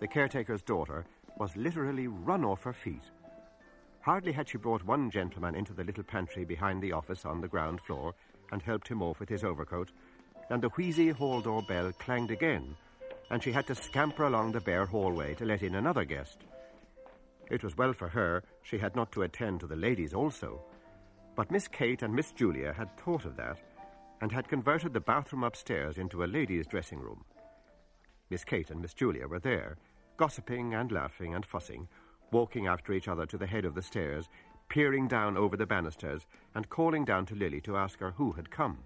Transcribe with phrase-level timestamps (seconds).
[0.00, 1.04] The caretaker's daughter,
[1.38, 3.04] was literally run off her feet.
[4.00, 7.48] Hardly had she brought one gentleman into the little pantry behind the office on the
[7.48, 8.14] ground floor
[8.50, 9.90] and helped him off with his overcoat,
[10.48, 12.74] than the wheezy hall door bell clanged again,
[13.30, 16.44] and she had to scamper along the bare hallway to let in another guest.
[17.50, 20.62] It was well for her she had not to attend to the ladies also,
[21.36, 23.58] but Miss Kate and Miss Julia had thought of that
[24.20, 27.24] and had converted the bathroom upstairs into a ladies' dressing room.
[28.28, 29.76] Miss Kate and Miss Julia were there,
[30.20, 31.88] gossiping and laughing and fussing,
[32.30, 34.28] walking after each other to the head of the stairs,
[34.68, 38.50] peering down over the banisters, and calling down to Lily to ask her who had
[38.50, 38.76] come.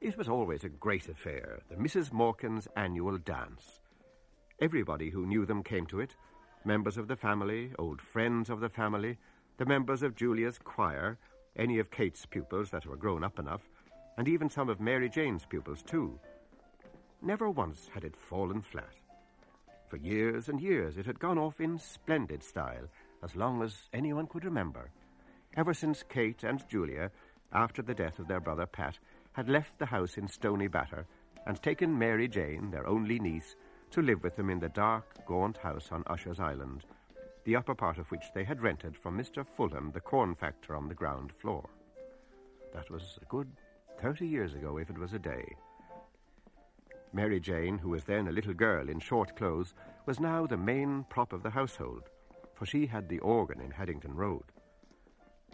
[0.00, 2.10] It was always a great affair, the Mrs.
[2.10, 3.78] Morkans' annual dance.
[4.60, 6.16] Everybody who knew them came to it
[6.64, 9.16] members of the family, old friends of the family,
[9.58, 11.16] the members of Julia's choir,
[11.54, 13.62] any of Kate's pupils that were grown up enough,
[14.18, 16.18] and even some of Mary Jane's pupils, too.
[17.20, 18.96] Never once had it fallen flat.
[19.92, 22.88] For years and years it had gone off in splendid style,
[23.22, 24.90] as long as anyone could remember.
[25.54, 27.10] Ever since Kate and Julia,
[27.52, 28.98] after the death of their brother Pat,
[29.32, 31.04] had left the house in Stoney Batter
[31.44, 33.54] and taken Mary Jane, their only niece,
[33.90, 36.86] to live with them in the dark, gaunt house on Usher's Island,
[37.44, 39.46] the upper part of which they had rented from Mr.
[39.46, 41.68] Fulham, the corn factor on the ground floor.
[42.72, 43.52] That was a good
[44.00, 45.54] thirty years ago, if it was a day.
[47.14, 49.74] Mary Jane, who was then a little girl in short clothes,
[50.06, 52.08] was now the main prop of the household,
[52.54, 54.44] for she had the organ in Haddington Road.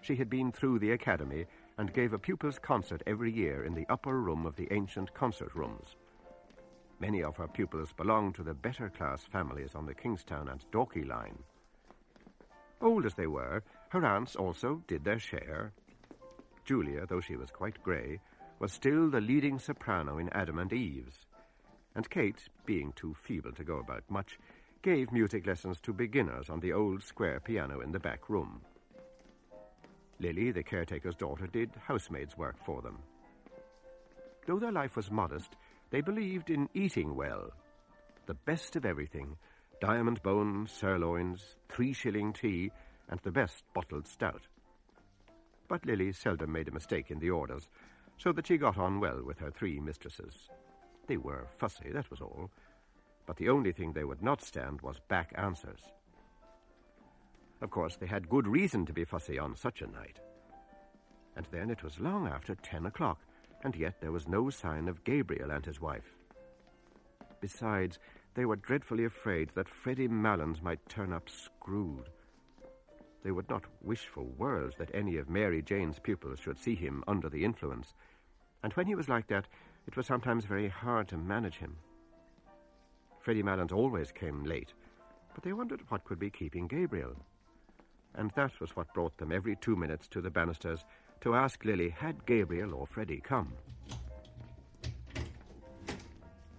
[0.03, 1.47] She had been through the academy
[1.77, 5.55] and gave a pupils' concert every year in the upper room of the ancient concert
[5.55, 5.97] rooms.
[7.01, 11.07] Many of her pupils belonged to the better class families on the Kingstown and Dalkey
[11.07, 11.39] line.
[12.81, 15.73] Old as they were, her aunts also did their share.
[16.65, 18.21] Julia, though she was quite grey,
[18.61, 21.27] was still the leading soprano in Adam and Eve's
[21.99, 24.39] and Kate, being too feeble to go about much,
[24.83, 28.61] gave music lessons to beginners on the old square piano in the back room.
[30.21, 33.01] Lily, the caretaker's daughter, did housemaid's work for them.
[34.47, 35.57] Though their life was modest,
[35.91, 37.51] they believed in eating well.
[38.27, 39.37] The best of everything
[39.81, 42.71] diamond bones, sirloins, three shilling tea,
[43.09, 44.47] and the best bottled stout.
[45.67, 47.69] But Lily seldom made a mistake in the orders,
[48.19, 50.49] so that she got on well with her three mistresses.
[51.09, 52.51] They were fussy, that was all.
[53.27, 55.81] But the only thing they would not stand was back answers.
[57.61, 60.21] Of course, they had good reason to be fussy on such a night.
[61.35, 63.19] And then it was long after ten o'clock,
[63.65, 66.15] and yet there was no sign of Gabriel and his wife.
[67.41, 67.99] Besides,
[68.35, 72.09] they were dreadfully afraid that Freddie Malins might turn up screwed.
[73.25, 77.03] They would not wish for worlds that any of Mary Jane's pupils should see him
[77.09, 77.95] under the influence.
[78.63, 79.49] And when he was like that,
[79.89, 81.75] it was sometimes very hard to manage him.
[83.21, 84.75] Freddie Malins always came late,
[85.35, 87.17] but they wondered what could be keeping Gabriel.
[88.15, 90.85] And that was what brought them every two minutes to the banisters
[91.23, 93.55] to ask Lily had Gabriel or Freddie come.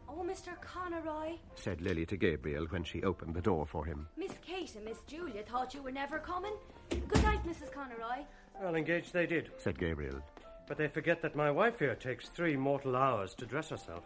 [0.09, 0.59] Oh, Mr.
[0.59, 4.07] Conroy, Said Lily to Gabriel when she opened the door for him.
[4.17, 6.53] Miss Kate and Miss Julia thought you were never coming.
[6.89, 7.71] Good night, Mrs.
[7.71, 8.25] Conroy.
[8.59, 9.51] Well, engaged they did.
[9.59, 10.19] Said Gabriel.
[10.69, 14.03] But they forget that my wife here takes three mortal hours to dress herself.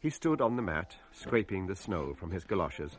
[0.00, 2.96] He stood on the mat, scraping the snow from his galoshes,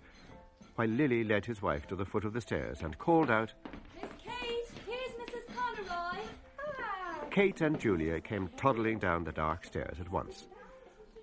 [0.75, 3.51] while Lily led his wife to the foot of the stairs and called out.
[3.95, 5.56] Miss Kate, here's Mrs.
[5.56, 6.23] Conroy.
[6.59, 7.15] Ah.
[7.31, 10.47] Kate and Julia came toddling down the dark stairs at once.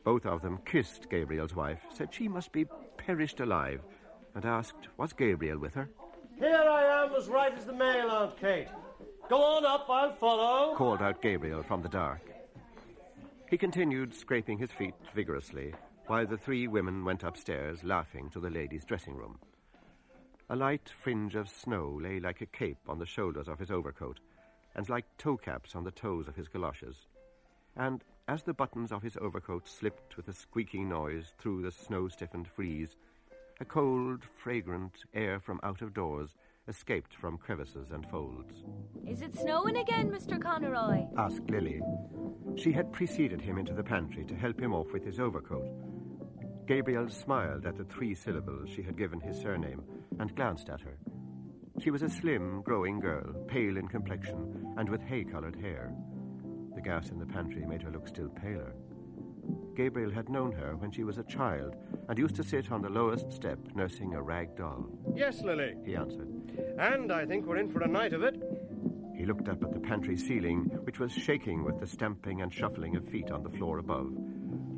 [0.02, 2.66] Both of them kissed Gabriel's wife, said she must be
[2.96, 3.80] perished alive,
[4.34, 5.88] and asked, was Gabriel with her?
[6.36, 8.68] Here I am, as right as the mail, Aunt Kate.
[9.28, 10.76] Go on up, I'll follow.
[10.76, 12.20] Called out Gabriel from the dark.
[13.50, 15.74] He continued scraping his feet vigorously
[16.06, 19.38] while the three women went upstairs laughing to the ladies' dressing room.
[20.48, 24.20] A light fringe of snow lay like a cape on the shoulders of his overcoat
[24.76, 27.08] and like toe caps on the toes of his galoshes.
[27.76, 32.06] And as the buttons of his overcoat slipped with a squeaking noise through the snow
[32.06, 32.96] stiffened frieze,
[33.60, 36.36] a cold, fragrant air from out of doors
[36.68, 38.64] escaped from crevices and folds.
[39.08, 40.40] Is it snowing again, Mr.
[40.40, 41.06] Conroy?
[41.16, 41.80] asked Lily.
[42.56, 45.68] She had preceded him into the pantry to help him off with his overcoat.
[46.66, 49.82] Gabriel smiled at the three syllables she had given his surname
[50.18, 50.98] and glanced at her.
[51.80, 55.92] She was a slim, growing girl, pale in complexion and with hay colored hair.
[56.74, 58.74] The gas in the pantry made her look still paler.
[59.76, 61.76] Gabriel had known her when she was a child
[62.08, 64.86] and used to sit on the lowest step nursing a rag doll.
[65.14, 65.74] Yes, Lily.
[65.84, 66.28] He answered.
[66.78, 68.42] And I think we're in for a night of it.
[69.14, 72.96] He looked up at the pantry ceiling, which was shaking with the stamping and shuffling
[72.96, 74.12] of feet on the floor above,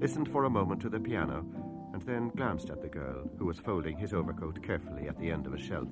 [0.00, 1.44] listened for a moment to the piano,
[1.92, 5.46] and then glanced at the girl, who was folding his overcoat carefully at the end
[5.46, 5.88] of a shelf.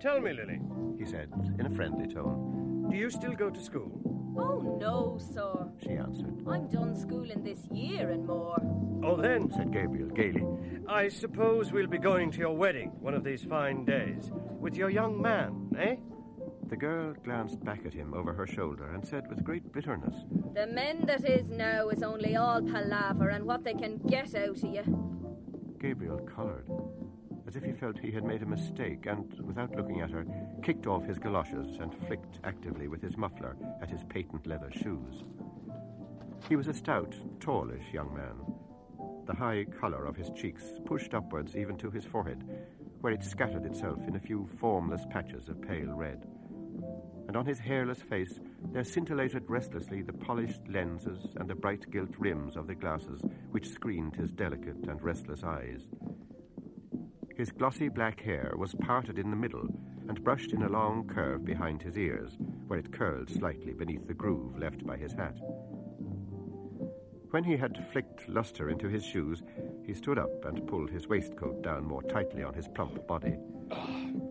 [0.00, 0.60] Tell me, Lily,
[0.98, 2.86] He said, in a friendly tone.
[2.90, 3.90] do you still go to school?
[4.38, 5.68] Oh, no, sir.
[5.82, 6.42] She answered.
[6.46, 8.60] I'm done schooling this year and more.
[9.04, 10.44] Oh, then, Said Gabriel gaily.
[10.88, 14.30] I suppose we'll be going to your wedding one of these fine days
[14.60, 15.96] with your young man, eh?
[16.68, 20.16] The girl glanced back at him over her shoulder and said with great bitterness,
[20.54, 24.48] The men that is now is only all palaver and what they can get out
[24.48, 24.82] of you.
[25.80, 26.66] Gabriel coloured,
[27.46, 30.26] as if he felt he had made a mistake, and, without looking at her,
[30.62, 35.24] kicked off his galoshes and flicked actively with his muffler at his patent leather shoes.
[36.48, 38.34] He was a stout, tallish young man.
[39.26, 42.44] The high colour of his cheeks pushed upwards even to his forehead,
[43.00, 46.26] where it scattered itself in a few formless patches of pale red.
[47.28, 48.40] And on his hairless face
[48.72, 53.68] there scintillated restlessly the polished lenses and the bright gilt rims of the glasses which
[53.68, 55.88] screened his delicate and restless eyes.
[57.36, 59.68] His glossy black hair was parted in the middle
[60.08, 64.14] and brushed in a long curve behind his ears, where it curled slightly beneath the
[64.14, 65.36] groove left by his hat.
[67.30, 69.42] When he had flicked luster into his shoes,
[69.84, 73.36] he stood up and pulled his waistcoat down more tightly on his plump body.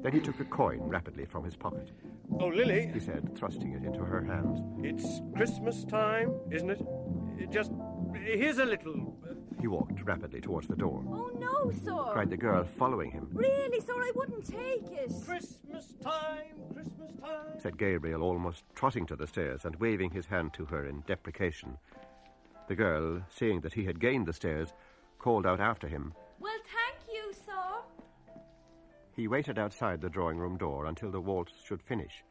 [0.02, 1.92] Then he took a coin rapidly from his pocket.
[2.40, 4.62] Oh, Lily, He said, thrusting it into her hands.
[4.84, 7.52] it's Christmas time, isn't it?
[7.52, 7.72] Just
[8.16, 9.16] here's a little.
[9.62, 11.04] He walked rapidly towards the door.
[11.08, 12.12] Oh, no, sir.
[12.14, 15.12] Cried the girl, following him, Really, sir, I wouldn't take it.
[15.26, 17.60] Christmas time, Christmas time.
[17.60, 21.78] said Gabriel, almost trotting to the stairs and waving his hand to her in deprecation.
[22.68, 24.74] The girl, seeing that he had gained the stairs,
[25.20, 26.14] called out after him.
[26.40, 28.42] Well, thank you, sir.
[29.16, 32.24] He waited outside the drawing room door until the waltz should finish,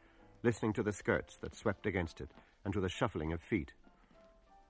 [0.43, 2.31] listening to the skirts that swept against it
[2.65, 3.73] and to the shuffling of feet.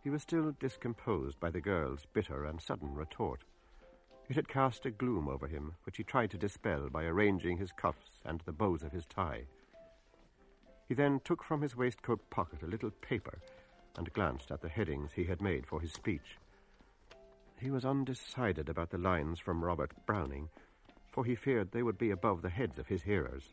[0.05, 3.43] He was still discomposed by the girl's bitter and sudden retort.
[4.29, 7.73] It had cast a gloom over him, which he tried to dispel by arranging his
[7.73, 9.45] cuffs and the bows of his tie.
[10.87, 13.39] He then took from his waistcoat pocket a little paper
[13.97, 16.37] and glanced at the headings he had made for his speech.
[17.59, 20.51] He was undecided about the lines from Robert Browning,
[21.13, 23.53] for he feared they would be above the heads of his hearers.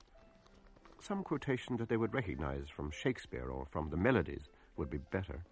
[0.99, 5.45] Some quotation that they would recognize from Shakespeare or from the melodies would be better.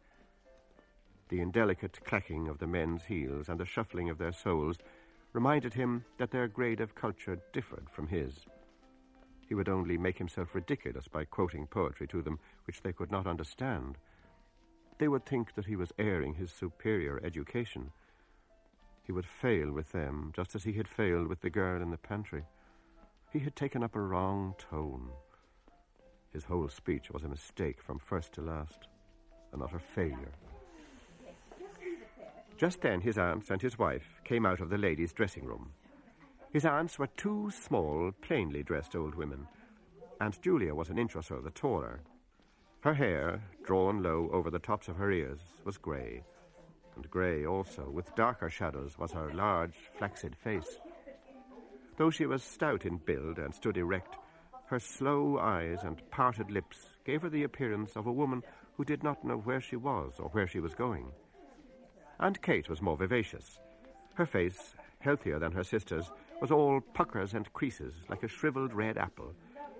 [1.30, 4.78] The indelicate clacking of the men's heels and the shuffling of their soles
[5.32, 8.46] reminded him that their grade of culture differed from his.
[9.48, 13.28] He would only make himself ridiculous by quoting poetry to them which they could not
[13.28, 13.98] understand.
[14.98, 17.92] They would think that he was airing his superior education.
[19.04, 21.98] He would fail with them, just as he had failed with the girl in the
[21.98, 22.44] pantry.
[23.32, 25.10] He had taken up a wrong tone.
[26.34, 28.88] His whole speech was a mistake from first to last,
[29.54, 30.34] an utter failure.
[32.60, 35.72] Just then his aunts and his wife came out of the ladies' dressing room.
[36.52, 39.48] His aunts were two small, plainly dressed old women,
[40.20, 42.02] and Julia was an inch or so the taller.
[42.82, 46.22] Her hair, drawn low over the tops of her ears, was grey,
[46.98, 50.82] and grey also, with darker shadows, was her large, flaccid face.
[51.96, 54.18] Though she was stout in build and stood erect,
[54.66, 58.44] her slow eyes and parted lips gave her the appearance of a woman
[58.76, 61.10] who did not know where she was or where she was going.
[62.22, 63.60] Aunt Kate was more vivacious.
[64.16, 66.12] Her face, healthier than her sister's,
[66.42, 69.34] was all puckers and creases like a shriveled red apple,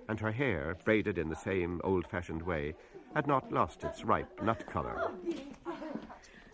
[0.08, 2.74] and her hair, braided in the same old fashioned way,
[3.14, 5.10] had not lost its ripe nut color.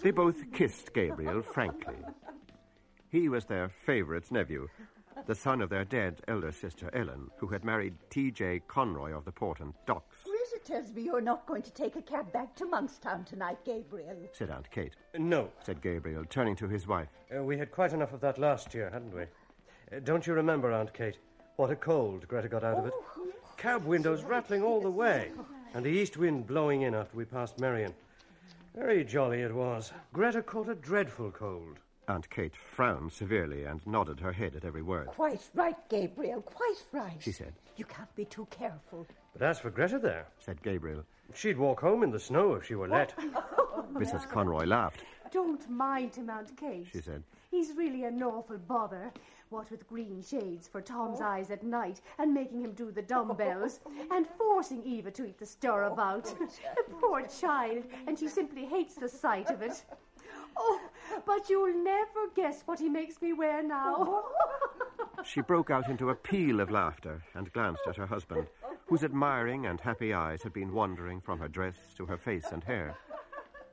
[0.02, 1.96] They both kissed Gabriel frankly.
[3.10, 4.68] He was their favorite nephew,
[5.26, 8.62] the son of their dead elder sister Ellen, who had married T.J.
[8.66, 10.15] Conroy of the Port and Docks.
[10.50, 14.16] Greta tells me you're not going to take a cab back to Monkstown tonight, Gabriel.
[14.32, 14.94] said Aunt Kate.
[15.18, 17.08] No, said Gabriel, turning to his wife.
[17.34, 19.22] Uh, we had quite enough of that last year, hadn't we?
[19.22, 21.18] Uh, don't you remember, Aunt Kate,
[21.56, 22.92] what a cold Greta got out of it?
[23.56, 25.32] Cab windows rattling all the way,
[25.74, 27.94] and the east wind blowing in after we passed Merrion.
[28.74, 29.92] Very jolly it was.
[30.12, 31.78] Greta caught a dreadful cold.
[32.08, 35.08] Aunt Kate frowned severely and nodded her head at every word.
[35.08, 37.16] Quite right, Gabriel, quite right.
[37.20, 37.52] She said.
[37.76, 39.06] You can't be too careful.
[39.32, 42.74] But as for Greta there, said Gabriel, she'd walk home in the snow if she
[42.74, 43.14] were let.
[43.78, 43.84] Oh.
[43.92, 44.28] Mrs.
[44.28, 45.02] Conroy laughed.
[45.30, 46.86] Don't mind him, Aunt Kate.
[46.90, 47.22] She said.
[47.50, 49.12] He's really an awful bother.
[49.50, 51.24] What with green shades for Tom's oh.
[51.24, 55.46] eyes at night and making him do the dumbbells and forcing Eva to eat the
[55.46, 56.24] stirabout.
[56.24, 59.84] the poor child, and she simply hates the sight of it.
[60.58, 60.80] Oh,
[61.24, 64.24] but you'll never guess what he makes me wear now.
[65.24, 68.46] she broke out into a peal of laughter and glanced at her husband,
[68.86, 72.64] whose admiring and happy eyes had been wandering from her dress to her face and
[72.64, 72.96] hair.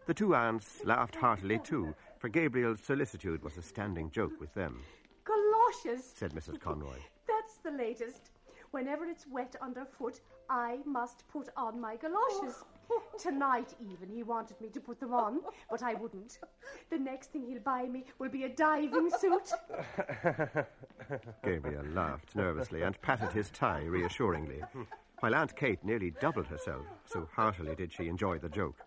[0.05, 4.81] The two aunts laughed heartily too, for Gabriel's solicitude was a standing joke with them.
[5.23, 6.59] Galoshes, said Mrs.
[6.59, 6.97] Conroy.
[7.27, 8.31] That's the latest.
[8.71, 12.63] Whenever it's wet underfoot, I must put on my galoshes.
[13.19, 16.39] Tonight, even, he wanted me to put them on, but I wouldn't.
[16.89, 19.51] The next thing he'll buy me will be a diving suit.
[21.43, 24.61] Gabriel laughed nervously and patted his tie reassuringly,
[25.19, 28.79] while Aunt Kate nearly doubled herself, so heartily did she enjoy the joke.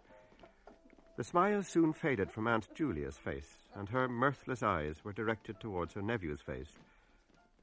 [1.16, 5.94] The smile soon faded from Aunt Julia's face, and her mirthless eyes were directed towards
[5.94, 6.72] her nephew's face.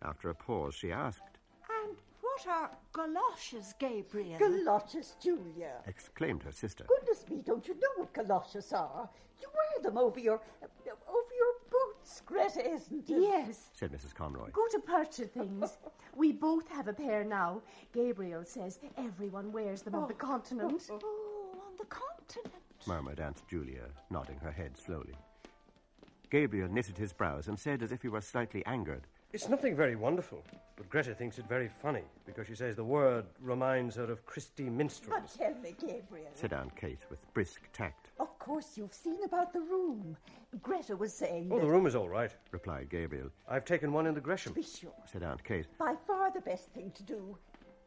[0.01, 1.32] After a pause, she asked,
[2.33, 4.37] what are galoshes, Gabriel?
[4.37, 5.73] Galoshes, Julia.
[5.87, 6.85] exclaimed her sister.
[6.87, 9.09] Goodness me, don't you know what galoshes are?
[9.41, 13.21] You wear them over your over your boots, Greta, isn't it?
[13.21, 14.13] Yes, said Mrs.
[14.13, 14.49] Conroy.
[14.51, 15.77] go to purchase things.
[16.15, 17.63] We both have a pair now.
[17.91, 20.17] Gabriel says everyone wears them on the oh.
[20.17, 20.83] continent.
[20.91, 20.99] Oh, oh.
[21.03, 22.53] oh, on the continent.
[22.85, 25.15] murmured Aunt Julia, nodding her head slowly.
[26.29, 29.95] Gabriel knitted his brows and said as if he were slightly angered, It's nothing very
[29.95, 30.43] wonderful,
[30.75, 34.65] but Greta thinks it very funny because she says the word reminds her of Christy
[34.65, 35.35] But minstrels.
[35.35, 36.29] tell me, Gabriel.
[36.35, 40.15] said Aunt Kate with brisk tact, Of course, you've seen about the room.
[40.61, 41.61] Greta was saying Oh, that.
[41.65, 42.31] the room is all right.
[42.51, 44.53] replied Gabriel, I've taken one in the Gresham.
[44.53, 44.93] Be sure.
[45.11, 45.65] said Aunt Kate.
[45.79, 47.35] By far the best thing to do.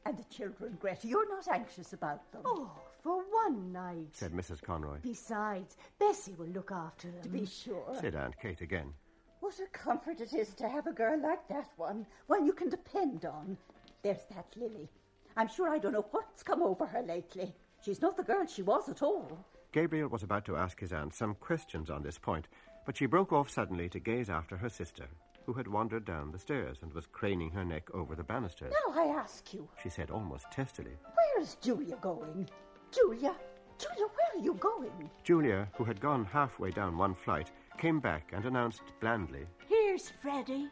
[0.05, 2.43] And the children, Greta, you're not anxious about them.
[2.45, 2.71] Oh,
[3.03, 4.09] for one night.
[4.12, 4.62] said Mrs.
[4.62, 4.99] Conroy.
[5.03, 7.23] Besides, Bessie will look after them.
[7.23, 7.97] To be sure.
[8.00, 8.93] Said Aunt Kate again.
[9.40, 12.69] What a comfort it is to have a girl like that one, one you can
[12.69, 13.57] depend on.
[14.02, 14.88] There's that Lily.
[15.37, 17.55] I'm sure I don't know what's come over her lately.
[17.85, 19.38] She's not the girl she was at all.
[19.73, 22.49] Gabriel was about to ask his aunt some questions on this point,
[22.87, 25.05] but she broke off suddenly to gaze after her sister,
[25.45, 28.73] who had wandered down the stairs and was craning her neck over the banisters.
[28.88, 30.97] Now I ask you, She said almost testily.
[31.14, 32.49] where is Julia going?
[32.90, 33.35] Julia,
[33.78, 35.11] Julia, where are you going?
[35.23, 39.47] Julia, who had gone halfway down one flight, came back and announced blandly.
[39.68, 40.68] Here's Freddie.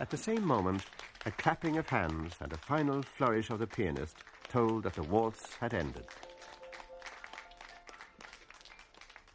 [0.00, 0.82] At the same moment,
[1.24, 4.16] a clapping of hands and a final flourish of the pianist
[4.48, 6.06] told that the waltz had ended.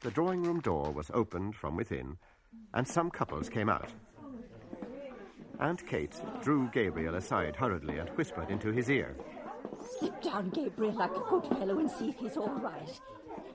[0.02, 2.18] The drawing room door was opened from within,
[2.74, 3.92] and some couples came out.
[5.60, 9.16] Aunt Kate drew Gabriel aside hurriedly and whispered into his ear.
[10.00, 13.00] Sit down, Gabriel, like a good fellow and see if he's all right.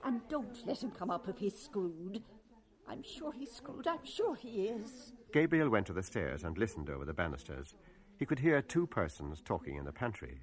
[0.05, 2.23] And don't let him come up if he's screwed.
[2.89, 3.87] I'm sure he's screwed.
[3.87, 5.13] I'm sure he is.
[5.33, 7.75] Gabriel went to the stairs and listened over the banisters.
[8.19, 10.41] He could hear two persons talking in the pantry.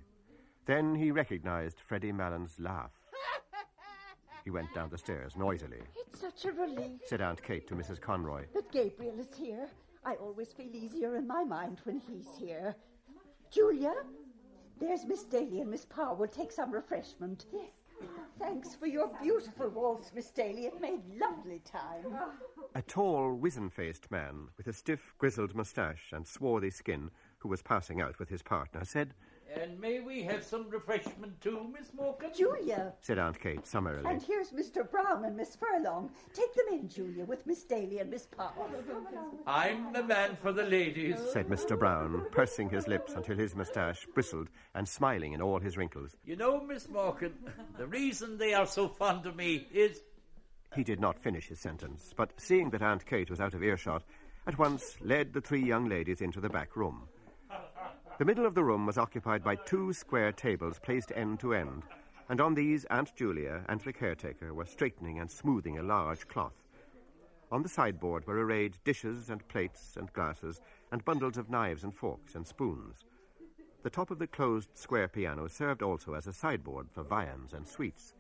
[0.66, 2.92] Then he recognized Freddie Malins' laugh.
[4.44, 8.02] He went down the stairs noisily, It's such a relief said Aunt Kate to Mrs.
[8.02, 8.44] Conroy.
[8.54, 9.70] that Gabriel is here.
[10.06, 12.76] I always feel easier in my mind when he's here.
[13.50, 13.94] Julia,
[14.82, 17.46] there's Miss Daly and Miss Power will take some refreshment.
[17.54, 17.70] Yes.
[18.40, 20.66] Thanks for your beautiful waltz, Miss Daly.
[20.66, 22.06] It made lovely time.
[22.76, 27.62] A tall, wizen faced man with a stiff, grizzled moustache and swarthy skin, who was
[27.62, 29.14] passing out with his partner, said,
[29.62, 32.36] And may we have some refreshment too, Miss Morkan?
[32.36, 34.10] Julia, said Aunt Kate summarily.
[34.10, 34.90] and here's Mr.
[34.90, 36.10] Brown and Miss Furlong.
[36.34, 38.52] Take them in, Julia, with Miss Daly and Miss Power.
[39.46, 41.18] I'm the man for the ladies.
[41.32, 41.78] said Mr.
[41.78, 46.16] Brown, pursing his lips until his moustache bristled and smiling in all his wrinkles.
[46.26, 47.34] You know, Miss Morkan,
[47.78, 50.02] the reason they are so fond of me is
[50.76, 54.04] He did not finish his sentence, but seeing that Aunt Kate was out of earshot,
[54.48, 57.08] at once led the three young ladies into the back room.
[58.20, 61.82] The middle of the room was occupied by two square tables placed end to end,
[62.30, 66.54] and on these Aunt Julia and the caretaker were straightening and smoothing a large cloth.
[67.52, 71.94] On the sideboard were arrayed dishes and plates and glasses and bundles of knives and
[71.94, 73.04] forks and spoons.
[73.82, 77.68] The top of the closed square piano served also as a sideboard for viands and
[77.68, 78.14] sweets.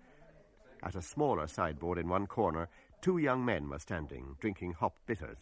[0.82, 2.68] At a smaller sideboard in one corner,
[3.02, 5.38] two young men were standing, drinking hop bitters.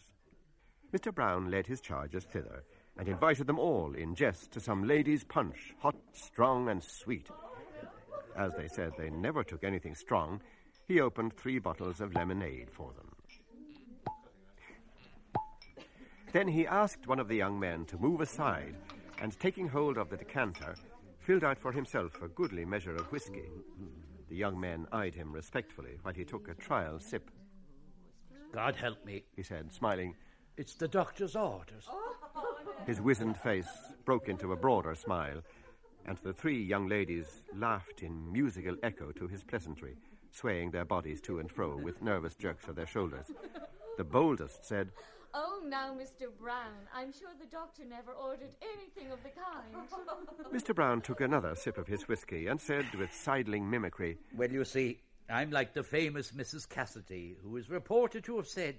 [0.92, 1.12] Mr.
[1.12, 2.64] Brown led his charges thither
[2.98, 7.28] and invited them all in jest to some ladies' punch, hot, strong, and sweet.
[8.36, 10.40] As they said they never took anything strong,
[10.86, 13.08] he opened three bottles of lemonade for them.
[16.32, 18.74] Then he asked one of the young men to move aside,
[19.20, 20.74] and taking hold of the decanter,
[21.20, 23.44] filled out for himself a goodly measure of whisky.
[24.28, 27.30] The young men eyed him respectfully while he took a trial sip.
[28.52, 30.14] God help me, he said, smiling.
[30.56, 31.86] It's the doctor's orders.
[31.88, 32.11] Oh,
[32.86, 33.68] His wizened face
[34.04, 35.42] broke into a broader smile,
[36.06, 39.96] and the three young ladies laughed in musical echo to his pleasantry,
[40.32, 43.26] swaying their bodies to and fro with nervous jerks of their shoulders.
[43.96, 44.90] The boldest said,
[45.34, 46.28] Oh, now, Mr.
[46.38, 49.88] Brown, I'm sure the doctor never ordered anything of the kind.
[50.52, 50.74] Mr.
[50.74, 55.00] Brown took another sip of his whisky and said with sidling mimicry, Well, you see,
[55.30, 56.68] I'm like the famous Mrs.
[56.68, 58.76] Cassidy, who is reported to have said,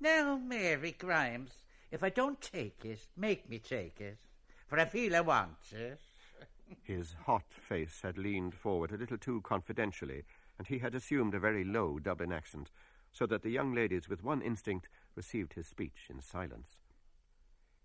[0.00, 1.52] Now, Mary Grimes,
[1.90, 4.18] if I don't take it, make me take it,
[4.66, 6.00] for I feel I want it.
[6.82, 10.24] His hot face had leaned forward a little too confidentially,
[10.58, 12.70] and he had assumed a very low Dublin accent,
[13.12, 16.76] so that the young ladies, with one instinct, received his speech in silence.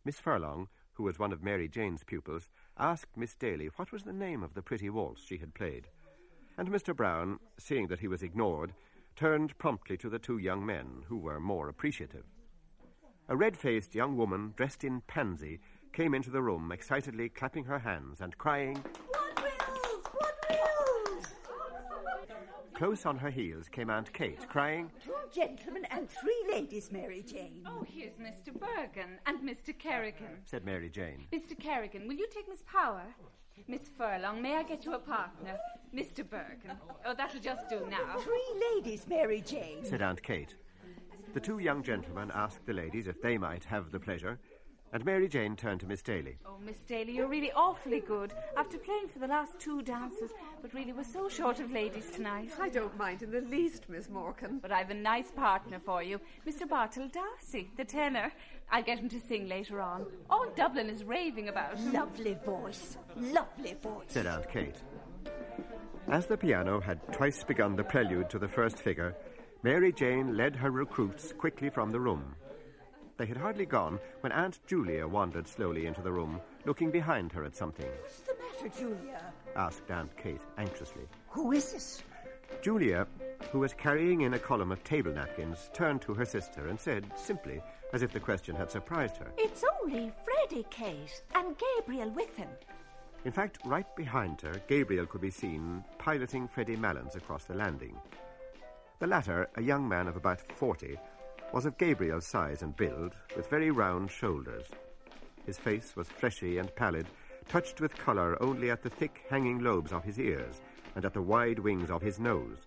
[0.03, 4.13] Miss Furlong, who was one of Mary Jane's pupils, asked Miss Daly what was the
[4.13, 5.88] name of the pretty waltz she had played.
[6.57, 6.95] And Mr.
[6.95, 8.74] Brown, seeing that he was ignored,
[9.15, 12.25] turned promptly to the two young men, who were more appreciative.
[13.30, 15.60] A red faced young woman, dressed in pansy,
[15.94, 21.22] came into the room, excitedly clapping her hands and crying, What will?
[22.74, 27.63] Close on her heels came Aunt Kate, crying, Two gentlemen and three ladies, Mary Jane.
[27.65, 28.51] Oh, here's Mr.
[28.51, 29.77] Bergin and Mr.
[29.77, 30.42] Kerrigan.
[30.44, 31.25] said Mary Jane.
[31.32, 31.58] Mr.
[31.58, 33.03] Kerrigan, will you take Miss Power?
[33.68, 35.58] Miss Furlong, may I get you a partner?
[35.96, 36.24] Mr.
[36.27, 36.75] Bergin.
[37.06, 38.18] Oh, that'll just do now.
[38.20, 39.86] Three ladies, Mary Jane.
[39.86, 40.56] said Aunt Kate.
[41.34, 44.38] The two young gentlemen asked the ladies if they might have the pleasure,
[44.94, 46.38] and Mary Jane turned to Miss Daly.
[46.46, 48.31] Oh, Miss Daly, you're really awfully good.
[48.55, 50.29] After playing for the last two dances,
[50.62, 52.51] but really we're so short of ladies tonight.
[52.62, 54.62] I don't mind in the least, Miss Morkan.
[54.62, 56.70] But I've a nice partner for you, Mr.
[56.70, 58.31] Bartell D'Arcy, the tenor.
[58.72, 60.05] I'll get him to sing later on.
[60.29, 61.94] All Dublin is raving about him.
[61.94, 62.98] Lovely voice.
[63.18, 64.05] Lovely voice.
[64.10, 64.77] said Aunt Kate.
[66.10, 69.16] As the piano had twice begun the prelude to the first figure,
[69.64, 72.36] Mary Jane led her recruits quickly from the room.
[73.16, 77.46] They had hardly gone when Aunt Julia wandered slowly into the room, looking behind her
[77.46, 77.90] at something.
[78.02, 79.22] What's the matter, Julia?
[79.56, 81.08] asked Aunt Kate anxiously.
[81.30, 82.04] Who is this?
[82.62, 83.08] Julia,
[83.54, 87.10] who was carrying in a column of table napkins, turned to her sister and said
[87.16, 87.62] simply,
[87.94, 89.32] as if the question had surprised her.
[89.38, 92.50] It's only Freddie, Kate, and Gabriel with him.
[93.24, 97.96] In fact, right behind her, Gabriel could be seen piloting Freddie Malins across the landing.
[99.00, 100.98] The latter, a young man of about forty,
[101.51, 104.66] was of Gabriel's size and build, with very round shoulders.
[105.46, 107.08] His face was fleshy and pallid,
[107.50, 110.62] touched with colour only at the thick hanging lobes of his ears
[110.96, 112.58] and at the wide wings of his nose.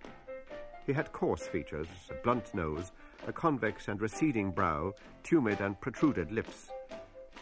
[0.84, 2.92] He had coarse features, a blunt nose,
[3.26, 4.92] a convex and receding brow,
[5.24, 6.70] tumid and protruded lips.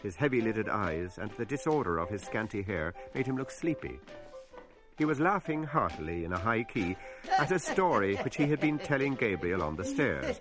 [0.03, 3.99] His heavy lidded eyes and the disorder of his scanty hair made him look sleepy.
[4.97, 6.97] He was laughing heartily in a high key
[7.39, 10.41] at a story which he had been telling Gabriel on the stairs,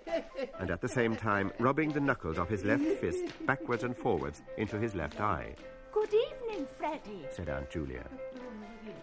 [0.60, 4.42] and at the same time rubbing the knuckles of his left fist backwards and forwards
[4.56, 5.56] into his left eye,
[5.92, 7.26] Good evening, Freddie.
[7.32, 8.04] said Aunt Julia.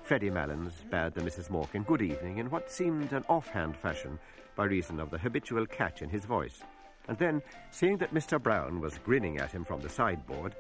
[0.04, 1.50] Freddie Malins bade the Mrs.
[1.50, 4.20] Morkan good evening in what seemed an offhand fashion
[4.56, 6.62] by reason of the habitual catch in his voice,
[7.10, 8.42] and then, seeing that Mr.
[8.42, 10.56] Brown was grinning at him from the sideboard,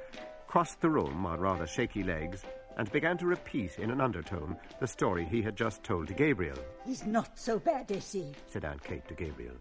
[0.47, 2.43] crossed the room on rather shaky legs
[2.77, 6.57] and began to repeat in an undertone the story he had just told to Gabriel,
[6.85, 8.33] He's not so bad, is he?
[8.47, 9.55] said Aunt Kate to Gabriel.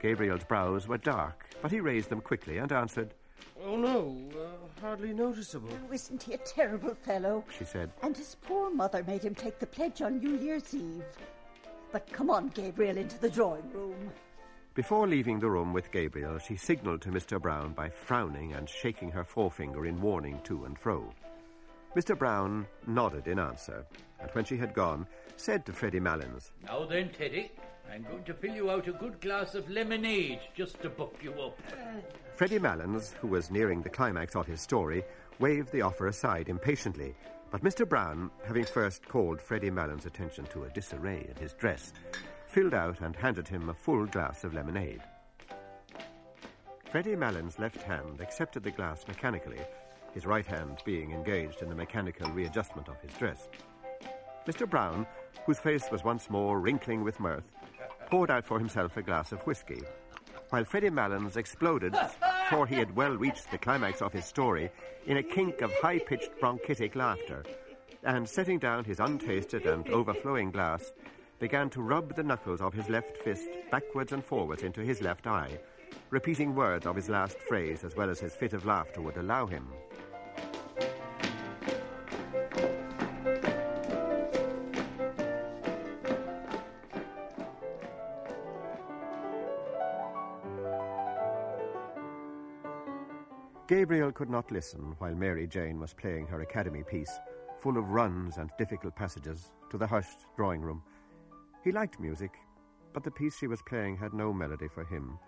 [0.00, 3.14] Gabriel's brows were dark, but he raised them quickly and answered,
[3.62, 5.70] Oh, no, uh, hardly noticeable.
[5.72, 7.44] Oh, isn't he a terrible fellow?
[7.56, 7.90] she said.
[8.02, 11.04] And his poor mother made him take the pledge on New Year's Eve.
[11.92, 14.10] But come on, Gabriel, into the drawing room.
[14.74, 17.40] Before leaving the room with Gabriel, she signalled to Mr.
[17.40, 21.12] Brown by frowning and shaking her forefinger in warning to and fro.
[21.94, 22.18] Mr.
[22.18, 23.86] Brown nodded in answer,
[24.20, 27.52] and when she had gone, said to Freddie Malins, Now then, Teddy,
[27.92, 31.32] I'm going to fill you out a good glass of lemonade just to buck you
[31.34, 31.56] up.
[31.70, 32.00] Uh,
[32.34, 35.04] Freddie Malins, who was nearing the climax of his story,
[35.38, 37.14] waved the offer aside impatiently.
[37.52, 37.88] But Mr.
[37.88, 41.92] Brown, having first called Freddie Malins' attention to a disarray in his dress,
[42.48, 45.02] filled out and handed him a full glass of lemonade.
[46.90, 49.60] Freddie Malins' left hand accepted the glass mechanically,
[50.14, 53.48] his right hand being engaged in the mechanical readjustment of his dress.
[54.46, 54.68] Mr.
[54.68, 55.06] Brown,
[55.44, 57.44] whose face was once more wrinkling with mirth,
[58.06, 59.82] poured out for himself a glass of whisky,
[60.50, 64.70] while Freddie Malins exploded before he had well reached the climax of his story
[65.06, 67.42] in a kink of high pitched bronchitic laughter,
[68.04, 70.92] and setting down his untasted and overflowing glass,
[71.40, 75.26] began to rub the knuckles of his left fist backwards and forwards into his left
[75.26, 75.58] eye,
[76.10, 79.46] repeating words of his last phrase as well as his fit of laughter would allow
[79.46, 79.66] him.
[93.66, 97.18] Gabriel could not listen while Mary Jane was playing her academy piece,
[97.60, 100.82] full of runs and difficult passages, to the hushed drawing room.
[101.64, 102.32] He liked music,
[102.92, 105.18] but the piece she was playing had no melody for him,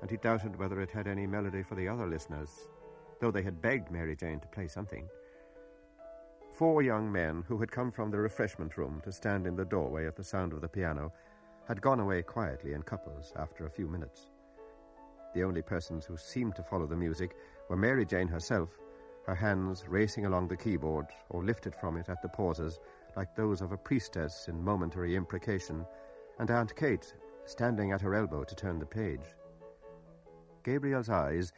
[0.00, 2.68] and he doubted whether it had any melody for the other listeners,
[3.20, 5.08] though they had begged Mary Jane to play something.
[6.54, 10.06] Four young men who had come from the refreshment room to stand in the doorway
[10.06, 11.12] at the sound of the piano
[11.66, 14.30] had gone away quietly in couples after a few minutes.
[15.34, 17.36] The only persons who seemed to follow the music
[17.68, 18.70] were Mary Jane herself,
[19.26, 22.80] her hands racing along the keyboard or lifted from it at the pauses
[23.14, 25.84] like those of a priestess in momentary imprecation,
[26.38, 29.34] and Aunt Kate standing at her elbow to turn the page.
[30.68, 31.54] Gabriel's eyes,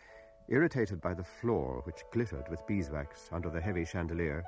[0.47, 4.45] irritated by the floor which glittered with beeswax under the heavy chandelier,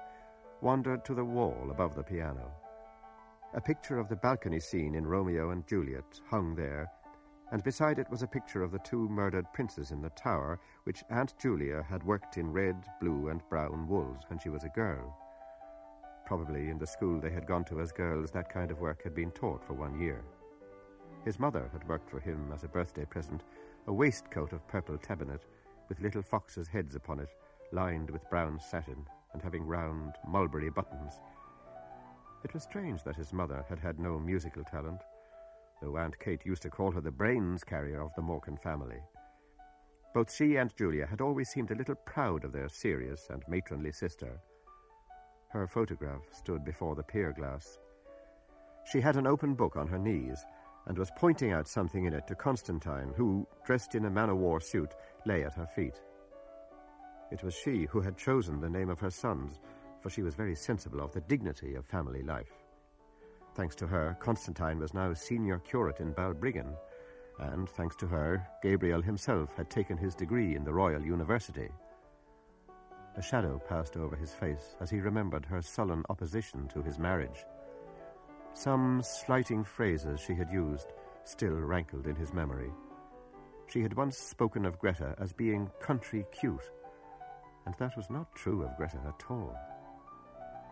[0.60, 2.48] wandered to the wall above the piano.
[3.54, 6.88] A picture of the balcony scene in Romeo and Juliet hung there
[7.50, 11.02] and beside it was a picture of the two murdered princes in the tower, which
[11.10, 15.18] Aunt Julia had worked in red, blue, and brown wools when she was a girl.
[16.24, 19.12] Probably in the school they had gone to as girls, that kind of work had
[19.12, 20.22] been taught for one year.
[21.24, 23.42] His mother had worked for him as a birthday present
[23.86, 25.42] a waistcoat of purple tabinet
[25.88, 27.30] with little foxes' heads upon it,
[27.72, 31.20] lined with brown satin and having round mulberry buttons.
[32.44, 35.02] It was strange that his mother had had no musical talent
[35.82, 39.00] though Aunt Kate used to call her the brains carrier of the Morkan family.
[40.14, 43.90] Both she and Julia had always seemed a little proud of their serious and matronly
[43.90, 44.40] sister.
[45.48, 47.78] Her photograph stood before the pier glass.
[48.84, 50.44] She had an open book on her knees
[50.86, 54.34] and was pointing out something in it to Constantine, who, dressed in a man o'
[54.34, 54.94] war suit,
[55.26, 56.00] lay at her feet.
[57.30, 59.60] It was she who had chosen the name of her sons,
[60.00, 62.52] for she was very sensible of the dignity of family life.
[63.54, 66.74] Thanks to her, Constantine was now senior curate in Balbriggan,
[67.38, 71.68] and thanks to her, Gabriel himself had taken his degree in the Royal University.
[73.16, 77.44] A shadow passed over his face as he remembered her sullen opposition to his marriage.
[78.54, 80.92] Some slighting phrases she had used
[81.24, 82.70] still rankled in his memory.
[83.66, 86.70] She had once spoken of Greta as being country cute,
[87.64, 89.56] and that was not true of Greta at all.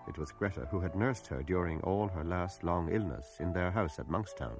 [0.08, 3.70] It was Greta who had nursed her during all her last long illness in their
[3.70, 4.58] house at Monkstown.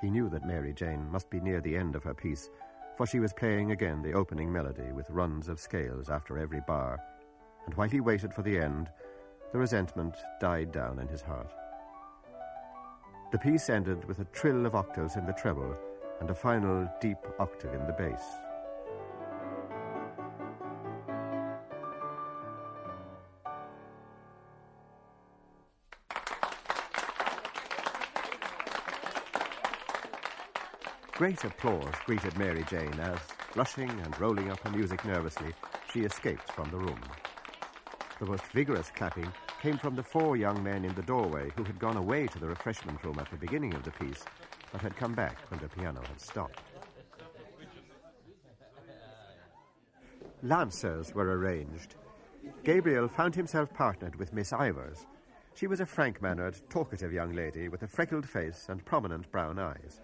[0.00, 2.50] He knew that Mary Jane must be near the end of her piece,
[2.96, 6.98] for she was playing again the opening melody with runs of scales after every bar,
[7.66, 8.90] and while he waited for the end,
[9.52, 11.52] the resentment died down in his heart.
[13.32, 15.76] The piece ended with a trill of octaves in the treble
[16.20, 18.22] and a final deep octave in the bass.
[31.12, 33.18] Great applause greeted Mary Jane as,
[33.52, 35.52] blushing and rolling up her music nervously,
[35.92, 37.00] she escaped from the room.
[38.18, 41.78] The most vigorous clapping came from the four young men in the doorway who had
[41.78, 44.28] gone away to the refreshment room at the beginning of the piece,
[44.72, 46.72] but had come back when the piano had stopped.
[50.42, 51.96] Lancers were arranged.
[52.64, 55.06] Gabriel found himself partnered with Miss Ivers.
[55.54, 59.58] She was a frank mannered, talkative young lady with a freckled face and prominent brown
[59.58, 60.00] eyes.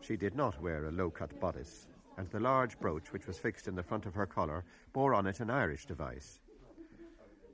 [0.00, 3.66] She did not wear a low cut bodice, and the large brooch which was fixed
[3.66, 6.41] in the front of her collar bore on it an Irish device.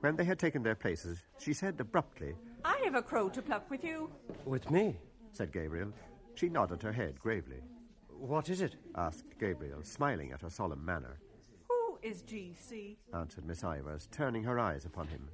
[0.01, 3.69] When they had taken their places, she said abruptly, I have a crow to pluck
[3.69, 4.09] with you.
[4.45, 4.95] With me?
[5.33, 5.91] said Gabriel.
[6.35, 7.61] She nodded her head gravely.
[8.07, 8.75] What is it?
[8.95, 11.19] asked Gabriel, smiling at her solemn manner.
[11.67, 12.95] Who is GC?
[13.13, 15.27] answered Miss Ivers, turning her eyes upon him.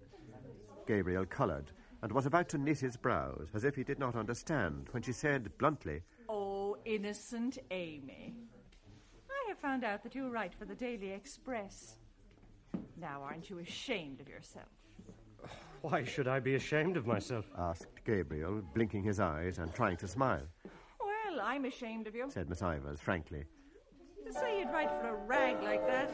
[0.87, 4.87] Gabriel coloured and was about to knit his brows as if he did not understand
[4.91, 8.33] when she said bluntly, Oh, innocent Amy.
[9.29, 11.97] I have found out that you write for the Daily Express.
[12.99, 14.69] Now, aren't you ashamed of yourself?
[15.81, 17.45] Why should I be ashamed of myself?
[17.57, 20.41] asked Gabriel, blinking his eyes and trying to smile.
[20.99, 23.43] Well, I'm ashamed of you, said Miss Ivers frankly.
[24.25, 26.09] To say you'd write for a rag like that.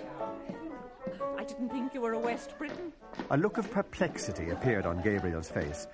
[1.37, 2.91] I didn't think you were a West Briton.
[3.29, 5.87] A look of perplexity appeared on Gabriel's face.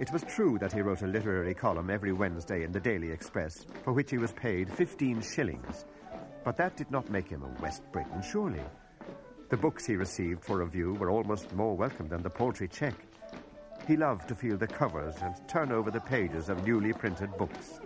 [0.00, 3.64] It was true that he wrote a literary column every Wednesday in the Daily Express,
[3.84, 5.84] for which he was paid 15 shillings.
[6.44, 8.62] But that did not make him a West Briton, surely.
[9.52, 13.06] The books he received for review were almost more welcome than the paltry cheque.
[13.86, 17.78] He loved to feel the covers and turn over the pages of newly printed books.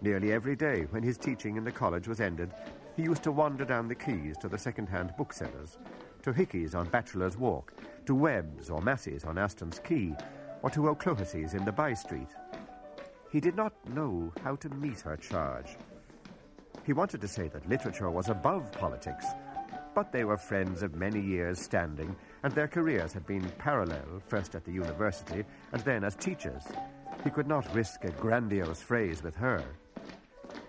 [0.00, 2.54] Nearly every day, when his teaching in the college was ended,
[2.96, 5.76] he used to wander down the quays to the second-hand booksellers,
[6.22, 7.74] to Hickey's on Bachelor's Walk,
[8.06, 10.16] to Webb's or Massey's on Aston's Quay,
[10.62, 12.34] or to O'Clohissey's in the By Street.
[13.30, 15.76] He did not know how to meet her charge.
[16.86, 19.26] He wanted to say that literature was above politics,
[19.98, 24.54] but they were friends of many years' standing, and their careers had been parallel, first
[24.54, 26.62] at the university and then as teachers.
[27.24, 29.60] He could not risk a grandiose phrase with her.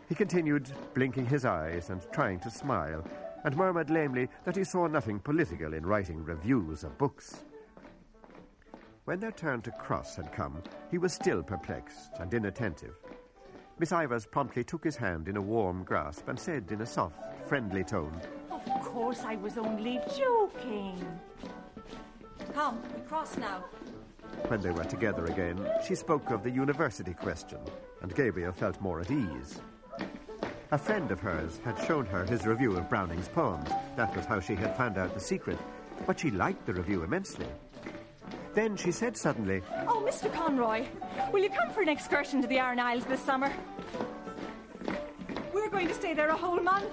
[0.07, 3.07] He continued blinking his eyes and trying to smile,
[3.43, 7.43] and murmured lamely that he saw nothing political in writing reviews of books.
[9.05, 12.95] When their turn to cross had come, he was still perplexed and inattentive.
[13.77, 17.47] Miss Ivers promptly took his hand in a warm grasp and said in a soft,
[17.47, 18.19] friendly tone,
[18.67, 21.03] Of course, I was only joking.
[22.53, 23.63] Come, we cross now.
[24.47, 27.59] When they were together again, she spoke of the university question,
[28.01, 29.61] and Gabriel felt more at ease.
[30.71, 33.69] A friend of hers had shown her his review of Browning's poems.
[33.95, 35.57] That was how she had found out the secret.
[36.05, 37.47] But she liked the review immensely.
[38.53, 40.31] Then she said suddenly, Oh, Mr.
[40.31, 40.85] Conroy,
[41.31, 43.51] will you come for an excursion to the Aran Isles this summer?
[45.53, 46.85] We're going to stay there a whole month.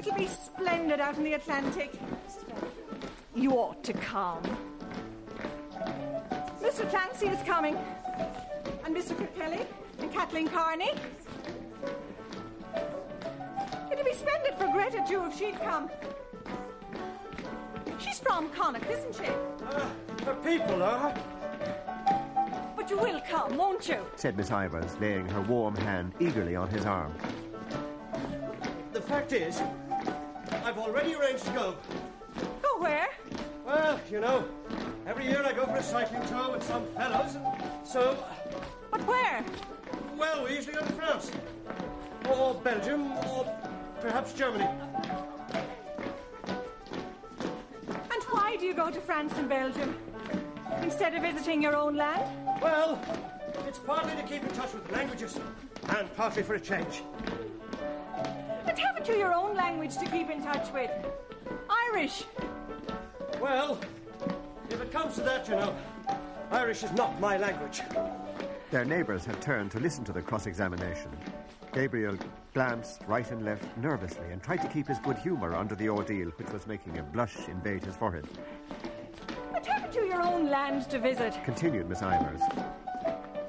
[0.00, 1.92] It'll be splendid out in the Atlantic.
[3.34, 4.42] You ought to come.
[6.62, 6.88] Mr.
[6.88, 7.76] Clancy is coming.
[8.86, 9.14] And Mr.
[9.14, 9.66] Kilkelly
[9.98, 10.92] and Kathleen Kearney.
[13.92, 15.90] It'd be splendid for Greta, too, if she'd come.
[17.98, 19.30] She's from Connacht, isn't she?
[19.66, 19.86] Uh,
[20.24, 21.14] the people are.
[22.74, 23.98] But you will come, won't you?
[24.16, 27.12] said Miss Ivers, laying her warm hand eagerly on his arm.
[28.92, 29.60] The fact is,
[30.52, 31.76] I've already arranged to go.
[32.62, 33.08] Go where?
[33.64, 34.44] Well, you know,
[35.06, 37.46] every year I go for a cycling tour with some fellows, and
[37.84, 38.16] so.
[38.90, 39.44] But where?
[40.16, 41.30] Well, we usually go to France,
[42.28, 43.46] or Belgium, or
[44.00, 44.68] perhaps Germany.
[48.12, 49.96] And why do you go to France and Belgium?
[50.82, 52.24] Instead of visiting your own land?
[52.60, 53.00] Well,
[53.66, 55.38] it's partly to keep in touch with languages,
[55.88, 57.02] and partly for a change.
[58.70, 60.92] And haven't you your own language to keep in touch with?
[61.88, 62.22] Irish.
[63.40, 63.80] Well,
[64.70, 65.74] if it comes to that, you know,
[66.52, 67.80] Irish is not my language.
[68.70, 71.10] Their neighbours had turned to listen to the cross examination.
[71.72, 72.16] Gabriel
[72.54, 76.28] glanced right and left nervously and tried to keep his good humour under the ordeal
[76.36, 78.28] which was making a blush invade his forehead.
[79.52, 82.38] And haven't you your own land to visit Continued Miss Ivers.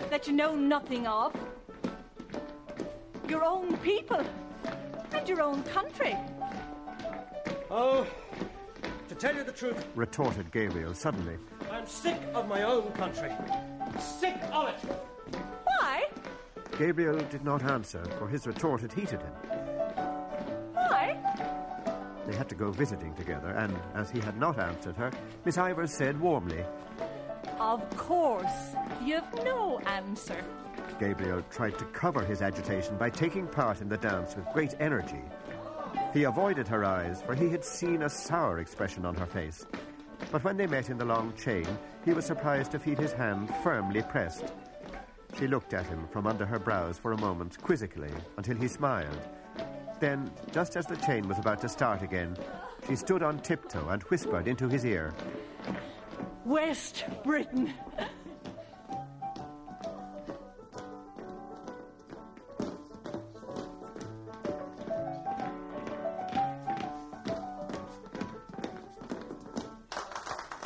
[0.10, 1.36] that you know nothing of?
[3.30, 4.26] Your own people
[5.14, 6.16] and your own country.
[7.70, 8.06] Oh,
[9.08, 11.38] to tell you the truth, Retorted Gabriel suddenly.
[11.72, 13.32] I'm sick of my own country.
[14.00, 15.38] Sick of it.
[15.64, 16.08] Why?
[16.78, 19.34] Gabriel did not answer, for his retort had heated him.
[20.74, 21.18] Why?
[22.26, 25.12] They had to go visiting together, and as he had not answered her,
[25.46, 26.64] Miss Ivers said warmly,
[27.60, 28.76] Of course.
[29.04, 30.44] You've no answer.
[31.00, 35.22] Gabriel tried to cover his agitation by taking part in the dance with great energy.
[36.14, 39.66] He avoided her eyes, for he had seen a sour expression on her face.
[40.32, 41.66] But when they met in the long chain,
[42.06, 44.54] he was surprised to feel his hand firmly pressed.
[45.40, 49.28] She looked at him from under her brows for a moment, quizzically, until he smiled.
[50.00, 52.36] Then, just as the chain was about to start again,
[52.88, 55.14] she stood on tiptoe and whispered into his ear.
[56.44, 57.74] West Briton.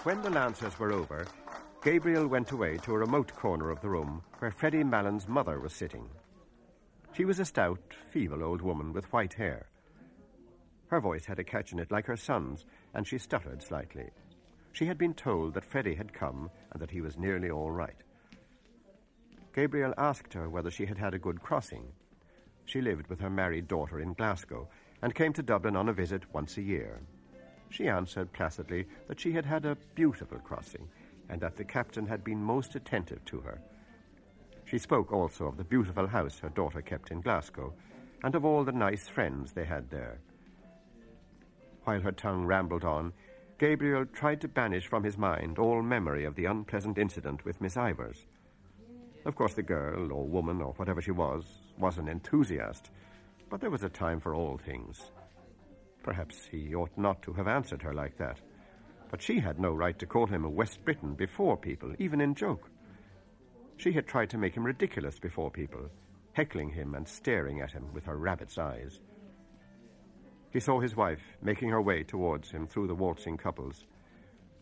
[0.06, 1.26] When the Lancers were over,
[1.84, 5.74] Gabriel went away to a remote corner of the room where Freddie Malins' mother was
[5.74, 6.08] sitting.
[7.14, 9.66] She was a stout, feeble old woman with white hair.
[10.90, 14.12] Her voice had a catch in it like her son's, and she stuttered slightly.
[14.74, 17.98] She had been told that Freddie had come and that he was nearly all right.
[19.56, 21.88] Gabriel asked her whether she had had a good crossing.
[22.66, 24.70] She lived with her married daughter in Glasgow
[25.02, 27.02] and came to Dublin on a visit once a year.
[27.76, 30.88] She answered placidly that she had had a beautiful crossing
[31.28, 33.60] and that the captain had been most attentive to her.
[34.64, 37.74] She spoke also of the beautiful house her daughter kept in Glasgow
[38.24, 40.20] and of all the nice friends they had there.
[41.84, 43.12] While her tongue rambled on,
[43.58, 47.76] Gabriel tried to banish from his mind all memory of the unpleasant incident with Miss
[47.76, 48.26] Ivers.
[49.26, 51.44] Of course, the girl, or woman, or whatever she was,
[51.78, 52.90] was an enthusiast,
[53.50, 55.12] but there was a time for all things.
[56.06, 58.38] Perhaps he ought not to have answered her like that,
[59.10, 62.36] but she had no right to call him a West Briton before people, even in
[62.36, 62.70] joke.
[63.78, 65.90] She had tried to make him ridiculous before people,
[66.34, 69.00] heckling him and staring at him with her rabbit's eyes.
[70.52, 73.88] He saw his wife making her way towards him through the waltzing couples.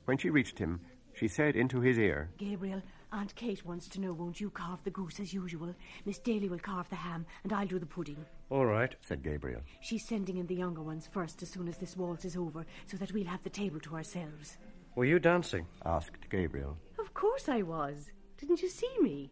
[0.06, 0.80] When she reached him,
[1.12, 4.92] she said into his ear, Gabriel, Aunt Kate wants to know, won't you carve the
[4.92, 5.76] goose as usual?
[6.06, 8.26] Miss Daly will carve the ham, and I'll do the pudding.
[8.54, 9.62] All right, said Gabriel.
[9.82, 12.98] She's sending in the younger ones first as soon as this waltz is over, so
[12.98, 14.60] that we'll have the table to ourselves.
[14.94, 15.66] Were you dancing?
[15.84, 16.78] asked Gabriel.
[17.00, 18.12] Of course I was.
[18.38, 19.32] Didn't you see me?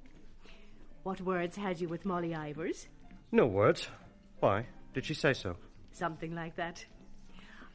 [1.04, 2.88] What words had you with Molly Ivors?
[3.32, 3.88] No words.
[4.40, 4.66] Why?
[4.96, 5.56] Did she say so?
[5.92, 6.84] Something like that.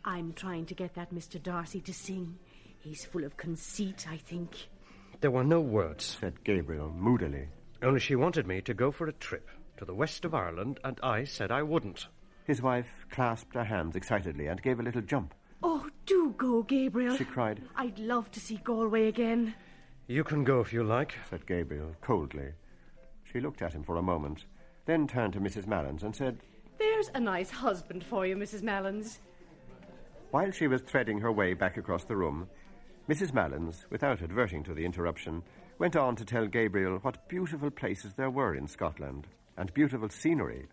[0.05, 1.41] I'm trying to get that Mr.
[1.41, 2.41] D'Arcy to sing.
[2.81, 4.67] He's full of conceit, I think.
[5.21, 7.47] There were no words, said Gabriel moodily.
[7.85, 10.99] Only she wanted me to go for a trip to the west of Ireland, and
[11.03, 12.07] I said I wouldn't.
[12.47, 15.35] His wife clasped her hands excitedly and gave a little jump.
[15.63, 17.17] Oh, do go, Gabriel.
[17.17, 17.63] She cried.
[17.77, 19.55] I'd love to see Galway again.
[20.07, 22.53] You can go if you like, said Gabriel coldly.
[23.25, 24.45] She looked at him for a moment,
[24.85, 25.67] then turned to Mrs.
[25.67, 26.39] Malins and said,
[26.79, 28.63] There's a nice husband for you, Mrs.
[28.63, 29.19] Malins.
[30.31, 32.49] While she was threading her way back across the room,
[33.09, 33.33] Mrs.
[33.35, 35.43] Malins, without adverting to the interruption,
[35.79, 40.67] went on to tell Gabriel what beautiful places there were in Scotland and beautiful scenery.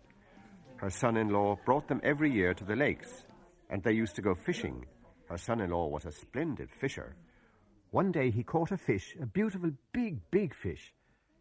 [0.76, 3.24] Her son in law brought them every year to the lakes,
[3.70, 4.84] and they used to go fishing.
[5.28, 7.16] Her son in law was a splendid fisher.
[7.90, 10.92] One day he caught a fish, a beautiful big, big fish,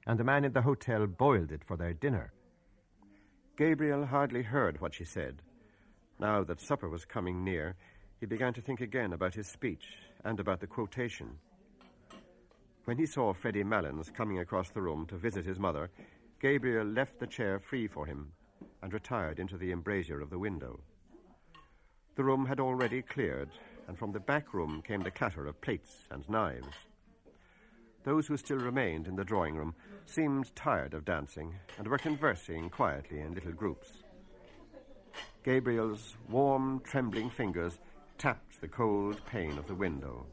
[0.06, 2.32] and the man in the hotel boiled it for their dinner.
[3.58, 5.42] Gabriel hardly heard what she said.
[6.20, 7.76] Now that supper was coming near,
[8.20, 11.38] he began to think again about his speech and about the quotation.
[12.86, 15.90] When he saw Freddie Malins coming across the room to visit his mother,
[16.44, 18.34] Gabriel left the chair free for him
[18.82, 20.78] and retired into the embrasure of the window.
[22.16, 23.48] The room had already cleared,
[23.88, 26.68] and from the back room came the clatter of plates and knives.
[28.04, 29.74] Those who still remained in the drawing room
[30.06, 34.04] seemed tired of dancing and were conversing quietly in little groups.
[35.46, 37.80] Gabriel's warm, trembling fingers
[38.18, 40.26] tapped the cold pane of the window.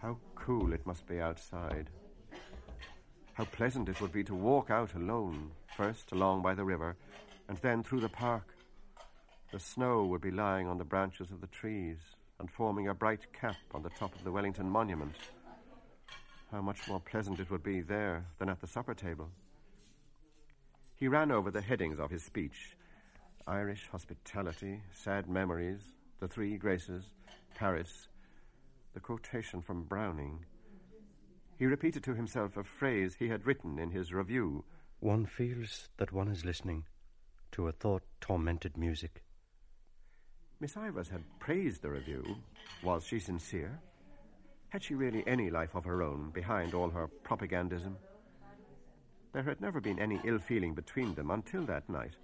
[0.00, 1.90] How cool it must be outside.
[3.34, 6.96] How pleasant it would be to walk out alone, first along by the river,
[7.48, 8.54] and then through the park.
[9.52, 11.98] The snow would be lying on the branches of the trees
[12.38, 15.16] and forming a bright cap on the top of the Wellington Monument.
[16.50, 19.30] How much more pleasant it would be there than at the supper table.
[20.96, 22.76] He ran over the headings of his speech
[23.46, 25.80] Irish hospitality, sad memories,
[26.20, 27.04] the three graces,
[27.54, 28.08] Paris,
[28.94, 30.44] the quotation from Browning.
[31.60, 34.64] He repeated to himself a phrase he had written in his review
[35.00, 36.84] One feels that one is listening
[37.52, 39.22] to a thought tormented music.
[40.58, 42.24] Miss Ivors had praised the review.
[42.82, 43.78] Was she sincere?
[44.70, 47.94] Had she really any life of her own behind all her propagandism?
[49.34, 52.16] There had never been any ill feeling between them until that night.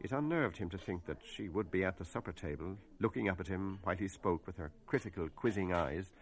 [0.00, 3.40] It unnerved him to think that she would be at the supper table, looking up
[3.40, 6.12] at him while he spoke with her critical, quizzing eyes.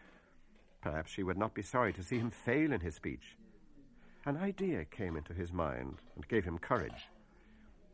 [0.81, 3.37] Perhaps she would not be sorry to see him fail in his speech.
[4.25, 7.09] An idea came into his mind and gave him courage.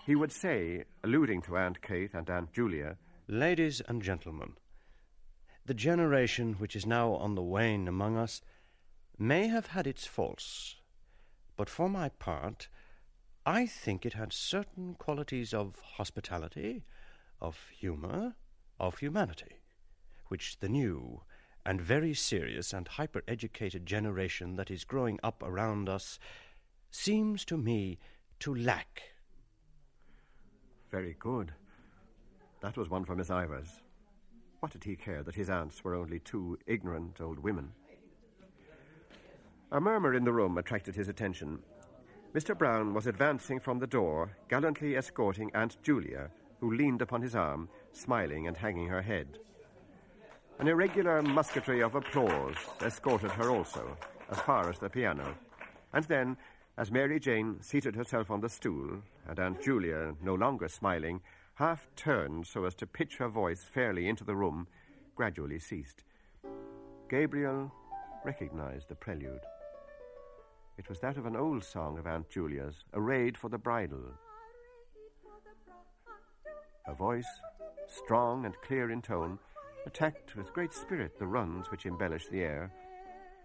[0.05, 2.97] He would say, alluding to Aunt Kate and Aunt Julia,
[3.29, 4.53] Ladies and gentlemen,
[5.65, 8.41] the generation which is now on the wane among us
[9.19, 10.77] may have had its faults,
[11.57, 12.69] but for my part,
[13.45, 16.85] I think it had certain qualities of hospitality,
[17.41, 18.37] of humour,
[18.79, 19.57] of humanity,
[20.29, 21.23] which the new
[21.67, 26.21] and very serious and hyper educated generation that is growing up around us
[26.93, 27.99] seems to me
[28.39, 29.03] to lack.
[30.93, 31.53] Very good.
[32.61, 33.83] That was one for Miss Ivors.
[34.61, 37.73] What did he care that his aunts were only two ignorant old women?
[39.73, 41.59] A murmur in the room attracted his attention.
[42.33, 42.57] Mr.
[42.57, 47.69] Brown was advancing from the door, gallantly escorting Aunt Julia, who leaned upon his arm,
[47.93, 49.41] smiling and hanging her head.
[50.59, 53.95] An irregular musketry of applause escorted her also,
[54.31, 55.35] as far as the piano.
[55.93, 56.37] And then,
[56.79, 61.21] as Mary Jane seated herself on the stool, and Aunt Julia, no longer smiling,
[61.57, 64.67] half turned so as to pitch her voice fairly into the room,
[65.15, 66.05] gradually ceased.
[67.11, 67.71] Gabriel
[68.25, 69.41] recognized the prelude.
[70.79, 74.05] It was that of an old song of Aunt Julia's, arrayed for the bridal.
[76.87, 77.29] Her voice,
[77.87, 79.39] strong and clear in tone,
[79.87, 82.73] attacked with great spirit the runs which embellished the air,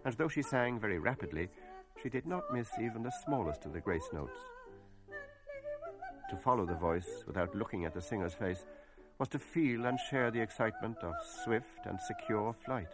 [0.04, 1.48] and though she sang very rapidly,
[2.02, 4.40] she did not miss even the smallest of the grace notes.
[6.30, 8.66] To follow the voice without looking at the singer's face
[9.20, 11.14] was to feel and share the excitement of
[11.44, 12.88] swift and secure flight.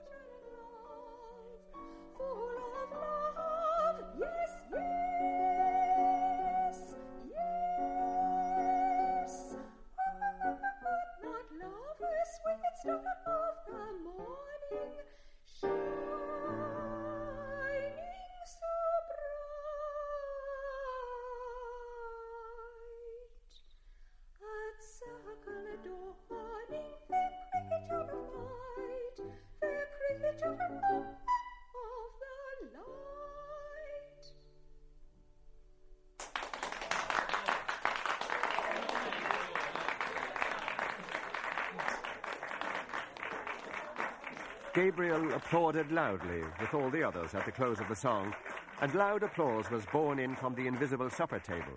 [45.48, 48.36] Applauded loudly with all the others at the close of the song,
[48.82, 51.72] and loud applause was borne in from the invisible supper table.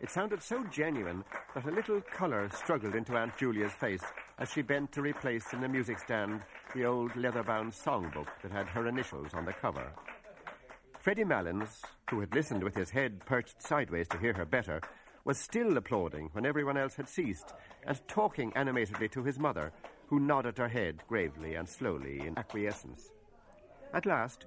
[0.00, 4.02] It sounded so genuine that a little colour struggled into Aunt Julia's face
[4.38, 6.40] as she bent to replace in the music stand
[6.74, 9.92] the old leather-bound songbook that had her initials on the cover.
[10.98, 14.80] Freddie Malins, who had listened with his head perched sideways to hear her better,
[15.26, 17.52] was still applauding when everyone else had ceased,
[17.86, 19.70] and talking animatedly to his mother,
[20.14, 23.10] who nodded her head gravely and slowly in acquiescence.
[23.92, 24.46] At last,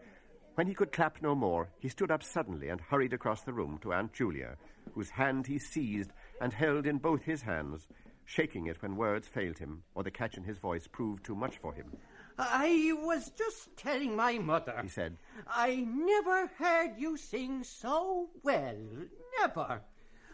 [0.56, 3.78] when he could clap no more, he stood up suddenly and hurried across the room
[3.82, 4.56] to Aunt Julia,
[4.94, 7.86] whose hand he seized and held in both his hands,
[8.24, 11.58] shaking it when words failed him or the catch in his voice proved too much
[11.58, 11.92] for him.
[12.40, 14.80] I was just telling my mother.
[14.82, 15.18] He said,
[15.50, 18.78] I never heard you sing so well.
[19.42, 19.82] Never.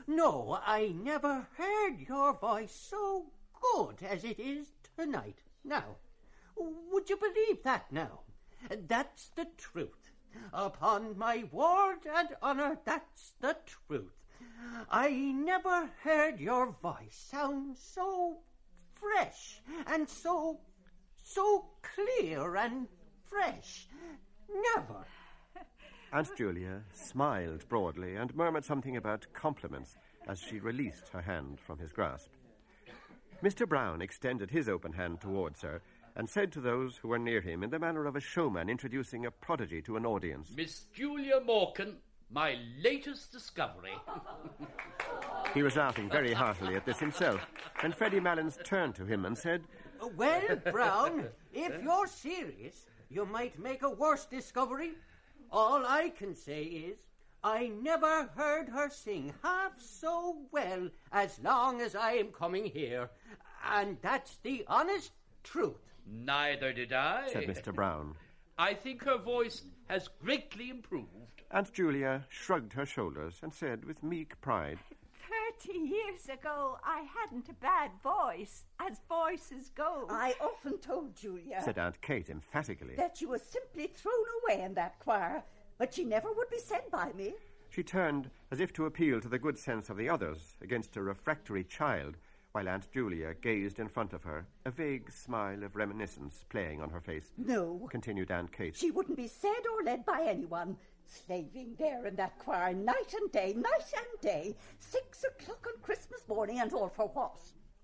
[0.06, 3.32] No, I never heard your voice so
[3.74, 5.40] good as it is tonight.
[5.64, 5.98] Now,
[6.56, 8.22] would you believe that now?
[8.88, 10.12] That's the truth.
[10.52, 14.14] Upon my word and honor, that's the truth.
[14.90, 18.40] I never heard your voice sound so
[18.94, 20.60] fresh and so,
[21.22, 22.88] so clear and
[23.26, 23.88] fresh.
[24.76, 25.06] Never.
[26.12, 29.98] Aunt Julia smiled broadly and murmured something about compliments
[30.28, 32.30] as she released her hand from his grasp.
[33.44, 33.68] Mr.
[33.68, 35.82] Brown extended his open hand towards her
[36.16, 39.26] and said to those who were near him in the manner of a showman introducing
[39.26, 40.50] a prodigy to an audience.
[40.56, 41.96] Miss Julia Morkan,
[42.32, 43.92] my latest discovery.
[45.54, 47.46] He was laughing very heartily at this himself,
[47.84, 49.64] and Freddie Malins turned to him and said,
[50.16, 54.94] Well, Brown, if you're serious, you might make a worse discovery.
[55.52, 56.98] All I can say is,
[57.44, 63.10] I never heard her sing half so well as long as I am coming here.
[63.70, 65.12] And that's the honest
[65.44, 65.76] truth.
[66.08, 67.30] Neither did I.
[67.32, 67.74] said Mr.
[67.74, 68.16] Brown.
[68.58, 71.08] I think her voice has greatly improved.
[71.52, 74.80] Aunt Julia shrugged her shoulders and said with meek pride,
[75.60, 80.06] Thirty years ago, I hadn't a bad voice, as voices go.
[80.10, 82.96] I often told Julia said Aunt Kate emphatically.
[82.96, 84.14] that you were simply thrown
[84.44, 85.44] away in that choir,
[85.78, 87.34] but she never would be sent by me.
[87.70, 91.02] She turned as if to appeal to the good sense of the others against a
[91.02, 92.18] refractory child,
[92.52, 96.92] while Aunt Julia gazed in front of her, a vague smile of reminiscence playing on
[96.92, 97.32] her face.
[97.36, 97.88] No.
[97.90, 98.76] Continued Aunt Kate.
[98.76, 100.78] She wouldn't be said or led by anyone.
[101.06, 104.56] Slaving there in that choir night and day, night and day.
[104.80, 107.42] Six o'clock on Christmas morning, and all for what?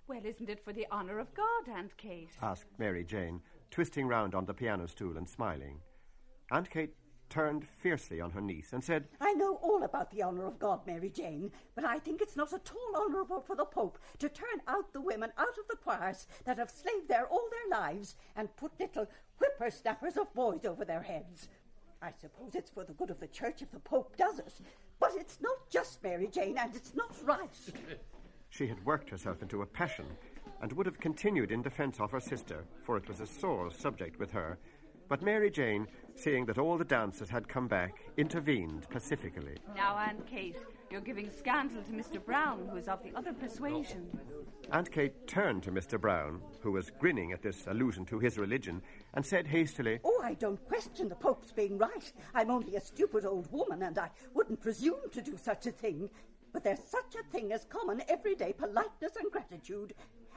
[0.07, 2.29] Well, isn't it for the honour of God, Aunt Kate?
[2.41, 5.79] asked Mary Jane, twisting round on the piano stool and smiling.
[6.51, 6.93] Aunt Kate
[7.29, 10.85] turned fiercely on her niece and said, I know all about the honour of God,
[10.85, 14.61] Mary Jane, but I think it's not at all honourable for the Pope to turn
[14.67, 18.55] out the women out of the choirs that have slaved there all their lives and
[18.55, 19.07] put little
[19.37, 21.49] whippersnappers of boys over their heads.
[22.01, 24.53] I suppose it's for the good of the church if the Pope does it,
[24.99, 27.49] but it's not just, Mary Jane, and it's not right.
[28.51, 30.05] She had worked herself into a passion
[30.61, 34.19] and would have continued in defence of her sister, for it was a sore subject
[34.19, 34.57] with her.
[35.09, 39.57] But Mary Jane, seeing that all the dancers had come back, intervened pacifically.
[39.75, 40.57] Now, Aunt Kate,
[40.91, 42.23] you're giving scandal to Mr.
[42.23, 44.07] Brown, who is of the other persuasion.
[44.71, 45.99] Aunt Kate turned to Mr.
[45.99, 48.83] Brown, who was grinning at this allusion to his religion,
[49.15, 52.13] and said hastily, Oh, I don't question the Pope's being right.
[52.35, 56.07] I'm only a stupid old woman, and I wouldn't presume to do such a thing.
[56.53, 59.93] But there's such a thing as common everyday politeness and gratitude.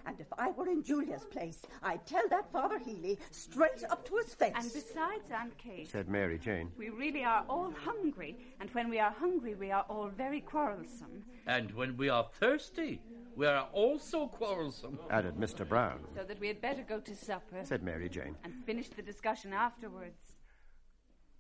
[0.07, 4.17] And if I were in Julia's place, I'd tell that Father Healy straight up to
[4.17, 4.53] his face.
[4.55, 6.71] And besides, Aunt Kate, said Mary Jane.
[6.77, 11.23] we really are all hungry, and when we are hungry, we are all very quarrelsome.
[11.47, 13.01] And when we are thirsty,
[13.35, 14.99] We are also quarrelsome.
[15.11, 15.67] Added Mr.
[15.67, 17.61] Brown, So that we had better go to supper.
[17.65, 18.37] said Mary Jane.
[18.45, 20.37] And finish the discussion afterwards.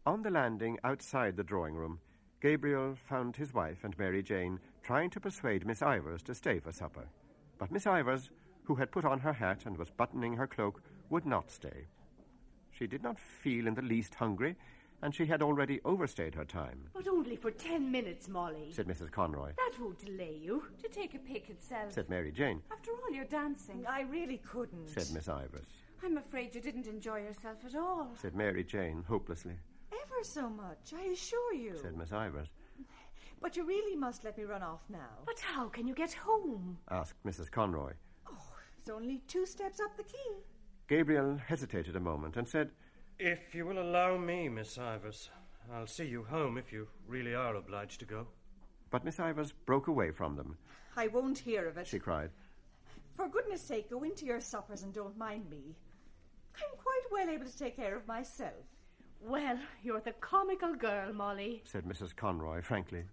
[0.06, 2.00] On the landing outside the drawing room,
[2.40, 6.72] Gabriel found his wife and Mary Jane trying to persuade Miss Ivors to stay for
[6.72, 7.06] supper.
[7.58, 8.30] But Miss Ivors,
[8.64, 11.86] who had put on her hat and was buttoning her cloak, would not stay.
[12.70, 14.56] She did not feel in the least hungry,
[15.02, 18.70] and she had already overstayed her time, But only for ten minutes, Molly.
[18.72, 19.10] said Mrs.
[19.10, 19.52] Conroy.
[19.56, 20.62] That won't delay you.
[20.82, 21.92] To take a pic itself.
[21.92, 23.84] Said Mary Jane, After all, you're dancing.
[23.88, 24.88] I really couldn't.
[24.88, 25.66] said Miss Ivors.
[26.04, 28.12] I'm afraid you didn't enjoy yourself at all.
[28.20, 29.54] Said Mary Jane hopelessly,
[29.92, 31.76] Ever so much, I assure you.
[31.82, 32.48] said Miss Ivors.
[33.40, 35.18] But you really must let me run off now.
[35.26, 36.78] But how can you get home?
[36.90, 37.50] Asked Mrs.
[37.50, 37.92] Conroy.
[38.82, 40.42] It's only two steps up the quay.
[40.88, 42.72] Gabriel hesitated a moment and said,
[43.16, 45.30] If you will allow me, Miss Ivors,
[45.72, 48.26] I'll see you home if you really are obliged to go.
[48.90, 50.56] But Miss Ivors broke away from them.
[50.96, 51.86] I won't hear of it.
[51.86, 52.30] She cried.
[53.14, 55.76] For goodness sake, go into your suppers and don't mind me.
[56.56, 58.66] I'm quite well able to take care of myself.
[59.20, 61.62] Well, you're the comical girl, Molly.
[61.64, 62.16] said Mrs.
[62.16, 63.04] Conroy frankly.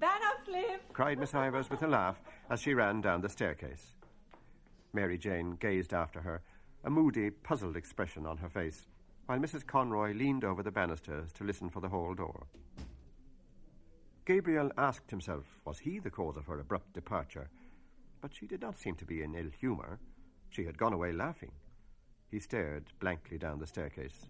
[0.00, 0.80] Beannacht libh!
[0.92, 3.94] cried Miss Ivors with a laugh as she ran down the staircase.
[4.94, 6.40] Mary Jane gazed after her,
[6.84, 8.86] a moody, puzzled expression on her face,
[9.26, 9.66] while Mrs.
[9.66, 12.46] Conroy leaned over the banisters to listen for the hall door.
[14.24, 17.50] Gabriel asked himself, was he the cause of her abrupt departure?
[18.22, 19.98] But she did not seem to be in ill humour.
[20.48, 21.52] She had gone away laughing.
[22.30, 24.26] He stared blankly down the staircase.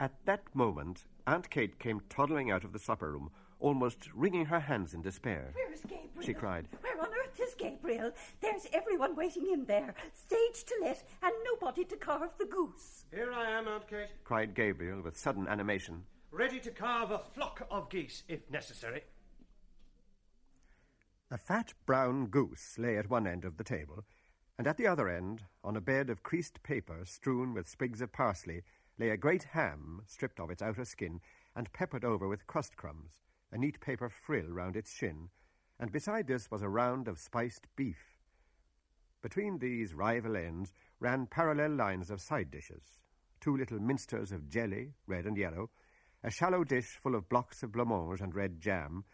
[0.00, 3.30] At that moment, Aunt Kate came toddling out of the supper room,
[3.62, 5.52] almost wringing her hands in despair.
[5.54, 6.22] Where's Gabriel?
[6.22, 6.68] She cried.
[6.80, 8.10] Where on earth is Gabriel?
[8.40, 13.04] There's everyone waiting in there, stage to let, and nobody to carve the goose.
[13.14, 16.02] Here I am, Aunt Kate, cried Gabriel with sudden animation.
[16.32, 19.02] ready to carve a flock of geese if necessary.
[21.30, 24.04] A fat brown goose lay at one end of the table,
[24.58, 28.12] and at the other end, on a bed of creased paper strewn with sprigs of
[28.12, 28.62] parsley,
[28.98, 31.20] lay a great ham stripped of its outer skin
[31.54, 33.20] and peppered over with crust crumbs,
[33.52, 35.28] a neat paper frill round its shin,
[35.78, 38.18] and beside this was a round of spiced beef.
[39.22, 42.98] Between these rival ends ran parallel lines of side dishes
[43.42, 45.68] two little minsters of jelly, red and yellow,
[46.22, 49.04] a shallow dish full of blocks of blancmange and red jam,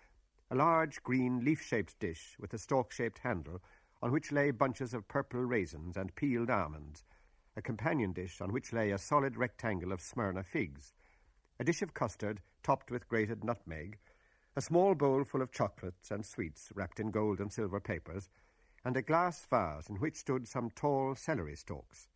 [0.51, 3.63] a large green leaf shaped dish with a stalk shaped handle
[4.03, 7.05] on which lay bunches of purple raisins and peeled almonds,
[7.57, 10.93] a companion dish on which lay a solid rectangle of Smyrna figs,
[11.59, 13.99] a dish of custard topped with grated nutmeg,
[14.59, 18.29] a small bowl full of chocolates and sweets wrapped in gold and silver papers,
[18.85, 22.09] and a glass vase in which stood some tall celery stalks.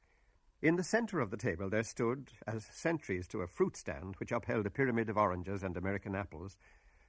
[0.61, 4.33] In the centre of the table there stood, as sentries to a fruit stand which
[4.33, 6.57] upheld a pyramid of oranges and American apples,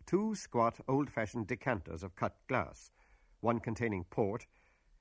[0.06, 2.92] two squat old fashioned decanters of cut glass,
[3.40, 4.46] one containing port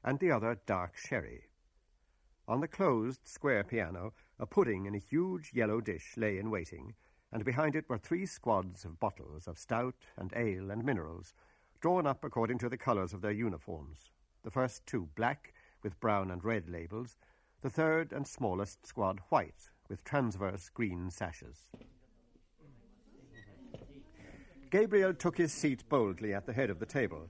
[0.03, 1.43] and the other dark sherry.
[2.49, 6.95] On the closed square piano, a pudding in a huge yellow dish lay in waiting,
[7.33, 11.35] and behind it were three squads of bottles of stout and ale and minerals,
[11.80, 14.11] drawn up according to the colours of their uniforms.
[14.43, 17.16] The first two black, with brown and red labels,
[17.62, 21.64] the third and smallest squad white, with transverse green sashes.
[24.70, 27.28] Gabriel took his seat boldly at the head of the table,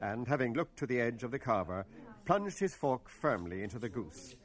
[0.00, 1.84] and, having looked to the edge of the carver,
[2.24, 4.36] plunged his fork firmly into the goose.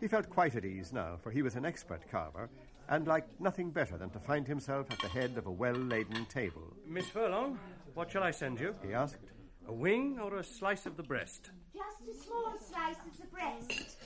[0.00, 2.48] He felt quite at ease now, for he was an expert carver,
[2.90, 6.26] and liked nothing better than to find himself at the head of a well laden
[6.26, 6.74] table.
[6.86, 7.58] Miss Furlong,
[7.94, 8.74] what shall I send you?
[8.86, 9.32] He asked.
[9.68, 11.50] A wing or a slice of the breast?
[11.72, 13.96] Just a small slice of the breast.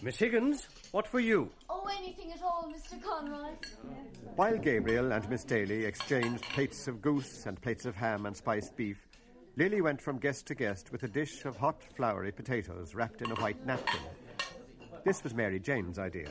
[0.00, 1.50] Miss Higgins, what for you?
[1.68, 3.02] Oh, anything at all, Mr.
[3.02, 3.54] Conroy.
[4.36, 8.76] While Gabriel and Miss Daly exchanged plates of goose and plates of ham and spiced
[8.76, 9.08] beef,
[9.56, 13.32] Lily went from guest to guest with a dish of hot, floury potatoes wrapped in
[13.32, 14.00] a white napkin.
[15.04, 16.28] This was Mary Jane's idea,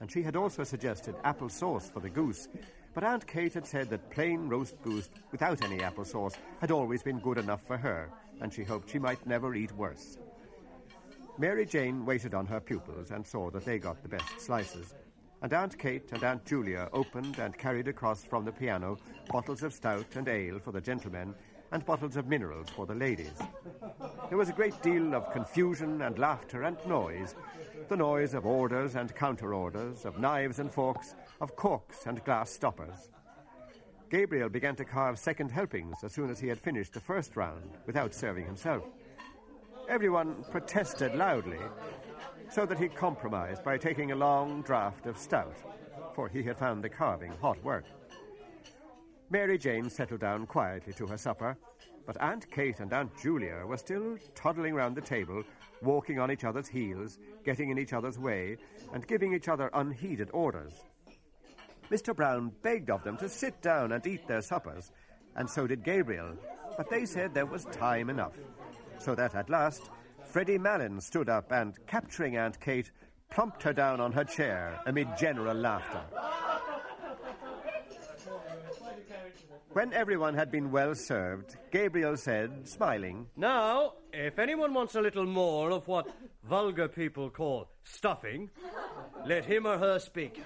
[0.00, 2.48] and she had also suggested apple sauce for the goose,
[2.94, 7.02] but Aunt Kate had said that plain roast goose without any apple sauce had always
[7.02, 10.18] been good enough for her, and she hoped she might never eat worse.
[11.38, 14.94] Mary Jane waited on her pupils and saw that they got the best slices.
[15.40, 18.98] And Aunt Kate and Aunt Julia opened and carried across from the piano
[19.30, 21.32] bottles of stout and ale for the gentlemen
[21.72, 23.38] and bottles of minerals for the ladies.
[24.28, 27.34] There was a great deal of confusion and laughter and noise
[27.88, 32.50] the noise of orders and counter orders, of knives and forks, of corks and glass
[32.50, 33.10] stoppers.
[34.10, 37.78] Gabriel began to carve second helpings as soon as he had finished the first round
[37.86, 38.84] without serving himself.
[39.88, 41.58] Everyone protested loudly,
[42.50, 45.56] so that he compromised by taking a long draught of stout,
[46.14, 47.84] for he had found the carving hot work.
[49.30, 51.56] Mary Jane settled down quietly to her supper,
[52.06, 55.42] But Aunt Kate and Aunt Julia were still toddling round the table,
[55.82, 58.56] walking on each other's heels, getting in each other's way,
[58.94, 60.72] and giving each other unheeded orders.
[61.90, 62.16] Mr.
[62.16, 64.92] Brown begged of them to sit down and eat their suppers,
[65.36, 66.34] and so did Gabriel,
[66.78, 68.36] but they said there was time enough.
[68.98, 69.90] So that at last,
[70.24, 72.90] Freddie Malin stood up and, capturing Aunt Kate,
[73.30, 76.00] plumped her down on her chair amid general laughter.
[79.78, 85.24] When everyone had been well served, Gabriel said, smiling, Now, if anyone wants a little
[85.24, 86.08] more of what
[86.42, 88.50] vulgar people call stuffing,
[89.24, 90.42] let him or her speak.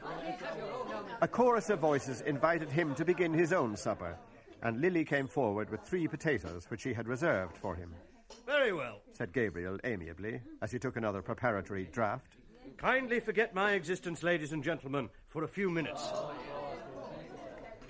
[1.22, 4.18] A chorus of voices invited him to begin his own supper,
[4.60, 7.94] and Lily came forward with three potatoes which she had reserved for him.
[8.44, 9.00] Very well.
[9.14, 12.20] said Gabriel amiably, as he took another preparatory draught.
[12.76, 16.12] Kindly forget my existence, ladies and gentlemen, for a few minutes.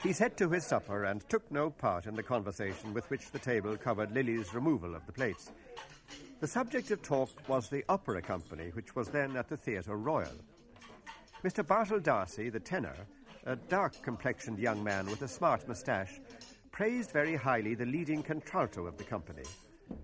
[0.03, 3.38] He set to his supper and took no part in the conversation with which the
[3.38, 5.53] table covered Lily's removal of the plates.
[6.40, 10.34] The subject of talk was the opera company, which was then at the Theatre Royal.
[11.44, 11.64] Mr.
[11.64, 12.96] Bartell D'Arcy, the tenor,
[13.46, 16.20] a dark complexioned young man with a smart moustache,
[16.72, 19.44] praised very highly the leading contralto of the company.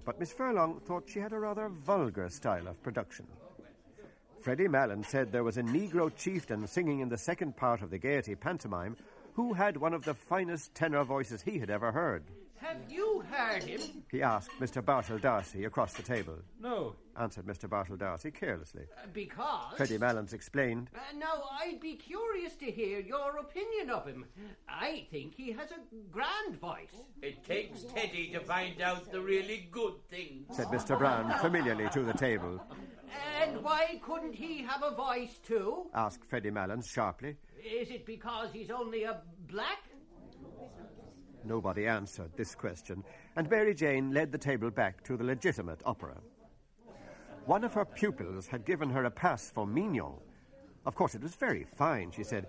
[0.05, 3.27] But Miss Furlong thought she had a rather vulgar style of production.
[4.41, 7.99] Freddie Malin said there was a Negro chieftain singing in the second part of the
[7.99, 8.97] Gaiety pantomime
[9.39, 12.25] who had one of the finest tenor voices he had ever heard.
[12.61, 13.81] Have you heard him?
[14.11, 14.85] He asked Mr.
[14.85, 16.35] Bartell D'Arcy across the table.
[16.61, 16.95] No.
[17.19, 17.69] Answered Mr.
[17.69, 18.83] Bartell D'Arcy carelessly.
[18.97, 19.77] Uh, because.
[19.77, 20.91] Freddie Malins explained.
[20.95, 24.25] Uh, now, I'd be curious to hear your opinion of him.
[24.69, 25.79] I think he has a
[26.11, 27.03] grand voice.
[27.23, 30.47] It takes Teddy to find out the really good things.
[30.57, 30.99] Said Mr.
[30.99, 32.61] Brown familiarly to the table.
[33.41, 35.87] And why couldn't he have a voice too?
[35.95, 37.37] Asked Freddie Malins sharply.
[37.65, 39.79] Is it because he's only a black?
[41.45, 43.05] Nobody answered this question,
[43.37, 46.17] and Mary Jane led the table back to the legitimate opera.
[47.47, 50.15] One of her pupils had given her a pass for Mignon.
[50.85, 52.47] Of course, it was very fine, she said,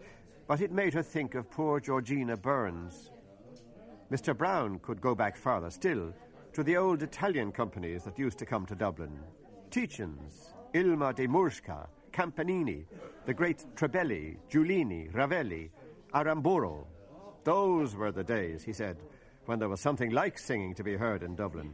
[0.48, 3.12] but it made her think of poor Georgina Burns.
[4.12, 4.36] Mr.
[4.36, 6.14] Brown could go back farther still,
[6.54, 9.20] to the old Italian companies that used to come to Dublin.
[9.70, 12.86] Tietjens, Ilma de Murska, Campanini,
[13.26, 15.70] the great Trebelli, Giuglini, Ravelli,
[16.14, 16.88] Aramburo.
[17.44, 18.98] Those were the days, he said,
[19.46, 21.74] when there was something like singing to be heard in Dublin.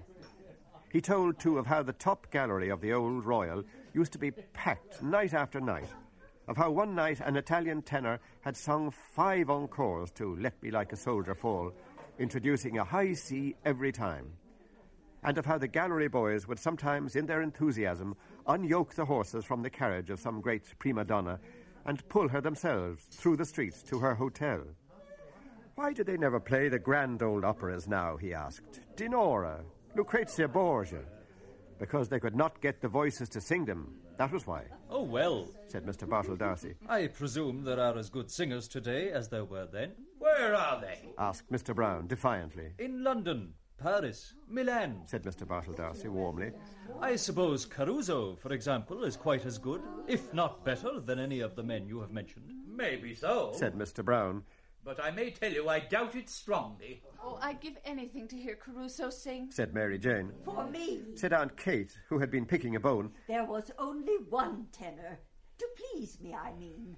[0.92, 3.64] He told, too, of how the top gallery of the old Royal
[3.94, 5.90] used to be packed night after night,
[6.48, 10.94] of how one night an Italian tenor had sung five encores to Let Me Like
[10.94, 11.74] a Soldier Fall,
[12.20, 14.32] introducing a high C every time,
[15.24, 18.16] and of how the gallery boys would sometimes, in their enthusiasm,
[18.48, 21.40] unyoke the horses from the carriage of some great prima donna
[21.86, 24.62] and pull her themselves through the streets to her hotel.
[25.76, 28.16] Why do they never play the grand old operas now?
[28.16, 28.80] he asked.
[28.96, 29.62] Dinorah,
[29.96, 31.04] Lucrezia Borgia.
[31.80, 33.94] Because they could not get the voices to sing them.
[34.18, 34.64] That was why.
[34.90, 36.08] Oh, well, said Mr.
[36.08, 36.76] Bartell D'Arcy.
[36.88, 39.92] I presume there are as good singers today as there were then.
[40.18, 41.10] Where are they?
[41.18, 41.76] asked Mr.
[41.76, 42.72] Brown defiantly.
[42.80, 45.46] In London, Paris, Milan, said Mr.
[45.46, 46.52] Bartell D'Arcy warmly.
[47.02, 51.58] I suppose Caruso, for example, is quite as good, if not better, than any of
[51.58, 52.54] the men you have mentioned.
[52.66, 54.04] Maybe so, said Mr.
[54.04, 54.44] Brown.
[54.86, 57.02] But I may tell you I doubt it strongly.
[57.22, 59.50] Oh, I'd give anything to hear Caruso sing.
[59.50, 60.32] Said Mary Jane.
[60.46, 61.02] For me.
[61.16, 63.10] Said Aunt Kate, who had been picking a bone.
[63.28, 65.18] There was only one tenor.
[65.58, 66.98] To please me, I mean.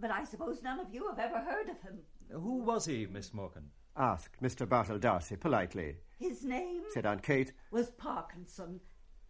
[0.00, 2.00] But I suppose none of you have ever heard of him.
[2.32, 3.68] Who was he, Miss Morkan?
[3.96, 4.68] Asked Mr.
[4.68, 5.98] Bartell D'Arcy politely.
[6.18, 6.82] His name?
[6.92, 7.52] Said Aunt Kate.
[7.70, 8.80] Was Parkinson.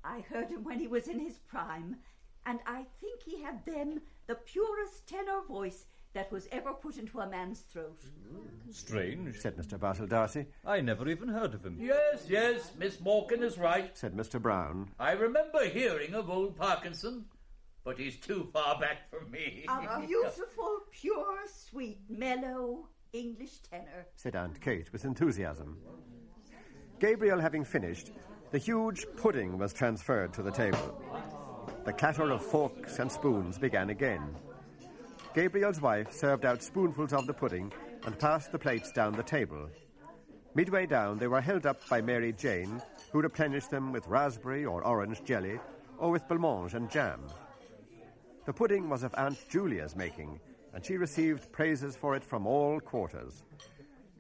[0.03, 1.97] I heard him when he was in his prime,
[2.47, 7.21] and I think he had then the purest tenor voice that was ever put into
[7.21, 8.03] a man's throat.
[8.33, 8.75] Mm.
[8.75, 9.79] Strange, said Mr.
[9.79, 10.47] Bartell D'Arcy.
[10.67, 11.77] I never even heard of him.
[11.81, 14.41] Yes, yes, Miss Morkan is right, said Mr.
[14.41, 14.91] Brown.
[14.99, 17.27] I remember hearing of old Parkinson,
[17.85, 19.65] but he's too far back for me.
[19.69, 25.79] A beautiful, pure, sweet, mellow English tenor, said Aunt Kate with enthusiasm.
[26.99, 28.13] Gabriel having finished,
[28.51, 31.01] the huge pudding was transferred to the table.
[31.85, 34.37] The clatter of forks and spoons began again.
[35.33, 37.73] Gabriel's wife served out spoonfuls of the pudding
[38.05, 39.69] and passed the plates down the table.
[40.55, 44.85] Midway down, they were held up by Mary Jane, who replenished them with raspberry or
[44.85, 45.61] orange jelly,
[45.99, 47.21] or with blancmange and jam.
[48.45, 50.41] The pudding was of Aunt Julia's making,
[50.75, 53.45] and she received praises for it from all quarters.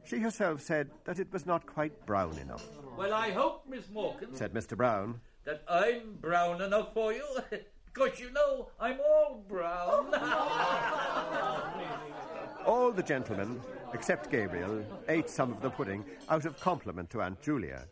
[0.04, 2.64] She herself said that it was not quite brown enough.
[2.96, 4.76] Well, I hope, Miss Morkan, said Mr.
[4.76, 7.24] Brown, that I'm brown enough for you.
[7.92, 10.14] Because you know, I'm all brown.
[12.66, 13.60] all the gentlemen,
[13.92, 17.86] except Gabriel, ate some of the pudding out of compliment to Aunt Julia.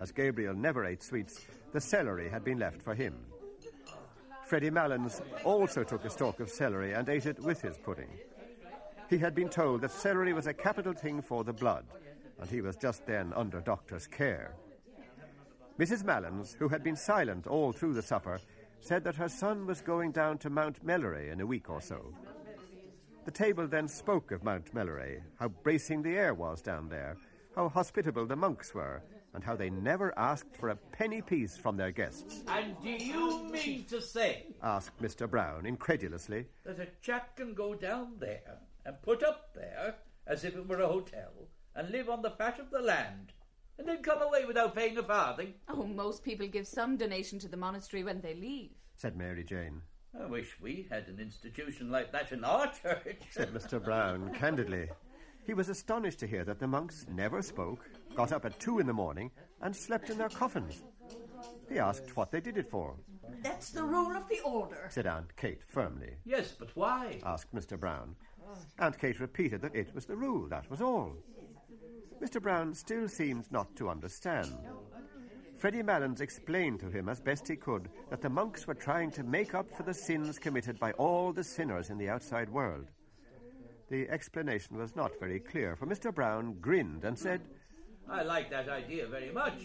[0.00, 3.14] As Gabriel never ate sweets, the celery had been left for him.
[4.44, 8.10] Freddie Malins also took a stalk of celery and ate it with his pudding.
[9.08, 11.84] He had been told that celery was a capital thing for the blood,
[12.40, 14.54] and he was just then under doctor's care.
[15.78, 16.04] Mrs.
[16.04, 18.38] Malins, who had been silent all through the supper,
[18.80, 22.12] said that her son was going down to Mount Melleray in a week or so.
[23.24, 27.16] The table then spoke of Mount Melleray, how bracing the air was down there,
[27.56, 29.02] how hospitable the monks were,
[29.32, 32.44] and how they never asked for a penny piece from their guests.
[32.46, 35.28] And do you mean to say asked Mr.
[35.28, 36.46] Brown incredulously.
[36.64, 39.96] that a chap can go down there and put up there
[40.26, 43.32] as if it were a hotel and live on the fat of the land
[43.78, 45.54] and then come away without paying a farthing?
[45.68, 48.70] Oh, most people give some donation to the monastery when they leave.
[48.96, 49.82] said Mary Jane.
[50.20, 53.20] I wish we had an institution like that in our church.
[53.30, 53.82] said Mr.
[53.82, 54.88] Brown candidly.
[55.44, 58.86] He was astonished to hear that the monks never spoke, got up at two in
[58.86, 60.82] the morning, and slept in their coffins.
[61.68, 62.94] He asked what they did it for,
[63.42, 64.86] That's the rule of the order.
[64.88, 66.14] said Aunt Kate firmly.
[66.24, 67.20] Yes, but why?
[67.26, 67.78] asked Mr.
[67.78, 68.14] Brown.
[68.78, 71.12] Aunt Kate repeated that it was the rule, that was all.
[72.22, 72.40] Mr.
[72.40, 74.52] Brown still seemed not to understand.
[75.56, 79.22] Freddie Malins explained to him as best he could that the monks were trying to
[79.22, 82.90] make up for the sins committed by all the sinners in the outside world.
[83.90, 86.14] The explanation was not very clear, for Mr.
[86.14, 87.42] Brown grinned and said,
[88.10, 89.62] I like that idea very much.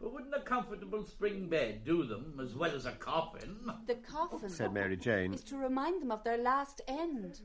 [0.00, 3.56] But wouldn't a comfortable spring bed do them as well as a coffin?
[3.86, 5.32] The coffin said Mary Jane.
[5.34, 7.40] is to remind them of their last end.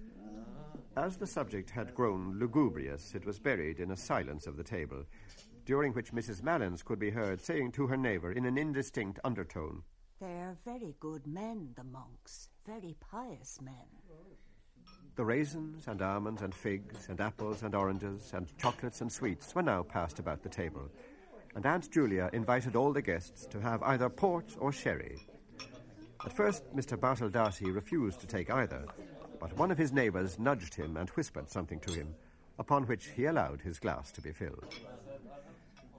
[0.98, 5.06] As the subject had grown lugubrious, it was buried in a silence of the table,
[5.66, 6.44] during which Mrs.
[6.44, 9.84] Malins could be heard saying to her neighbour in an indistinct undertone,
[10.20, 12.50] They're very good men, the monks.
[12.66, 13.88] Very pious men.
[15.16, 19.64] The raisins and almonds and figs and apples and oranges and chocolates and sweets were
[19.64, 20.89] now passed about the table,
[21.56, 25.20] and Aunt Julia invited all the guests to have either port or sherry.
[26.26, 27.00] At first, Mr.
[27.00, 28.86] Bartell D'Arcy refused to take either,
[29.42, 32.14] but one of his neighbours nudged him and whispered something to him,
[32.60, 34.74] upon which he allowed his glass to be filled.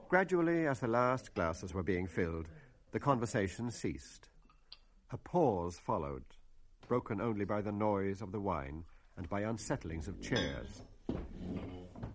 [0.07, 2.47] Gradually, as the last glasses were being filled,
[2.91, 4.29] the conversation ceased.
[5.11, 6.23] A pause followed,
[6.87, 8.85] broken only by the noise of the wine
[9.17, 10.83] and by unsettlings of chairs.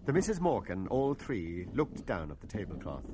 [0.07, 3.05] The Misses Morkan, all three, looked down at the tablecloth.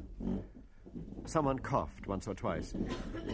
[1.27, 2.75] Someone coughed once or twice,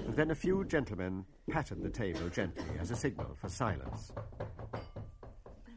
[0.07, 4.13] and then a few gentlemen patted the table gently as a signal for silence.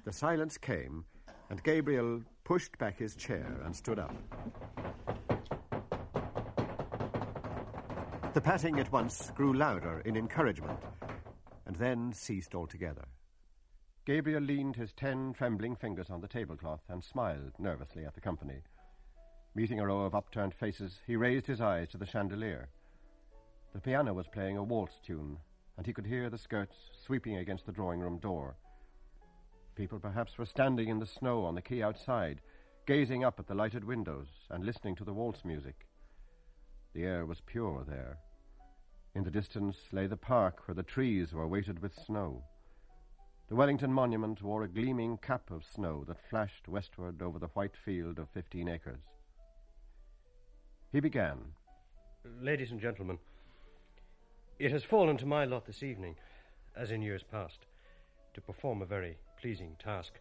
[0.05, 1.05] The silence came,
[1.49, 4.13] and Gabriel pushed back his chair and stood up.
[8.33, 10.79] The patting at once grew louder in encouragement,
[11.65, 13.05] and then ceased altogether.
[14.05, 18.63] Gabriel leaned his ten trembling fingers on the tablecloth and smiled nervously at the company.
[19.55, 22.69] Meeting a row of upturned faces, he raised his eyes to the chandelier.
[23.73, 25.37] The piano was playing a waltz tune,
[25.77, 26.75] and he could hear the skirts
[27.05, 28.55] sweeping against the drawing room door.
[29.75, 32.41] People perhaps were standing in the snow on the quay outside,
[32.87, 35.87] gazing up at the lighted windows and listening to the waltz music.
[36.93, 38.17] The air was pure there.
[39.15, 42.43] In the distance lay the park where the trees were weighted with snow.
[43.49, 47.77] The Wellington Monument wore a gleaming cap of snow that flashed westward over the white
[47.77, 49.01] field of fifteen acres.
[50.93, 51.39] He began.
[52.39, 53.17] Ladies and gentlemen,
[54.59, 56.15] it has fallen to my lot this evening,
[56.77, 57.65] as in years past,
[58.35, 60.13] to perform a very pleasing task,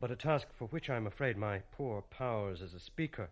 [0.00, 3.30] but a task for which I am afraid my poor powers as a speaker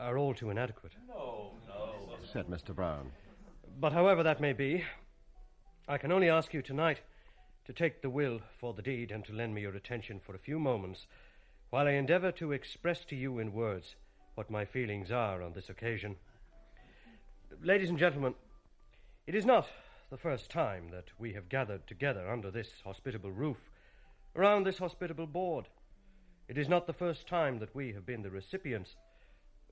[0.00, 0.94] are all too inadequate.
[1.08, 1.94] No, no.
[2.24, 2.74] said Mr.
[2.74, 3.12] Brown.
[3.78, 4.82] But however that may be,
[5.86, 7.02] I can only ask you tonight
[7.66, 10.40] to take the will for the deed and to lend me your attention for a
[10.40, 11.06] few moments
[11.70, 13.94] while I endeavour to express to you in words
[14.40, 16.16] what my feelings are on this occasion.
[17.62, 18.32] Ladies and gentlemen,
[19.26, 19.68] it is not
[20.08, 23.58] the first time that we have gathered together under this hospitable roof,
[24.34, 25.68] around this hospitable board.
[26.48, 28.96] It is not the first time that we have been the recipients,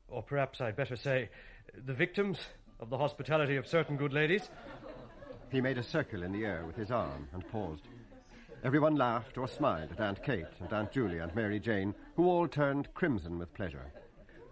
[0.06, 1.30] or perhaps I'd better say,
[1.86, 2.38] the victims
[2.78, 4.50] of the hospitality of certain good ladies.
[5.50, 7.88] He made a circle in the air with his arm and paused.
[8.62, 12.46] Everyone laughed or smiled at Aunt Kate and Aunt Julia and Mary Jane, who all
[12.46, 13.90] turned crimson with pleasure.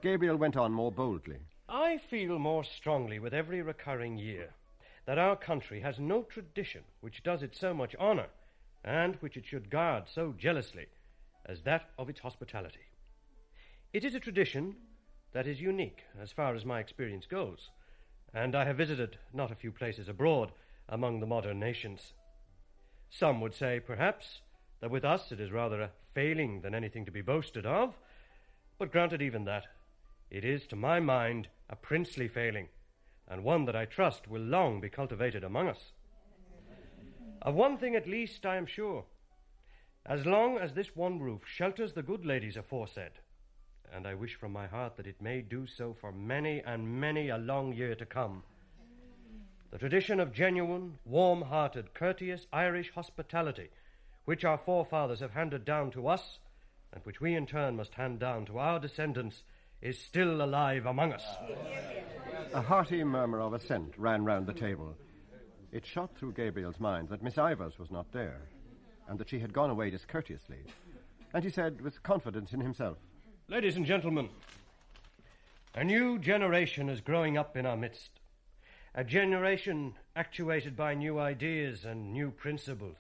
[0.03, 1.39] Gabriel went on more boldly.
[1.69, 4.51] I feel more strongly with every recurring year
[5.07, 8.27] that our country has no tradition which does it so much honor
[8.85, 10.87] and which it should guard so jealously
[11.47, 12.81] as that of its hospitality.
[13.93, 14.77] It is a tradition
[15.33, 17.71] that is unique as far as my experience goes,
[18.35, 20.53] and I have visited not a few places abroad
[20.89, 22.13] among the modern nations.
[23.11, 24.41] Some would say, perhaps,
[24.81, 27.95] that with us it is rather a failing than anything to be boasted of,
[28.79, 29.65] but granted even that,
[30.31, 32.69] it is, to my mind, a princely failing
[33.29, 35.93] and one that I trust will long be cultivated among us.
[37.43, 39.05] Of one thing at least I am sure.
[40.05, 43.13] As long as this one roof shelters the good ladies aforesaid,
[43.93, 47.29] and I wish from my heart that it may do so for many and many
[47.29, 48.43] a long year to come,
[49.73, 53.71] the tradition of genuine, warm hearted, courteous Irish hospitality,
[54.25, 56.39] which our forefathers have handed down to us,
[56.93, 59.43] and which we in turn must hand down to our descendants,
[59.83, 61.25] is still alive among us.
[62.55, 64.97] A hearty murmur of assent ran round the table.
[65.73, 68.41] It shot through Gabriel's mind that Miss Ivors was not there,
[69.09, 70.59] and that she had gone away discourteously.
[71.35, 72.99] And he said, with confidence in himself,
[73.49, 74.29] Ladies and gentlemen,
[75.75, 78.11] a new generation is growing up in our midst.
[78.95, 82.97] A generation actuated by new ideas and new principles.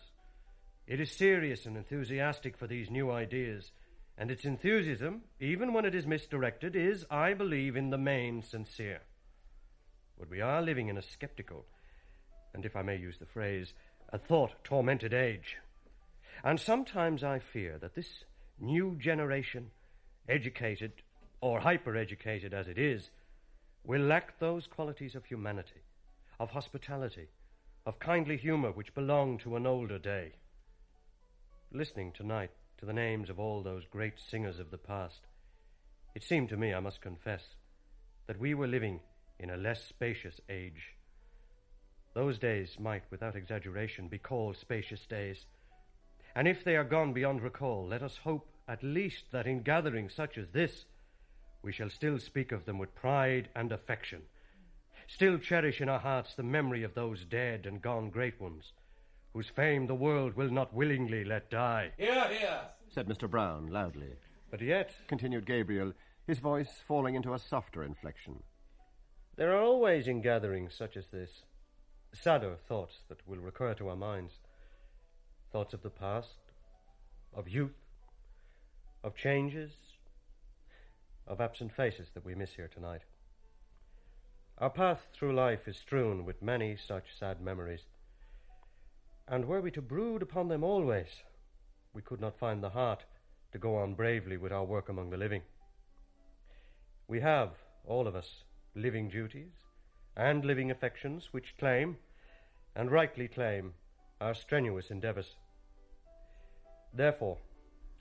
[0.87, 3.72] It is serious and enthusiastic for these new ideas,
[4.18, 9.02] and its enthusiasm, even when it is misdirected, is, I believe, in the main sincere.
[10.18, 11.66] But we are living in a skeptical,
[12.54, 13.74] and if I may use the phrase,
[14.12, 15.58] a thought tormented age.
[16.42, 18.24] And sometimes I fear that this
[18.58, 19.70] new generation,
[20.28, 20.92] educated
[21.40, 23.10] or hyper educated as it is,
[23.84, 25.82] will lack those qualities of humanity,
[26.40, 27.28] of hospitality,
[27.84, 30.32] of kindly humour which belong to an older day.
[31.70, 35.20] Listening tonight to the names of all those great singers of the past,
[36.14, 37.43] it seemed to me, I must confess,
[38.27, 39.01] that we were living
[39.39, 40.95] in a less spacious age.
[42.14, 45.45] Those days might, without exaggeration, be called spacious days.
[46.35, 50.14] And if they are gone beyond recall, let us hope at least that in gatherings
[50.14, 50.87] such as this,
[51.62, 54.22] we shall still speak of them with pride and affection,
[55.07, 58.72] still cherish in our hearts the memory of those dead and gone great ones,
[59.37, 61.93] whose fame the world will not willingly let die.
[61.99, 62.59] Hear, hear,
[62.89, 63.30] said Mr.
[63.30, 64.14] Brown loudly.
[64.51, 65.93] But yet, continued Gabriel,
[66.26, 68.43] his voice falling into a softer inflection,
[69.37, 71.43] there are always in gatherings such as this
[72.14, 74.39] sadder thoughts that will recur to our minds
[75.53, 76.39] thoughts of the past,
[77.34, 77.76] of youth,
[79.05, 79.72] of changes,
[81.26, 83.03] of absent faces that we miss here tonight.
[84.57, 87.82] Our path through life is strewn with many such sad memories,
[89.29, 91.09] and were we to brood upon them always,
[91.93, 93.05] we could not find the heart
[93.53, 95.43] to go on bravely with our work among the living.
[97.09, 97.51] We have,
[97.85, 99.53] all of us, living duties
[100.16, 101.97] and living affections which claim,
[102.74, 103.72] and rightly claim,
[104.20, 105.37] our strenuous endeavours.
[106.95, 107.39] Therefore,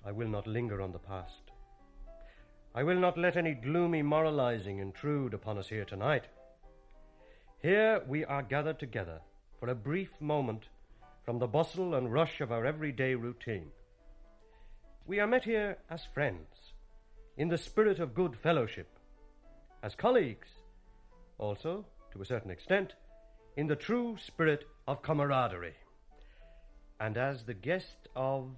[0.05, 1.51] I will not linger on the past.
[2.73, 6.25] I will not let any gloomy moralizing intrude upon us here tonight.
[7.61, 9.21] Here we are gathered together
[9.59, 10.65] for a brief moment
[11.25, 13.71] from the bustle and rush of our everyday routine.
[15.07, 16.47] We are met here as friends,
[17.35, 18.87] in the spirit of good fellowship,
[19.81, 20.49] as colleagues,
[21.39, 22.93] also, to a certain extent,
[23.57, 25.75] in the true spirit of camaraderie,
[26.99, 28.49] and as the guest of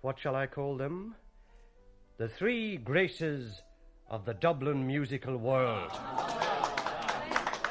[0.00, 1.14] what shall I call them?
[2.18, 3.62] The three graces
[4.08, 5.90] of the Dublin musical world.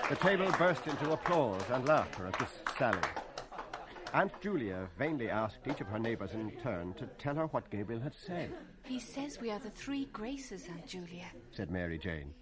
[0.10, 3.00] The table burst into applause and laughter at this sally.
[4.14, 8.02] Aunt Julia vainly asked each of her neighbours in turn to tell her what Gabriel
[8.02, 8.52] had said.
[8.84, 12.34] He says we are the three graces, Aunt Julia, said Mary Jane.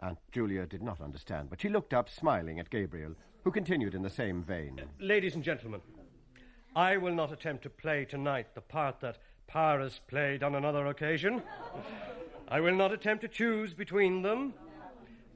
[0.00, 4.02] Aunt Julia did not understand, but she looked up, smiling at Gabriel, who continued in
[4.02, 4.80] the same vein.
[5.00, 5.80] Ladies and gentlemen,
[6.74, 11.42] I will not attempt to play tonight the part that Paris played on another occasion.
[12.48, 14.52] I will not attempt to choose between them.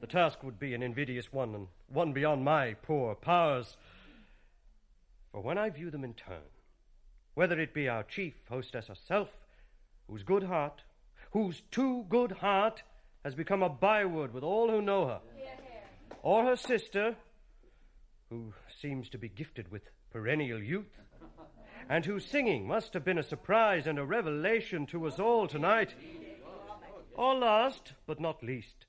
[0.01, 3.77] The task would be an invidious one, and one beyond my poor powers.
[5.31, 6.49] For when I view them in turn,
[7.33, 9.29] whether it be our chief hostess herself,
[10.07, 10.81] whose good heart,
[11.31, 12.83] whose too good heart,
[13.23, 15.21] has become a byword with all who know her,
[16.21, 17.15] or her sister,
[18.29, 20.99] who seems to be gifted with perennial youth,
[21.89, 25.93] and whose singing must have been a surprise and a revelation to us all tonight.
[27.13, 28.85] Or last, but not least,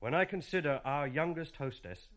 [0.00, 2.08] when I consider our youngest hostess,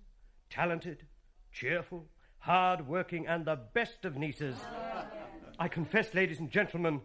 [0.49, 1.05] talented,
[1.51, 2.07] cheerful,
[2.39, 4.55] hard working, and the best of nieces,
[5.57, 7.01] I confess, ladies and gentlemen,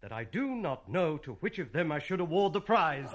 [0.00, 3.08] that I do not know to which of them I should award the prize.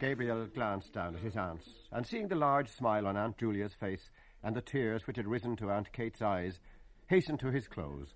[0.00, 4.10] Gabriel glanced down at his aunts, and seeing the large smile on Aunt Julia's face
[4.42, 6.60] and the tears which had risen to Aunt Kate's eyes,
[7.08, 8.14] hastened to his close.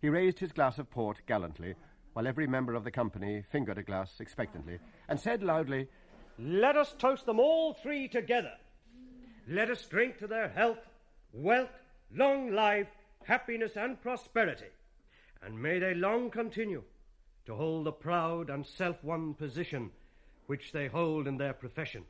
[0.00, 1.74] He raised his glass of port gallantly,
[2.12, 5.88] while every member of the company fingered a glass expectantly, and said loudly,
[6.38, 8.52] Let us toast them all three together.
[9.48, 10.78] Let us drink to their health,
[11.32, 11.70] wealth,
[12.14, 12.88] long life,
[13.24, 14.70] happiness, and prosperity,
[15.42, 16.82] and may they long continue
[17.46, 19.90] to hold the proud and self won position
[20.46, 22.04] which they hold in their profession.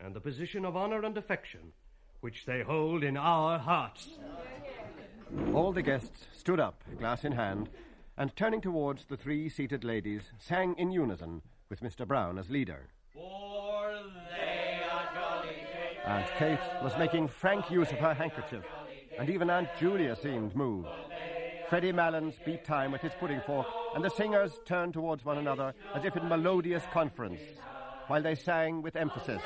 [0.00, 1.72] and the position of honour and affection
[2.20, 4.08] which they hold in our hearts.
[5.54, 7.68] All the guests stood up, glass in hand,
[8.16, 12.06] and turning towards the three seated ladies, sang in unison, with Mr.
[12.06, 12.88] Brown as leader.
[13.12, 13.53] For they are jolly
[16.06, 18.64] Aunt Kate was making frank use of her handkerchief,
[19.18, 20.88] and even Aunt Julia seemed moved.
[21.68, 25.74] Freddie Malins beat time with his pudding fork, and the singers turned towards one another
[25.94, 27.40] as if in melodious conference,
[28.06, 29.40] while they sang with emphasis.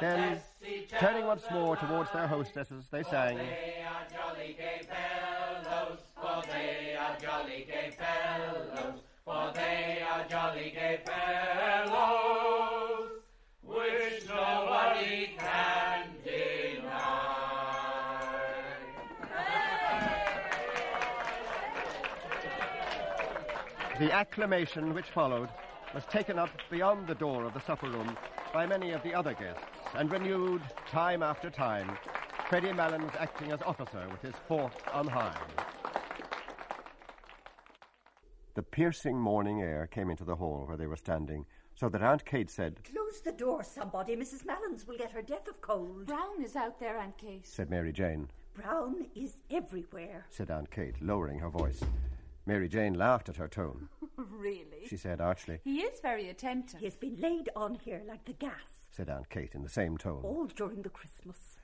[0.00, 0.40] Then,
[0.98, 3.36] turning once more towards their hostesses, they sang.
[3.36, 10.72] They are jolly gay fellows, for they are jolly gay fellows, for they are jolly
[10.74, 12.21] gay fellows,
[24.02, 25.48] The acclamation which followed
[25.94, 28.16] was taken up beyond the door of the supper room
[28.52, 29.62] by many of the other guests
[29.94, 31.96] and renewed time after time,
[32.48, 35.38] Freddie Malins acting as officer with his fork on high.
[38.54, 41.46] The piercing morning air came into the hall where they were standing,
[41.76, 44.16] so that Aunt Kate said, Close the door, somebody.
[44.16, 44.44] Mrs.
[44.44, 46.06] Malins will get her death of cold.
[46.06, 47.46] Browne is out there, Aunt Kate.
[47.46, 50.26] said Mary Jane, Browne is everywhere.
[50.28, 51.84] said Aunt Kate, lowering her voice.
[52.46, 53.88] Mary Jane laughed at her tone.
[54.16, 54.86] really?
[54.88, 56.80] She said archly, He is very attentive.
[56.80, 59.96] He has been laid on here like the gas said Aunt Kate in the same
[59.96, 60.22] tone.
[60.22, 61.56] all during the Christmas.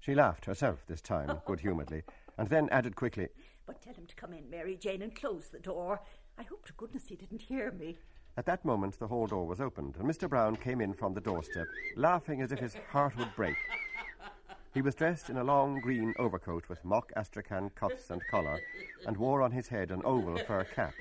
[0.00, 2.02] She laughed herself this time, good humouredly,
[2.36, 3.28] and then added quickly,
[3.66, 6.02] But tell him to come in, Mary Jane, and close the door.
[6.38, 7.98] I hope to goodness he didn't hear me.
[8.36, 10.28] At that moment, the hall door was opened, and Mr.
[10.28, 11.66] Browne came in from the doorstep,
[11.96, 13.56] laughing as if his heart would break.
[14.78, 18.60] He was dressed in a long green overcoat with mock astrakhan cuffs and collar,
[19.08, 20.94] and wore on his head an oval fur cap.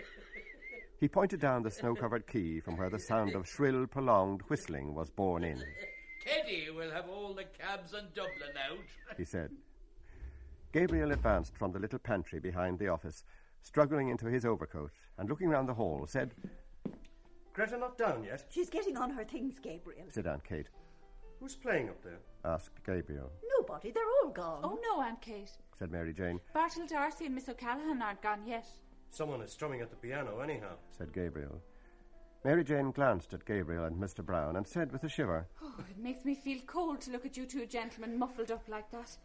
[0.99, 4.95] He pointed down the snow covered quay from where the sound of shrill, prolonged whistling
[4.95, 5.63] was borne in.
[6.25, 9.15] Teddy will have all the cabs in Dublin out.
[9.15, 9.51] he said.
[10.73, 13.25] Gabriel advanced from the little pantry behind the office,
[13.61, 16.33] struggling into his overcoat, and looking round the hall, said,
[17.53, 18.43] Greta not down yet?
[18.49, 20.07] She's getting on her things, Gabriel.
[20.09, 20.69] said Aunt Kate.
[21.39, 22.19] Who's playing up there?
[22.45, 24.61] Asked Gabriel, Nobody, they're all gone.
[24.63, 25.51] Oh, no, Aunt Kate.
[25.77, 28.65] said Mary Jane, Bartell D'Arcy and Miss O'Callaghan aren't gone yet.
[29.09, 30.75] Someone is strumming at the piano, anyhow.
[30.97, 31.61] said Gabriel.
[32.43, 34.25] Mary Jane glanced at Gabriel and Mr.
[34.25, 37.35] Browne and said with a shiver, Oh, it makes me feel cold to look at
[37.35, 39.15] you two gentlemen muffled up like that.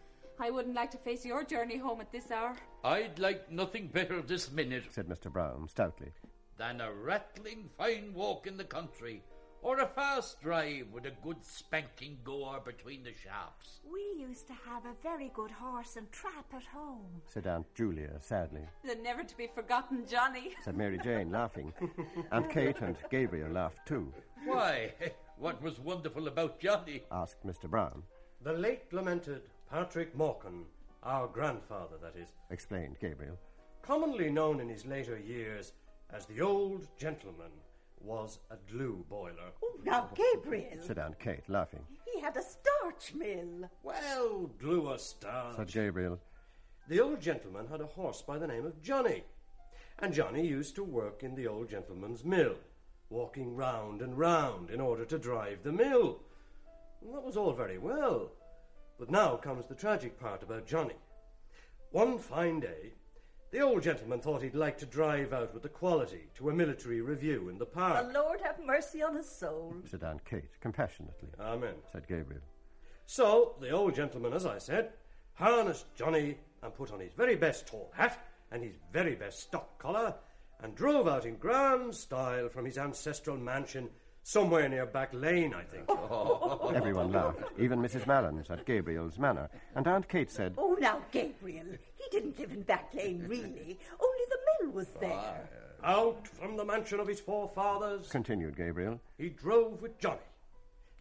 [0.41, 2.57] I wouldn't like to face your journey home at this hour.
[2.83, 5.31] I'd like nothing better this minute said Mr.
[5.33, 6.13] Browne stoutly.
[6.57, 9.23] than a rattling fine walk in the country,
[9.63, 13.81] or a fast drive with a good spanking gore between the shafts.
[13.91, 17.23] We used to have a very good horse and trap at home.
[17.27, 20.53] said Aunt Julia sadly, The never to be forgotten Johnny.
[20.65, 21.73] said Mary Jane, laughing.
[22.33, 24.13] Aunt Kate and Gabriel laughed too,
[24.45, 24.93] Why,
[25.39, 27.03] what was wonderful about Johnny?
[27.13, 27.71] asked Mr.
[27.71, 28.03] Browne,
[28.43, 30.65] The late lamented Patrick Morkan,
[31.05, 33.39] our grandfather, that is, explained Gabriel.
[33.83, 35.73] commonly known in his later years
[36.11, 37.51] as the old gentleman,
[38.05, 39.53] was a glue boiler.
[39.62, 40.78] Oh, now, Gabriel.
[40.80, 43.70] said Aunt Kate, laughing, He had a starch mill.
[43.82, 45.55] Well, glue a star.
[45.57, 46.18] said Gabriel.
[46.88, 49.22] The old gentleman had a horse by the name of Johnny,
[50.00, 52.57] and Johnny used to work in the old gentleman's mill,
[53.09, 56.20] walking round and round in order to drive the mill.
[57.00, 58.32] And that was all very well.
[58.98, 60.94] But now comes the tragic part about Johnny.
[61.90, 62.94] One fine day,
[63.53, 67.03] the old gentleman thought he'd like to drive out with the quality to a military
[67.03, 68.09] review in the park.
[68.12, 69.74] The Lord have mercy on his soul.
[69.84, 71.74] said Aunt Kate, compassionately, Amen.
[71.92, 72.40] said Gabriel.
[73.07, 74.94] So the old gentleman, as I said,
[75.34, 78.18] harnessed Johnny and put on his very best tall hat
[78.50, 80.14] and his very best stock collar
[80.62, 83.90] and drove out in grand style from his ancestral mansion
[84.23, 85.85] somewhere near Back Lane, I think.
[86.75, 88.07] Everyone laughed, even Mrs.
[88.07, 91.66] Malins at Gabriel's manner, and Aunt Kate said, Oh, now, Gabriel.
[91.97, 93.79] He didn't live in Back Lane, really.
[94.01, 95.49] Only the mill was there.
[95.83, 100.20] Ah, Out from the mansion of his forefathers, continued Gabriel, he drove with Johnny.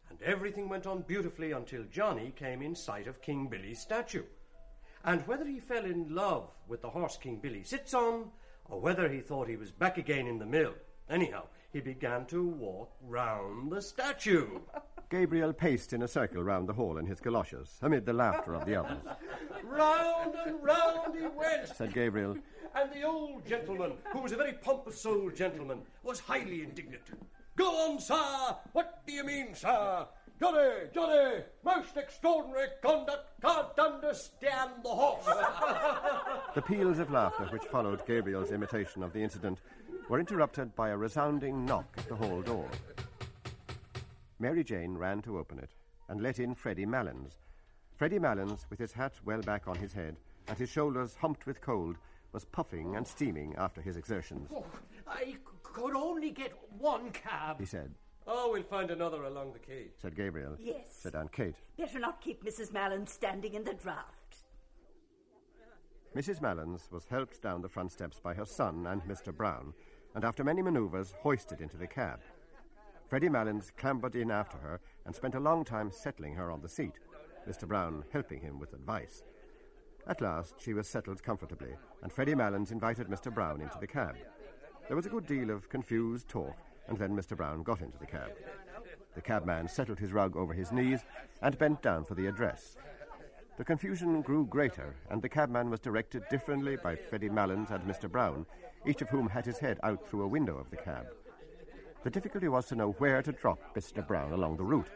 [0.09, 4.24] And everything went on beautifully until Johnny came in sight of King Billy's statue.
[5.03, 8.30] And whether he fell in love with the horse King Billy sits on,
[8.65, 10.74] or whether he thought he was back again in the mill,
[11.09, 11.43] anyhow,
[11.74, 14.59] he began to walk round the statue.
[15.09, 18.65] Gabriel paced in a circle round the hall in his galoshes, amid the laughter of
[18.65, 18.97] the others.
[19.63, 21.67] round and round he went.
[21.76, 22.38] Said Gabriel,
[22.76, 27.03] And the old gentleman, who was a very pompous old gentleman, was highly indignant.
[27.57, 28.55] Go on, sir!
[28.72, 30.07] What do you mean, sir?
[30.39, 35.26] Johnny, Johnny, most extraordinary conduct, can't understand the horse.
[36.55, 39.59] The peals of laughter which followed Gabriel's imitation of the incident
[40.09, 42.67] were interrupted by a resounding knock at the hall door.
[44.39, 45.69] Mary Jane ran to open it
[46.09, 47.33] and let in Freddie Malins.
[47.95, 51.61] Freddie Malins, with his hat well back on his head and his shoulders humped with
[51.61, 51.97] cold,
[52.33, 54.49] was puffing and steaming after his exertions.
[54.53, 54.65] Oh,
[55.07, 57.59] I c- could only get one cab.
[57.59, 57.91] He said,
[58.27, 59.87] Oh, we'll find another along the quay.
[60.01, 60.55] said Gabriel.
[60.59, 60.87] Yes.
[61.01, 61.55] Said Aunt Kate.
[61.77, 62.71] Better not keep Mrs.
[62.71, 64.05] Malins standing in the draught.
[66.15, 66.41] Mrs.
[66.41, 69.35] Malins was helped down the front steps by her son and Mr.
[69.35, 69.73] Browne,
[70.16, 72.20] and after many manoeuvres, hoisted into the cab.
[73.07, 76.70] Freddie Malins clambered in after her and spent a long time settling her on the
[76.70, 76.99] seat,
[77.47, 77.68] Mr.
[77.68, 79.24] Browne helping him with advice.
[80.07, 83.34] At last, she was settled comfortably, and Freddie Malins invited Mr.
[83.34, 84.16] Browne into the cab.
[84.88, 86.55] There was a good deal of confused talk,
[86.88, 87.38] and then Mr.
[87.38, 88.32] Browne got into the cab.
[89.14, 91.01] The cabman settled his rug over his knees
[91.41, 92.78] and bent down for the address.
[93.57, 98.09] The confusion grew greater, and the cabman was directed differently by Freddie Malins and Mr.
[98.09, 98.45] Browne,
[98.86, 101.07] each of whom had his head out through a window of the cab.
[102.03, 104.05] The difficulty was to know where to drop Mr.
[104.05, 104.89] Browne along the route.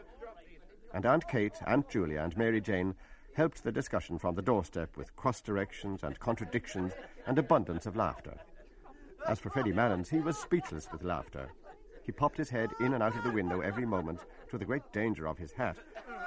[0.92, 2.94] And Aunt Kate, Aunt Julia, and Mary Jane
[3.34, 6.92] helped the discussion from the doorstep with cross directions and contradictions
[7.26, 8.34] and abundance of laughter.
[9.28, 11.48] As for Freddie Malins, he was speechless with laughter.
[12.02, 14.20] He popped his head in and out of the window every moment,
[14.50, 15.76] to the great danger of his hat,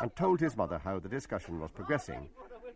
[0.01, 2.29] and told his mother how the discussion was progressing,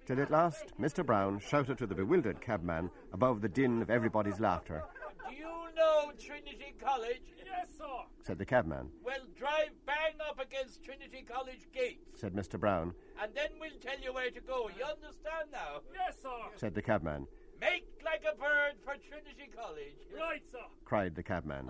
[0.05, 1.05] till at last Mr.
[1.05, 4.83] Browne shouted to the bewildered cabman above the din of everybody's laughter,
[5.29, 5.45] Do you
[5.75, 7.21] know Trinity College?
[7.45, 7.85] Yes, sir.
[8.23, 12.59] said the cabman, Well, drive bang up against Trinity College gates, said Mr.
[12.59, 14.69] Browne, and then we'll tell you where to go.
[14.77, 15.81] You understand now?
[15.93, 16.29] Yes, sir.
[16.55, 17.27] said the cabman,
[17.61, 19.95] Make like a bird for Trinity College.
[20.19, 20.59] Right, sir.
[20.83, 21.69] cried the cabman.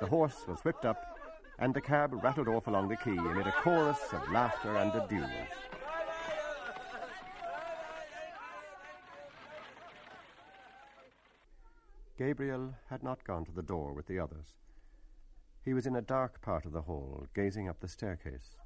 [0.00, 1.18] The horse was whipped up,
[1.58, 5.48] and the cab rattled off along the quay amid a chorus of laughter and adieus.
[12.16, 14.54] Gabriel had not gone to the door with the others.
[15.64, 18.56] He was in a dark part of the hall, gazing up the staircase.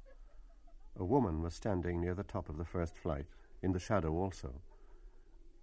[0.99, 3.25] A woman was standing near the top of the first flight,
[3.63, 4.53] in the shadow also.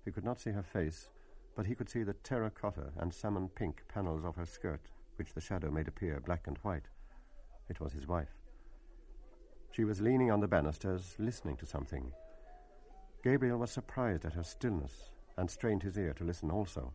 [0.05, 1.11] He could not see her face,
[1.55, 5.41] but he could see the terracotta and salmon pink panels of her skirt, which the
[5.41, 6.89] shadow made appear black and white.
[7.68, 8.34] It was his wife.
[9.70, 12.11] She was leaning on the banisters, listening to something.
[13.22, 16.93] Gabriel was surprised at her stillness and strained his ear to listen also.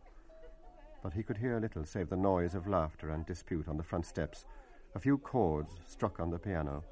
[1.02, 4.06] But he could hear little save the noise of laughter and dispute on the front
[4.06, 4.44] steps,
[4.94, 6.84] a few chords struck on the piano,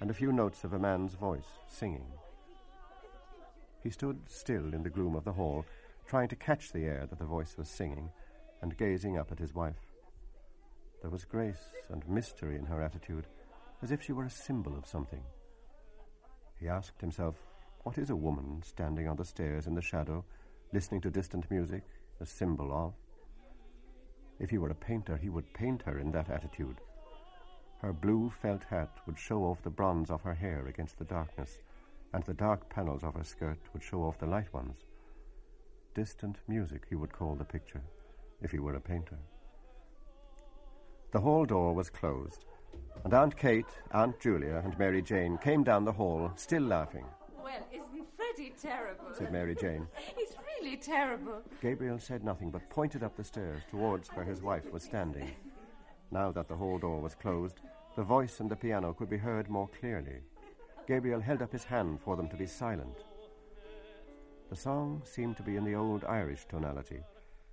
[0.00, 2.06] and a few notes of a man's voice singing.
[3.82, 5.64] He stood still in the gloom of the hall,
[6.06, 8.10] trying to catch the air that the voice was singing,
[8.60, 9.92] and gazing up at his wife.
[11.00, 13.26] There was grace and mystery in her attitude,
[13.82, 15.22] as if she were a symbol of something.
[16.58, 17.36] He asked himself,
[17.82, 20.24] What is a woman standing on the stairs in the shadow,
[20.72, 21.82] listening to distant music,
[22.20, 22.94] a symbol of?
[24.42, 26.80] If he were a painter, he would paint her in that attitude.
[27.80, 31.60] Her blue felt hat would show off the bronze of her hair against the darkness,
[32.12, 34.84] and the dark panels of her skirt would show off the light ones.
[35.94, 37.82] Distant music, he would call the picture,
[38.42, 39.18] if he were a painter.
[41.12, 42.44] The hall door was closed,
[43.04, 47.06] and Aunt Kate, Aunt Julia, and Mary Jane came down the hall, still laughing,
[47.40, 49.14] Well, isn't Freddie terrible?
[49.14, 49.86] said Mary Jane.
[50.16, 51.42] He's really terrible.
[51.60, 55.30] Gabriel said nothing but pointed up the stairs towards where his wife was standing.
[56.10, 57.60] Now that the hall door was closed,
[57.96, 60.20] the voice and the piano could be heard more clearly.
[60.86, 63.04] Gabriel held up his hand for them to be silent.
[64.50, 67.00] The song seemed to be in the old Irish tonality,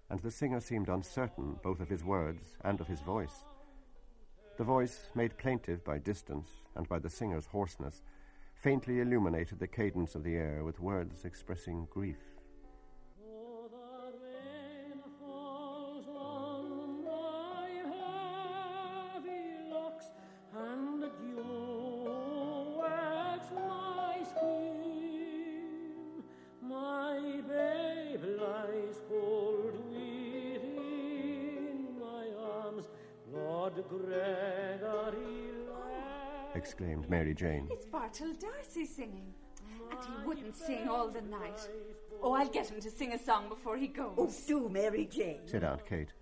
[0.09, 3.45] and the singer seemed uncertain both of his words and of his voice.
[4.57, 8.03] The voice, made plaintive by distance and by the singer's hoarseness,
[8.53, 12.17] faintly illuminated the cadence of the air with words expressing grief.
[36.79, 37.67] Exclaimed Mary Jane.
[37.69, 39.33] It's Bartell D'Arcy singing.
[39.91, 41.59] And he wouldn't sing all the night.
[42.23, 44.13] Oh, I'll get him to sing a song before he goes.
[44.17, 45.41] Oh, do, Mary Jane.
[45.45, 46.13] said Aunt Kate.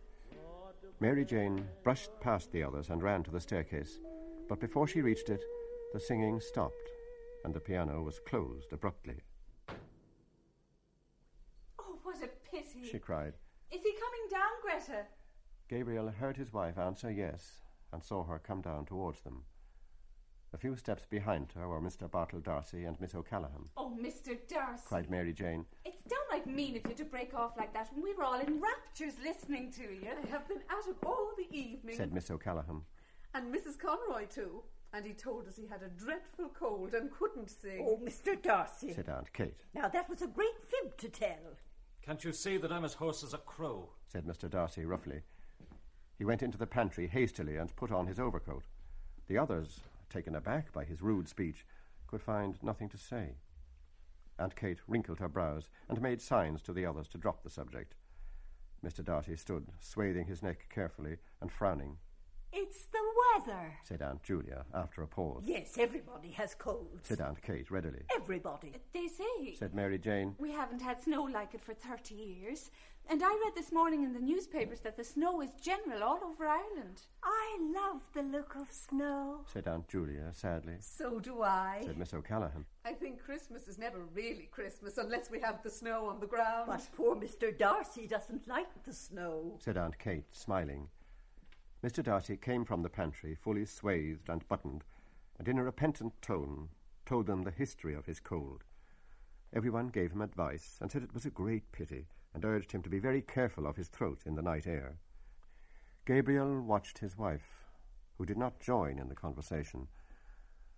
[1.00, 4.00] Mary Jane brushed past the others and ran to the staircase,
[4.50, 5.44] but before she reached it,
[5.94, 6.90] the singing stopped,
[7.46, 9.22] and the piano was closed abruptly.
[11.80, 12.84] Oh, what a pity.
[12.92, 13.34] She cried.
[13.70, 15.06] Is he coming down, Greta?
[15.70, 17.62] Gabriel heard his wife answer yes,
[17.94, 19.44] and saw her come down towards them.
[20.54, 22.10] A few steps behind her were Mr.
[22.10, 24.38] Bartell D'Arcy and Miss O'Callaghan, Oh, Mr.
[24.48, 24.84] D'Arcy.
[24.88, 25.66] cried Mary Jane.
[25.86, 28.62] It's downright mean of you to break off like that when we were all in
[28.62, 30.08] raptures listening to you.
[30.24, 31.96] I have been at it all the evening.
[31.98, 32.82] said Miss O'Callaghan.
[33.34, 33.78] And Mrs.
[33.78, 34.64] Conroy, too.
[34.94, 37.86] And he told us he had a dreadful cold and couldn't sing.
[37.86, 38.42] Oh, Mr.
[38.42, 38.94] D'Arcy.
[38.94, 39.60] said Aunt Kate.
[39.76, 41.58] Now, that was a great fib to tell.
[42.02, 43.90] Can't you see that I'm as hoarse as a crow?
[44.08, 44.50] said Mr.
[44.50, 45.22] D'Arcy roughly.
[46.18, 48.64] He went into the pantry hastily and put on his overcoat.
[49.28, 51.66] The others, taken aback by his rude speech,
[52.08, 53.36] could find nothing to say.
[54.40, 57.96] Aunt Kate wrinkled her brows and made signs to the others to drop the subject.
[58.86, 59.04] Mr.
[59.04, 61.98] D'Arcy stood, swathing his neck carefully and frowning,
[62.54, 63.00] It's the
[63.36, 63.74] weather.
[63.84, 65.44] said Aunt Julia after a pause.
[65.46, 67.08] Yes, everybody has colds.
[67.08, 68.04] Said Aunt Kate readily.
[68.16, 68.74] Everybody.
[68.94, 70.36] They say Said Mary Jane.
[70.38, 72.70] we haven't had snow like it for 30 years.
[73.10, 76.46] And I read this morning in the newspapers that the snow is general all over
[76.46, 77.04] Ireland.
[77.24, 79.46] I love the look of snow.
[79.52, 80.74] Said Aunt Julia sadly.
[80.82, 81.84] So do I.
[81.86, 82.66] Said Miss O'Callaghan.
[82.84, 86.68] I think Christmas is never really Christmas unless we have the snow on the ground.
[86.68, 87.58] But poor Mr.
[87.58, 89.58] D'Arcy doesn't like the snow.
[89.60, 90.90] Said Aunt Kate, smiling.
[91.82, 92.04] Mr.
[92.04, 94.84] D'Arcy came from the pantry, fully swathed and buttoned,
[95.40, 96.68] and in a repentant tone
[97.06, 98.66] told them the history of his cold.
[99.54, 102.08] Everyone gave him advice and said it was a great pity,
[102.38, 105.00] and urged him to be very careful of his throat in the night air.
[106.06, 107.66] Gabriel watched his wife,
[108.16, 109.88] who did not join in the conversation.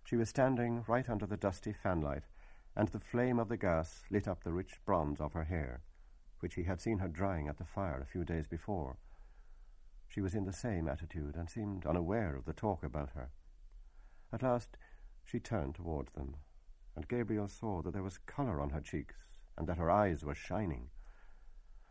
[0.02, 2.22] She was standing right under the dusty fanlight,
[2.74, 5.82] and the flame of the gas lit up the rich bronze of her hair,
[6.38, 8.96] which he had seen her drying at the fire a few days before.
[10.08, 13.28] She was in the same attitude and seemed unaware of the talk about her.
[14.32, 14.78] At last
[15.26, 16.36] she turned towards them,
[16.96, 19.16] and Gabriel saw that there was colour on her cheeks
[19.58, 20.88] and that her eyes were shining.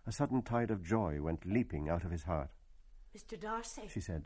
[0.09, 2.49] A sudden tide of joy went leaping out of his heart.
[3.15, 3.39] Mr.
[3.39, 4.23] D'Arcy, She said,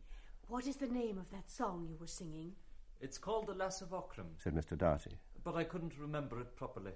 [0.47, 2.53] what is the name of that song you were singing?
[3.01, 4.77] It's called The Lass of Aughrim, said Mr.
[4.77, 5.17] D'Arcy.
[5.43, 6.93] but I couldn't remember it properly.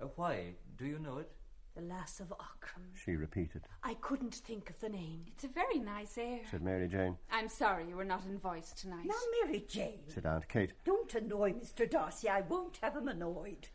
[0.00, 0.54] Uh, why?
[0.78, 1.32] Do you know it?
[1.74, 2.94] The Lass of Aughrim.
[2.94, 5.24] She repeated, I couldn't think of the name.
[5.26, 6.42] It's a very nice air.
[6.48, 9.06] said Mary Jane, I'm sorry you were not in voice tonight.
[9.06, 10.72] Now, Mary Jane, said Aunt Kate.
[10.84, 11.90] don't annoy Mr.
[11.90, 12.28] D'Arcy.
[12.28, 13.66] I won't have him annoyed.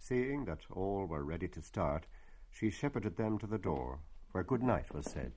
[0.00, 2.08] Seeing that all were ready to start,
[2.52, 4.00] she shepherded them to the door,
[4.32, 5.32] where good night was said.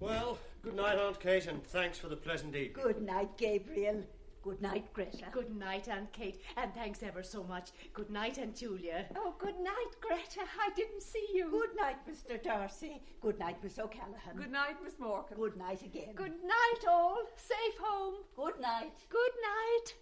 [0.00, 2.84] Well, good night, Aunt Kate, and thanks for the pleasant evening.
[2.84, 4.04] Good night, Gabriel.
[4.44, 5.24] Good night, Greta.
[5.32, 7.70] Good night, Aunt Kate, and thanks ever so much.
[7.94, 9.06] Good night, Aunt Julia.
[9.16, 10.42] Oh, good night, Greta.
[10.60, 11.50] I didn't see you.
[11.50, 12.42] Good night, Mr.
[12.42, 13.00] D'Arcy.
[13.22, 14.36] Good night, Miss O'Callaghan.
[14.36, 15.36] Good night, Miss Morkan.
[15.36, 16.12] Good night again.
[16.14, 17.22] Good night, all.
[17.36, 18.16] Safe home.
[18.36, 18.92] Good night.
[19.08, 19.94] Good night.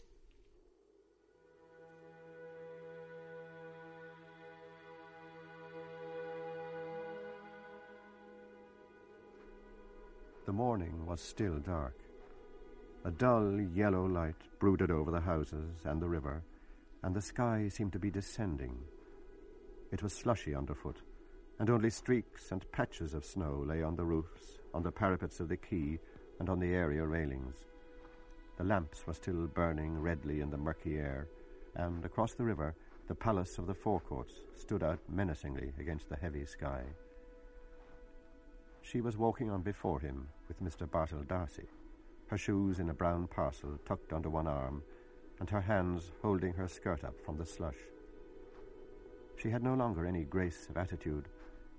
[10.44, 11.97] The morning was still dark.
[13.05, 16.43] A dull yellow light brooded over the houses and the river,
[17.05, 18.77] and the sky seemed to be descending.
[19.93, 21.01] It was slushy underfoot,
[21.60, 25.48] and only streaks and patches of snow lay on the roofs, on the parapets of
[25.48, 26.01] the quay,
[26.40, 27.55] and on the area railings.
[28.56, 31.28] The lamps were still burning redly in the murky air,
[31.77, 32.74] and across the river,
[33.06, 36.82] the palace of the Four Courts stood out menacingly against the heavy sky.
[38.82, 40.90] She was walking on before him with Mr.
[40.90, 41.68] Bartell D'Arcy,
[42.26, 44.82] her shoes in a brown parcel tucked under one arm,
[45.40, 47.78] and her hands holding her skirt up from the slush.
[49.36, 51.28] She had no longer any grace of attitude,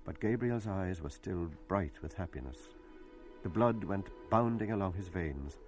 [0.04, 2.58] but Gabriel's eyes were still bright with happiness.
[3.42, 5.58] The blood went bounding along his veins,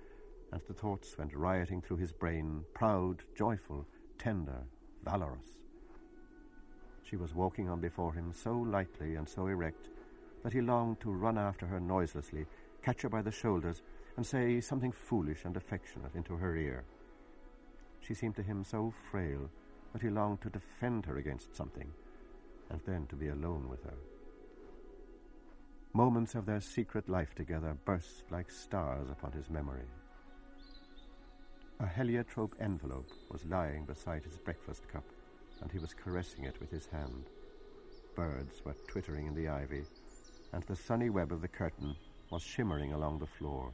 [0.52, 3.86] and the thoughts went rioting through his brain, proud, joyful,
[4.18, 4.62] tender,
[5.04, 5.58] valorous.
[7.02, 9.90] She was walking on before him so lightly and so erect
[10.42, 12.46] that he longed to run after her noiselessly,
[12.82, 13.82] catch her by the shoulders,
[14.16, 16.84] and say something foolish and affectionate into her ear.
[18.00, 19.50] She seemed to him so frail
[19.92, 21.90] that he longed to defend her against something,
[22.70, 23.96] and then to be alone with her.
[25.92, 29.86] Moments of their secret life together burst like stars upon his memory.
[31.80, 35.04] A heliotrope envelope was lying beside his breakfast cup,
[35.60, 37.30] and he was caressing it with his hand.
[38.14, 39.84] Birds were twittering in the ivy,
[40.56, 41.94] and the sunny web of the curtain
[42.30, 43.70] was shimmering along the floor.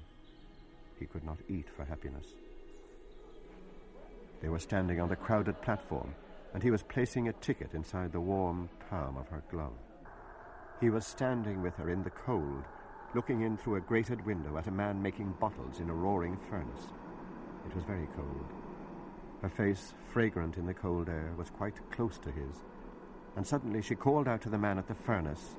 [0.99, 2.27] He could not eat for happiness.
[4.41, 6.13] They were standing on the crowded platform,
[6.53, 9.79] and he was placing a ticket inside the warm palm of her glove.
[10.81, 12.65] He was standing with her in the cold,
[13.15, 16.89] looking in through a grated window at a man making bottles in a roaring furnace.
[17.65, 18.47] It was very cold.
[19.41, 22.57] Her face, fragrant in the cold air, was quite close to his,
[23.37, 25.55] and suddenly she called out to the man at the furnace.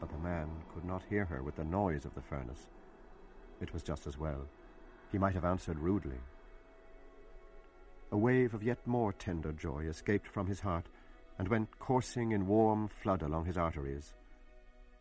[0.00, 2.68] But the man could not hear her with the noise of the furnace.
[3.60, 4.46] It was just as well.
[5.12, 6.18] He might have answered rudely.
[8.12, 10.86] A wave of yet more tender joy escaped from his heart
[11.38, 14.14] and went coursing in warm flood along his arteries.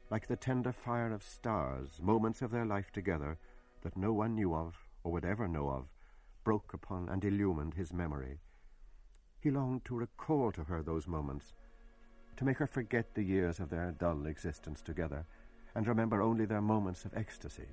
[0.10, 3.38] like the tender fire of stars, moments of their life together
[3.82, 5.86] that no one knew of or would ever know of,
[6.44, 8.40] broke upon and illumined his memory.
[9.40, 11.53] He longed to recall to her those moments,
[12.38, 15.26] to make her forget the years of their dull existence together,
[15.76, 17.68] and remember only their moments of ecstasy.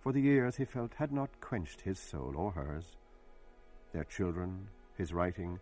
[0.00, 2.96] For the years, he felt, had not quenched his soul or hers.
[3.92, 5.60] Their children, his writing,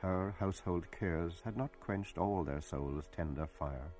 [0.00, 3.90] her household cares had not quenched all their souls' tender fire.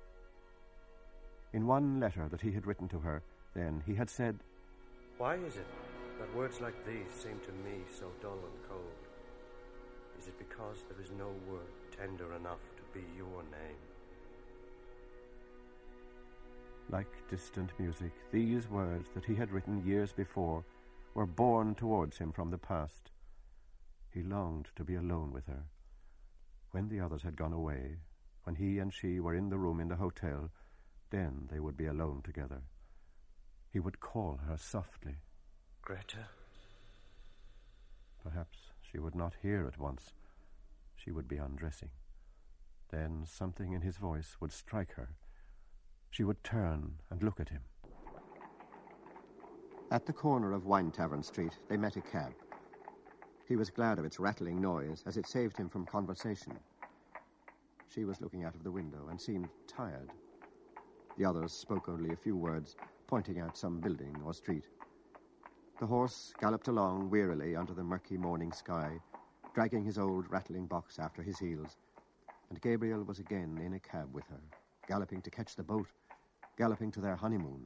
[1.51, 3.21] In one letter that he had written to her,
[3.53, 4.39] then, he had said,
[5.17, 5.67] Why is it
[6.19, 8.83] that words like these seem to me so dull and cold?
[10.19, 13.88] Is it because there is no word tender enough to be your name?
[16.91, 20.63] Like distant music, these words that he had written years before
[21.13, 23.11] were borne towards him from the past.
[24.11, 25.65] He longed to be alone with her.
[26.71, 27.97] When the others had gone away,
[28.43, 30.49] when he and she were in the room in the hotel,
[31.11, 32.61] then they would be alone together.
[33.71, 35.17] He would call her softly.
[35.83, 36.27] Greta?
[38.23, 40.11] Perhaps she would not hear at once.
[40.95, 41.89] She would be undressing.
[42.91, 45.09] Then something in his voice would strike her.
[46.11, 47.61] She would turn and look at him.
[49.89, 52.33] At the corner of Wine Tavern Street, they met a cab.
[53.47, 56.59] He was glad of its rattling noise, as it saved him from conversation.
[57.87, 60.09] She was looking out of the window and seemed tired.
[61.17, 62.75] The others spoke only a few words,
[63.07, 64.65] pointing out some building or street.
[65.79, 68.99] The horse galloped along wearily under the murky morning sky,
[69.55, 71.77] dragging his old rattling box after his heels,
[72.49, 74.41] and Gabriel was again in a cab with her,
[74.87, 75.87] galloping to catch the boat,
[76.59, 77.65] galloping to their honeymoon.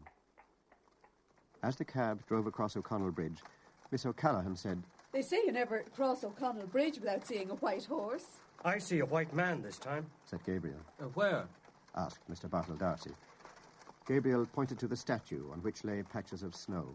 [1.64, 3.40] As the cab drove across O'Connell Bridge,
[3.92, 8.26] Miss O'Callaghan said, They say you never cross O'Connell Bridge without seeing a white horse.
[8.64, 10.06] I see a white man this time.
[10.26, 10.78] said Gabriel.
[11.02, 11.46] Uh, where?
[11.96, 12.50] asked Mr.
[12.50, 13.12] Bartell D'Arcy.
[14.08, 16.94] Gabriel pointed to the statue on which lay patches of snow.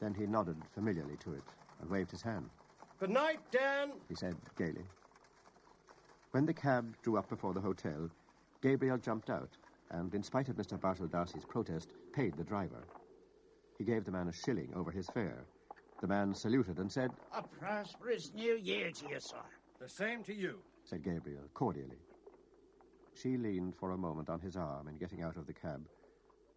[0.00, 1.42] Then he nodded familiarly to it
[1.80, 2.48] and waved his hand.
[3.00, 4.84] Good night, Dan, he said gaily.
[6.30, 8.10] When the cab drew up before the hotel,
[8.62, 9.50] Gabriel jumped out
[9.90, 10.80] and, in spite of Mr.
[10.80, 12.84] Bartell D'Arcy's protest, paid the driver.
[13.78, 15.44] He gave the man a shilling over his fare.
[16.00, 19.36] The man saluted and said, A prosperous new year to you, sir.
[19.80, 22.00] The same to you, said Gabriel cordially.
[23.14, 25.82] She leaned for a moment on his arm in getting out of the cab,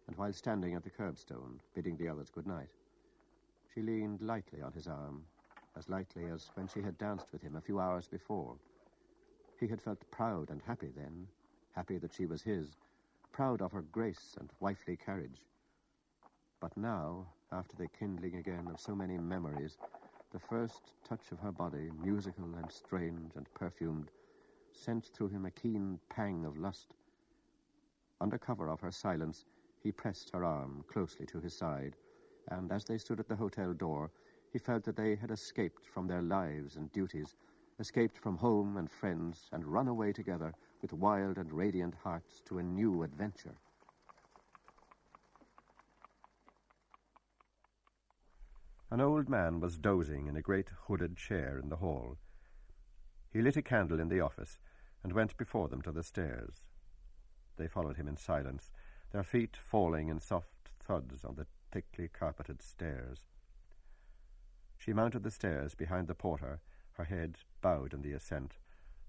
[0.06, 2.68] and while standing at the curbstone, bidding the others good night,
[3.74, 5.22] she leaned lightly on his arm,
[5.76, 8.56] as lightly as when she had danced with him a few hours before.
[9.58, 11.26] He had felt proud and happy then,
[11.74, 12.76] happy that she was his,
[13.32, 15.42] proud of her grace and wifely carriage.
[16.60, 19.78] But now, after the kindling again of so many memories,
[20.32, 24.10] the first touch of her body, musical and strange and perfumed,
[24.72, 26.94] sent through him a keen pang of lust.
[28.20, 29.44] Under cover of her silence,
[29.82, 31.96] he pressed her arm closely to his side,
[32.48, 34.10] and as they stood at the hotel door,
[34.52, 37.34] he felt that they had escaped from their lives and duties,
[37.78, 42.58] escaped from home and friends, and run away together with wild and radiant hearts to
[42.58, 43.56] a new adventure.
[48.90, 52.16] An old man was dozing in a great hooded chair in the hall.
[53.32, 54.58] He lit a candle in the office
[55.04, 56.62] and went before them to the stairs.
[57.56, 58.72] They followed him in silence,
[59.12, 63.26] their feet falling in soft thuds on the thickly carpeted stairs.
[64.76, 66.60] She mounted the stairs behind the porter,
[66.92, 68.56] her head bowed in the ascent,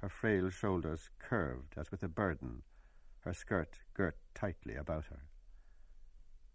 [0.02, 2.64] her frail shoulders curved as with a burden,
[3.20, 5.22] her skirt girt tightly about her.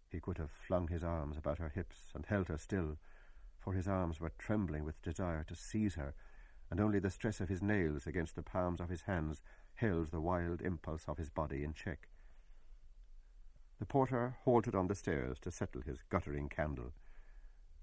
[0.09, 2.97] He could have flung his arms about her hips and held her still,
[3.59, 6.15] for his arms were trembling with desire to seize her,
[6.71, 9.41] and only the stress of his nails against the palms of his hands
[9.75, 12.09] held the wild impulse of his body in check.
[13.79, 16.93] The porter halted on the stairs to settle his guttering candle.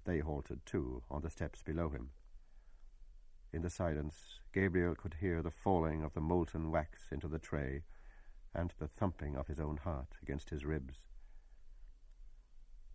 [0.04, 2.10] They halted, too, on the steps below him.
[3.54, 7.84] In the silence, Gabriel could hear the falling of the molten wax into the tray
[8.52, 10.94] and the thumping of his own heart against his ribs.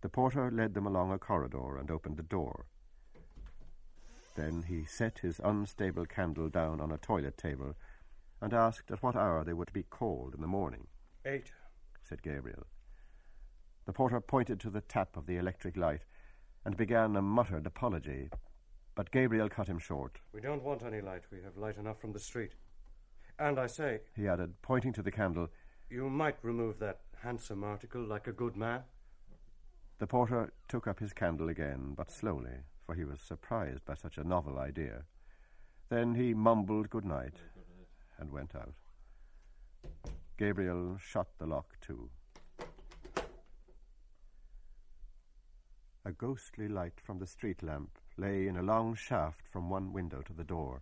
[0.02, 2.65] The porter led them along a corridor and opened the door.
[4.36, 7.77] Then he set his unstable candle down on a toilet table
[8.41, 10.88] and asked at what hour they were to be called in the morning.
[11.23, 11.53] Eight,
[12.03, 12.68] said Gabriel.
[13.86, 16.02] The porter pointed to the tap of the electric light
[16.65, 18.30] and began a muttered apology,
[18.95, 20.20] but Gabriel cut him short.
[20.34, 21.24] We don't want any light.
[21.32, 22.53] We have light enough from the street.
[23.38, 25.48] And I say, he added, pointing to the candle,
[25.90, 28.84] you might remove that handsome article like a good man.
[29.99, 34.18] The porter took up his candle again, but slowly, for he was surprised by such
[34.18, 35.03] a novel idea.
[35.90, 37.36] Then he mumbled good night
[38.18, 38.74] and went out.
[40.38, 42.10] Gabriel shut the lock too.
[46.06, 50.22] A ghostly light from the street lamp lay in a long shaft from one window
[50.22, 50.82] to the door.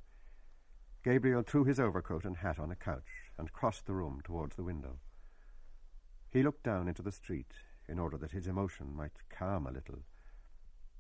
[1.03, 4.63] Gabriel threw his overcoat and hat on a couch and crossed the room towards the
[4.63, 4.99] window.
[6.29, 7.53] He looked down into the street
[7.87, 9.99] in order that his emotion might calm a little.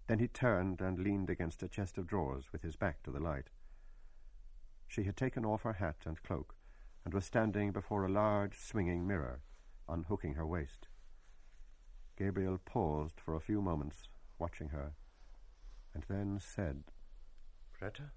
[0.07, 3.19] Then he turned and leaned against a chest of drawers with his back to the
[3.19, 3.49] light.
[4.87, 6.55] She had taken off her hat and cloak
[7.03, 9.41] and was standing before a large swinging mirror,
[9.89, 10.87] unhooking her waist.
[12.17, 14.07] Gabriel paused for a few moments,
[14.39, 14.93] watching her,
[15.97, 16.83] and then said,
[17.79, 18.11] Greta?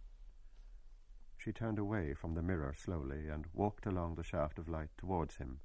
[1.39, 5.37] She turned away from the mirror slowly and walked along the shaft of light towards
[5.37, 5.61] him.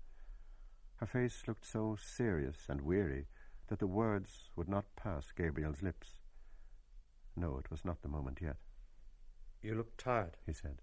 [0.97, 3.27] Her face looked so serious and weary
[3.67, 6.21] that the words would not pass Gabriel's lips.
[7.35, 8.55] No, it was not the moment yet.
[9.61, 10.77] You look tired, he said.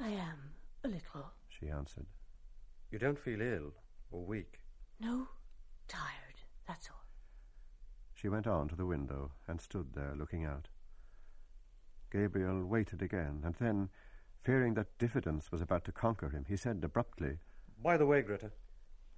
[0.00, 1.30] I am, a little.
[1.48, 2.06] She answered.
[2.90, 3.74] You don't feel ill
[4.10, 4.58] or weak.
[4.98, 5.28] No,
[5.86, 7.04] tired, that's all.
[8.20, 10.66] She went on to the window and stood there looking out.
[12.10, 13.90] Gabriel waited again, and then,
[14.42, 17.38] fearing that diffidence was about to conquer him, he said abruptly,
[17.80, 18.50] By the way, Greta.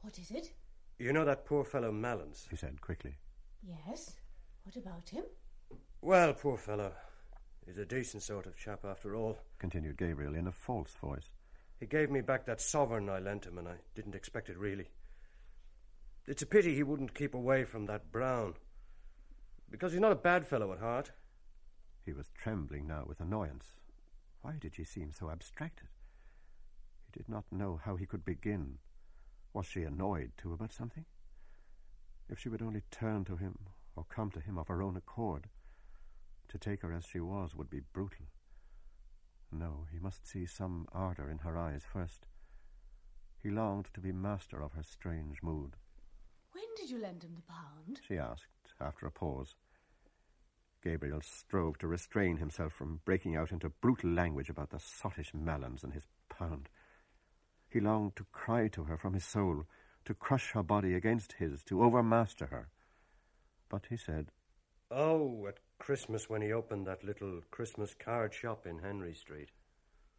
[0.02, 0.52] What is it?
[0.98, 2.46] You know that poor fellow Malins?
[2.50, 3.16] He said quickly.
[3.62, 4.16] Yes.
[4.64, 5.24] What about him?
[6.02, 6.92] Well, poor fellow.
[7.64, 11.30] He's a decent sort of chap after all, continued Gabriel in a false voice.
[11.78, 14.90] He gave me back that sovereign I lent him, and I didn't expect it really.
[16.26, 18.56] It's a pity he wouldn't keep away from that Browne.
[19.70, 21.12] Because he's not a bad fellow at heart.
[22.04, 23.76] He was trembling now with annoyance.
[24.42, 25.88] Why did she seem so abstracted?
[27.06, 28.78] He did not know how he could begin.
[29.52, 31.04] Was she annoyed, too, about something?
[32.28, 33.58] If she would only turn to him,
[33.96, 35.48] or come to him of her own accord,
[36.48, 38.26] to take her as she was would be brutal.
[39.52, 42.26] No, he must see some ardour in her eyes first.
[43.42, 45.76] He longed to be master of her strange mood.
[46.52, 48.00] When did you lend him the pound?
[48.06, 49.54] She asked, after a pause.
[50.82, 55.84] Gabriel strove to restrain himself from breaking out into brutal language about the sottish Malins
[55.84, 56.68] and his pound.
[57.68, 59.64] He longed to cry to her from his soul,
[60.06, 62.68] to crush her body against his, to overmaster her.
[63.68, 64.32] But he said,
[64.90, 69.50] Oh, at Christmas when he opened that little Christmas card shop in Henry Street.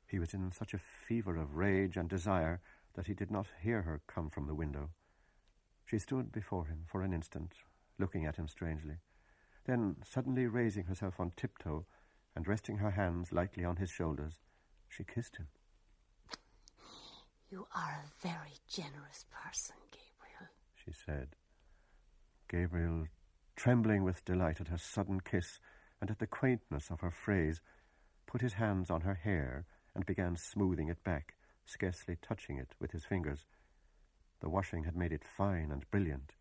[0.08, 2.62] He was in such a fever of rage and desire
[2.94, 4.90] that he did not hear her come from the window.
[5.86, 7.54] She stood before him for an instant,
[8.02, 8.95] looking at him strangely.
[9.65, 11.86] Then, suddenly raising herself on tiptoe
[12.36, 14.40] and resting her hands lightly on his shoulders,
[14.90, 15.48] she kissed him.
[17.49, 21.36] You are a very generous person, Gabriel, she said.
[22.49, 23.06] Gabriel,
[23.56, 25.60] trembling with delight at her sudden kiss
[25.99, 27.61] and at the quaintness of her phrase,
[28.26, 32.91] put his hands on her hair and began smoothing it back, scarcely touching it with
[32.91, 33.45] his fingers.
[34.40, 36.34] The washing had made it fine and brilliant.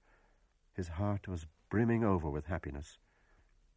[0.75, 2.99] His heart was brimming over with happiness.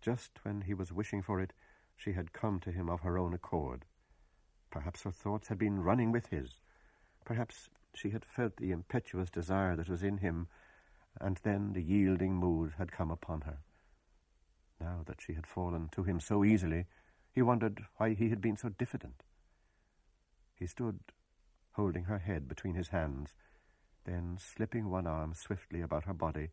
[0.02, 1.54] Just when he was wishing for it,
[1.96, 3.86] she had come to him of her own accord.
[4.70, 6.58] Perhaps her thoughts had been running with his.
[7.26, 10.48] Perhaps she had felt the impetuous desire that was in him,
[11.20, 13.60] and then the yielding mood had come upon her.
[14.80, 16.86] Now that she had fallen to him so easily,
[17.32, 19.24] he wondered why he had been so diffident.
[20.56, 21.00] He stood,
[21.74, 23.34] holding her head between his hands,
[24.06, 26.50] then slipping one arm swiftly about her body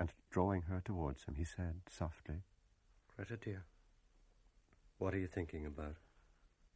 [0.00, 2.42] and drawing her towards him, he said softly,
[3.14, 3.66] Greta, dear,
[4.96, 5.96] what are you thinking about?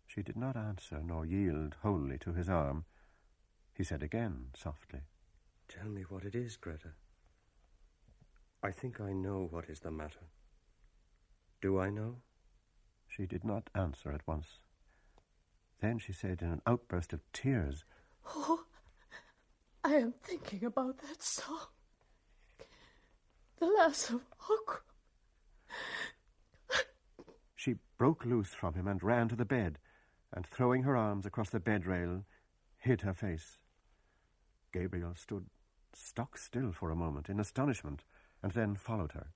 [0.07, 2.85] She did not answer nor yield wholly to his arm.
[3.73, 5.01] He said again, softly,
[5.69, 6.91] Tell me what it is, Greta.
[8.63, 10.29] I think I know what is the matter.
[11.63, 12.17] Do I know?
[13.09, 14.59] She did not answer at once.
[15.81, 17.85] Then she said in an outburst of tears,
[18.27, 18.65] Oh,
[19.83, 21.69] I am thinking about that song.
[23.59, 24.81] The Lass of Aughrim.
[27.55, 29.79] She broke loose from him and ran to the bed,
[30.33, 32.25] and throwing her arms across the bed rail,
[32.77, 33.59] hid her face.
[34.73, 35.47] Gabriel stood
[35.95, 38.05] stock still for a moment in astonishment,
[38.43, 39.29] and then followed her.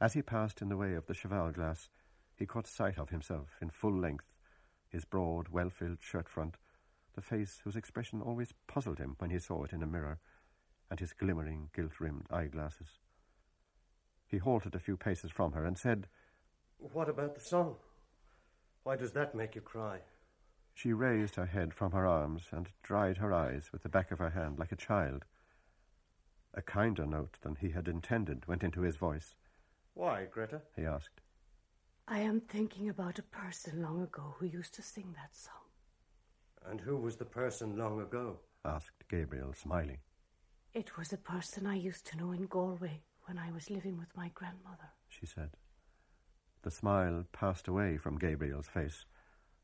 [0.00, 1.88] As he passed in the way of the cheval glass,
[2.36, 4.26] he caught sight of himself in full length,
[4.88, 6.58] his broad, well-filled shirt front,
[7.14, 10.20] the face whose expression always puzzled him when he saw it in a mirror,
[10.90, 13.00] and his glimmering, gilt-rimmed eyeglasses.
[14.32, 16.08] He halted a few paces from her and said,
[16.78, 17.76] What about the song?
[18.82, 20.00] Why does that make you cry?
[20.72, 24.18] She raised her head from her arms and dried her eyes with the back of
[24.18, 25.26] her hand like a child.
[26.54, 29.34] A kinder note than he had intended went into his voice.
[29.92, 30.62] Why, Greta?
[30.74, 31.20] he asked.
[32.08, 35.68] I am thinking about a person long ago who used to sing that song.
[36.64, 38.38] And who was the person long ago?
[38.64, 39.98] asked Gabriel, smiling.
[40.72, 44.16] It was a person I used to know in Galway when I was living with
[44.16, 44.90] my grandmother.
[45.08, 45.50] she said.
[46.62, 49.04] The smile passed away from Gabriel's face.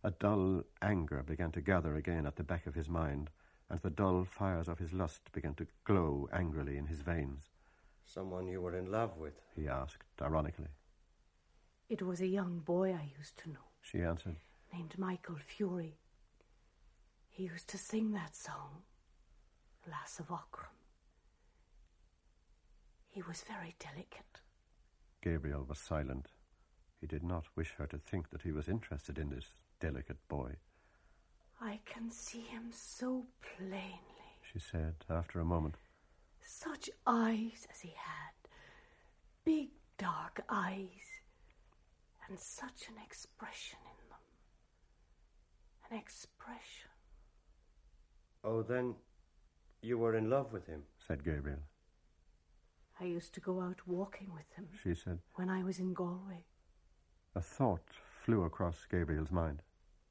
[0.02, 3.30] A dull anger began to gather again at the back of his mind,
[3.70, 7.50] and the dull fires of his lust began to glow angrily in his veins.
[8.04, 9.34] Someone you were in love with?
[9.54, 10.68] He asked, ironically.
[11.88, 14.36] It was a young boy I used to know, She answered.
[14.72, 15.98] named Michael Fury.
[17.28, 18.82] He used to sing that song,
[19.88, 20.77] Lass of Aughrim.
[23.10, 24.40] He was very delicate.
[25.22, 26.28] Gabriel was silent.
[27.00, 30.56] He did not wish her to think that he was interested in this delicate boy.
[31.60, 33.26] I can see him so
[33.56, 33.98] plainly.
[34.52, 35.76] She said after a moment.
[36.42, 38.50] Such eyes as he had.
[39.44, 39.68] Big
[39.98, 41.06] dark eyes.
[42.28, 44.18] And such an expression in them.
[45.90, 46.90] An expression.
[48.44, 48.94] Oh, then
[49.82, 50.82] you were in love with him?
[51.06, 51.58] said Gabriel.
[53.00, 55.18] I used to go out walking with him She said.
[55.34, 56.44] when I was in Galway.
[57.34, 57.86] A thought
[58.24, 59.62] flew across Gabriel's mind.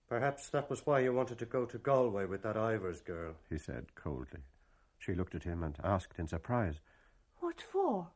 [0.07, 3.33] Perhaps that was why you wanted to go to Galway with that Ivors girl.
[3.49, 4.39] He said coldly.
[4.97, 6.75] She looked at him and asked in surprise.
[7.39, 8.07] What for?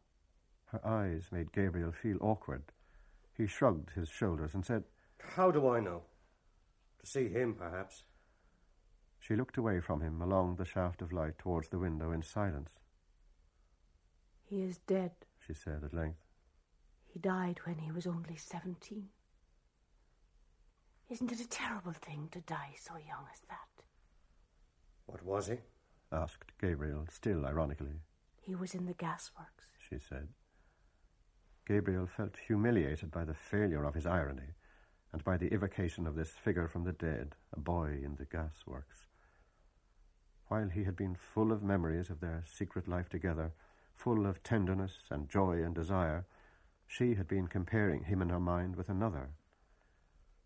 [0.67, 2.63] Her eyes made Gabriel feel awkward.
[3.37, 4.85] He shrugged his shoulders and said,
[5.35, 6.03] How do I know?
[6.99, 8.03] To see him, perhaps.
[9.19, 12.69] She looked away from him along the shaft of light towards the window in silence.
[14.51, 15.11] He is dead.
[15.47, 16.25] She said at length.
[17.05, 19.07] He died when he was only 17.
[21.09, 23.83] Isn't it a terrible thing to die so young as that?
[25.05, 25.55] What was he?
[26.11, 28.01] asked Gabriel, still ironically.
[28.41, 29.71] He was in the gasworks.
[29.89, 30.27] She said.
[31.65, 34.55] Gabriel felt humiliated by the failure of his irony
[35.13, 39.05] and by the evocation of this figure from the dead, a boy in the gasworks.
[40.49, 43.53] While he had been full of memories of their secret life together,
[44.01, 46.25] full of tenderness and joy and desire,
[46.87, 49.29] she had been comparing him in her mind with another.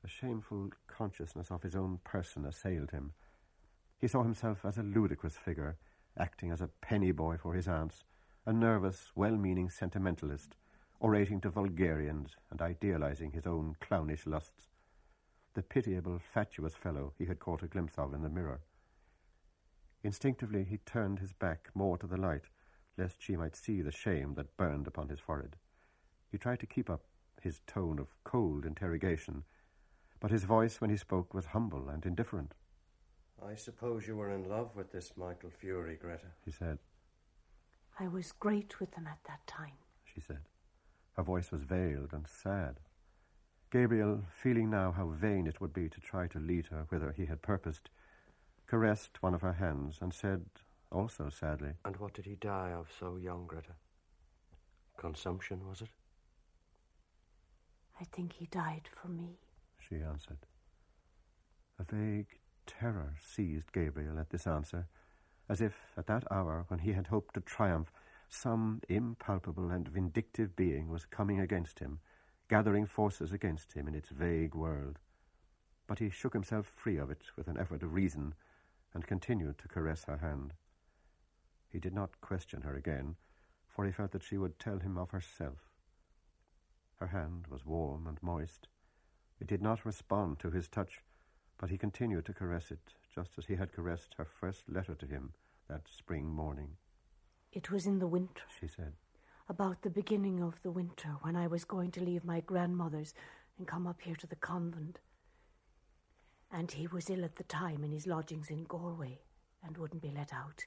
[0.03, 3.13] A shameful consciousness of his own person assailed him.
[3.97, 5.77] He saw himself as a ludicrous figure,
[6.17, 8.03] acting as a penny boy for his aunts,
[8.45, 10.57] a nervous, well-meaning sentimentalist,
[10.99, 14.67] orating to vulgarians and idealizing his own clownish lusts.
[15.53, 18.59] The pitiable, fatuous fellow he had caught a glimpse of in the mirror.
[20.03, 22.43] Instinctively he turned his back more to the light,
[22.97, 25.55] lest she might see the shame that burned upon his forehead.
[26.31, 27.03] He tried to keep up
[27.41, 29.43] his tone of cold interrogation,
[30.19, 32.53] but his voice when he spoke was humble and indifferent.
[33.45, 36.27] I suppose you were in love with this Michael Fury, Greta.
[36.43, 36.79] He said.
[37.99, 39.77] I was great with them at that time.
[40.03, 40.41] She said.
[41.13, 42.79] Her voice was veiled and sad.
[43.71, 47.25] Gabriel, feeling now how vain it would be to try to lead her whither he
[47.25, 47.89] had purposed,
[48.67, 50.45] caressed one of her hands and said,
[50.95, 53.73] also sadly, And what did he die of so young, Greta?
[54.97, 55.89] Consumption, was it?
[57.99, 59.39] I think he died for me.
[59.77, 60.45] She answered.
[61.77, 64.87] A vague terror seized Gabriel at this answer,
[65.49, 67.91] as if at that hour when he had hoped to triumph,
[68.29, 71.99] some impalpable and vindictive being was coming against him,
[72.49, 74.99] gathering forces against him in its vague world.
[75.87, 78.33] But he shook himself free of it with an effort of reason
[78.93, 80.53] and continued to caress her hand.
[81.69, 83.15] He did not question her again,
[83.67, 85.71] for he felt that she would tell him of herself.
[86.95, 88.67] Her hand was warm and moist.
[89.39, 91.03] It did not respond to his touch,
[91.57, 95.05] but he continued to caress it, just as he had caressed her first letter to
[95.05, 95.33] him
[95.67, 96.77] that spring morning.
[97.51, 98.93] It was in the winter, She said,
[99.47, 103.13] about the beginning of the winter, when I was going to leave my grandmother's
[103.57, 104.99] and come up here to the convent.
[106.51, 109.19] And he was ill at the time in his lodgings in Galway
[109.63, 110.65] and wouldn't be let out.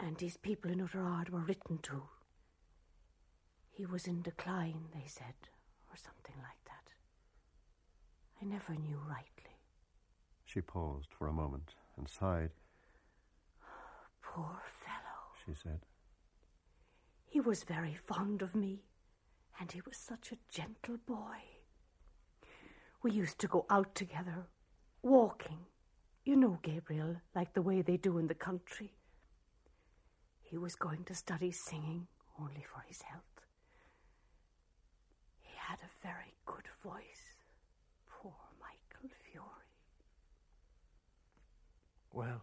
[0.00, 2.02] And his people in Oughterard were written to.
[3.70, 5.34] He was in decline, they said,
[5.90, 6.92] or something like that.
[8.40, 9.56] I never knew rightly.
[10.44, 12.50] She paused for a moment and sighed.
[14.22, 15.20] Poor fellow.
[15.44, 15.80] She said,
[17.26, 18.84] He was very fond of me,
[19.60, 21.38] and he was such a gentle boy.
[23.02, 24.46] We used to go out together,
[25.02, 25.58] walking.
[26.24, 28.92] You know, Gabriel, like the way they do in the country.
[30.50, 32.06] He was going to study singing
[32.40, 33.22] only for his health.
[35.42, 37.36] He had a very good voice.
[38.08, 39.44] Poor Michael Fury.
[42.12, 42.42] Well.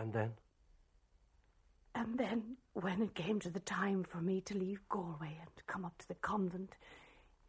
[0.00, 0.32] And then?
[1.94, 5.84] And then, when it came to the time for me to leave Galway and come
[5.84, 6.74] up to the convent,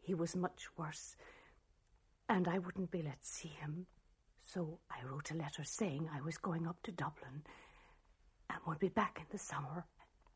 [0.02, 1.16] he was much worse,
[2.30, 3.88] and I wouldn't be let see him.
[4.44, 7.42] So I wrote a letter saying I was going up to Dublin
[8.50, 9.86] and would be back in the summer,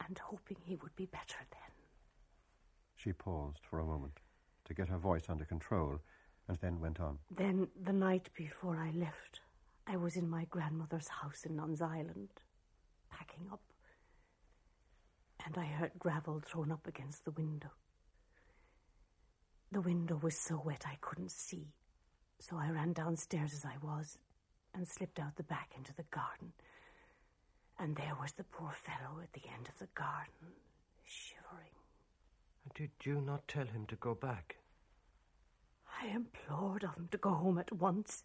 [0.05, 1.71] and hoping he would be better then.
[2.95, 4.19] She paused for a moment
[4.65, 5.99] to get her voice under control
[6.47, 7.19] and then went on.
[7.35, 9.41] Then, the night before I left,
[9.87, 12.29] I was in my grandmother's house in Nuns Island,
[13.09, 13.61] packing up,
[15.45, 17.69] and I heard gravel thrown up against the window.
[19.71, 21.67] The window was so wet I couldn't see,
[22.39, 24.17] so I ran downstairs as I was
[24.73, 26.53] and slipped out the back into the garden.
[27.79, 30.53] And there was the poor fellow at the end of the garden,
[31.05, 31.71] shivering.
[32.75, 34.57] Did you not tell him to go back?
[36.01, 38.23] I implored of him to go home at once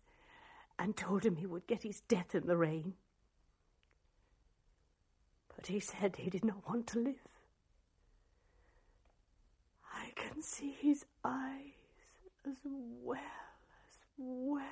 [0.78, 2.94] and told him he would get his death in the rain.
[5.55, 7.28] But he said he did not want to live.
[9.93, 11.72] I can see his eyes
[12.47, 14.64] as well as well.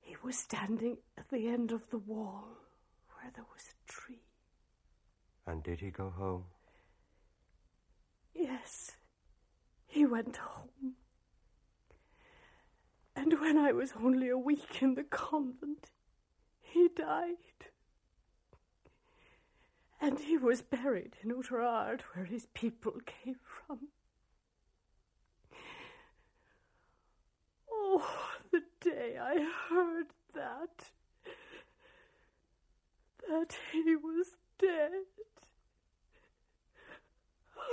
[0.00, 2.44] He was standing at the end of the wall
[3.14, 4.22] where there was a tree.
[5.46, 6.44] And did he go home?
[8.34, 8.92] Yes,
[9.86, 10.94] he went home.
[13.16, 15.90] And when I was only a week in the convent,
[16.60, 17.34] he died.
[20.00, 23.88] And he was buried in Oughterard, where his people came from.
[27.70, 28.29] Oh,
[28.80, 30.90] day I heard that.
[33.28, 34.26] That he was
[34.58, 34.90] dead.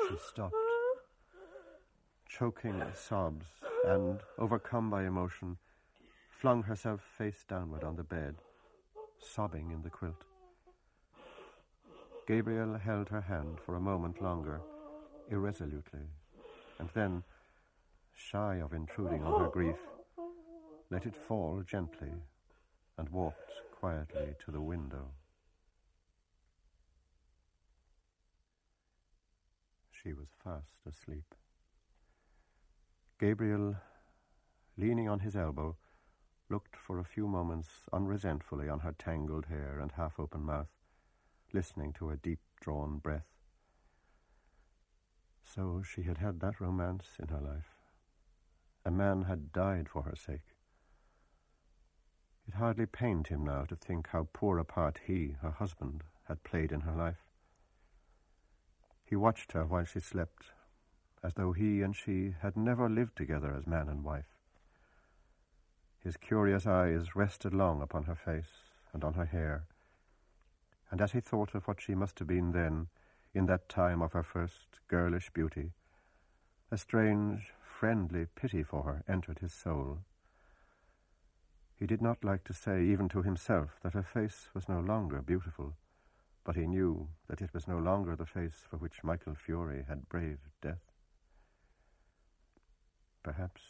[0.09, 0.55] She stopped,
[2.29, 3.47] choking sobs,
[3.85, 5.57] and, overcome by emotion,
[6.29, 8.35] flung herself face downward on the bed,
[9.19, 10.25] sobbing in the quilt.
[12.27, 14.61] Gabriel held her hand for a moment longer,
[15.31, 16.07] irresolutely,
[16.77, 17.23] and then,
[18.13, 19.77] shy of intruding on her grief,
[20.89, 22.13] let it fall gently
[22.97, 25.11] and walked quietly to the window.
[29.91, 31.35] She was fast asleep.
[33.19, 33.75] Gabriel,
[34.77, 35.75] leaning on his elbow,
[36.49, 40.69] looked for a few moments unresentfully on her tangled hair and half open mouth,
[41.51, 43.27] listening to her deep drawn breath.
[45.43, 47.75] So she had had that romance in her life.
[48.85, 50.56] A man had died for her sake.
[52.47, 56.43] It hardly pained him now to think how poor a part he, her husband, had
[56.43, 57.27] played in her life.
[59.05, 60.53] He watched her while she slept,
[61.21, 64.37] as though he and she had never lived together as man and wife.
[65.99, 69.65] His curious eyes rested long upon her face and on her hair,
[70.89, 72.87] and as he thought of what she must have been then,
[73.33, 75.73] in that time of her first girlish beauty,
[76.71, 79.99] a strange, friendly pity for her entered his soul.
[81.77, 85.21] He did not like to say, even to himself, that her face was no longer
[85.21, 85.75] beautiful,
[86.43, 90.09] but he knew that it was no longer the face for which Michael Furey had
[90.09, 90.91] braved death.
[93.21, 93.61] Perhaps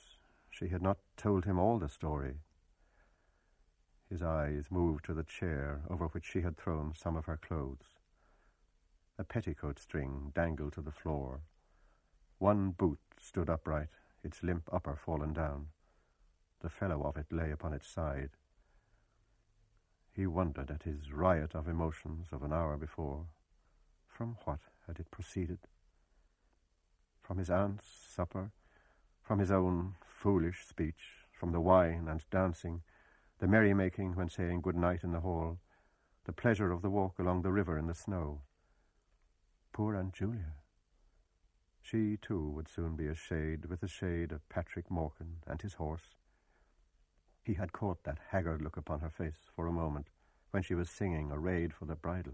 [0.50, 2.36] she had not told him all the story.
[4.10, 7.98] His eyes moved to the chair over which she had thrown some of her clothes.
[9.20, 11.42] A petticoat string dangled to the floor.
[12.38, 13.90] One boot stood upright,
[14.24, 15.68] its limp upper fallen down.
[16.62, 18.32] The fellow of it lay upon its side.
[20.12, 23.28] He wondered at his riot of emotions of an hour before.
[24.08, 25.60] From what had it proceeded?
[27.22, 28.52] From his aunt's supper?
[29.22, 31.28] From his own foolish speech?
[31.32, 32.82] From the wine and dancing?
[33.38, 35.60] The merrymaking when saying good night in the hall?
[36.26, 38.42] The pleasure of the walk along the river in the snow?
[39.72, 40.56] Poor Aunt Julia!
[41.82, 45.76] She, too, would soon be a shade with the shade of Patrick Morkan and his
[45.76, 46.17] horse.
[47.48, 50.10] He had caught that haggard look upon her face for a moment
[50.52, 52.34] when she was singing Arrayed for the Bridal.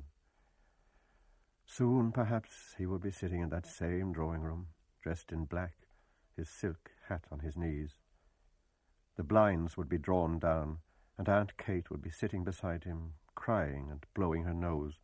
[1.67, 4.69] Soon, perhaps, he would be sitting in that same drawing room,
[5.03, 5.75] dressed in black,
[6.35, 7.99] his silk hat on his knees.
[9.15, 10.79] The blinds would be drawn down,
[11.15, 14.99] and Aunt Kate would be sitting beside him, crying and blowing her nose,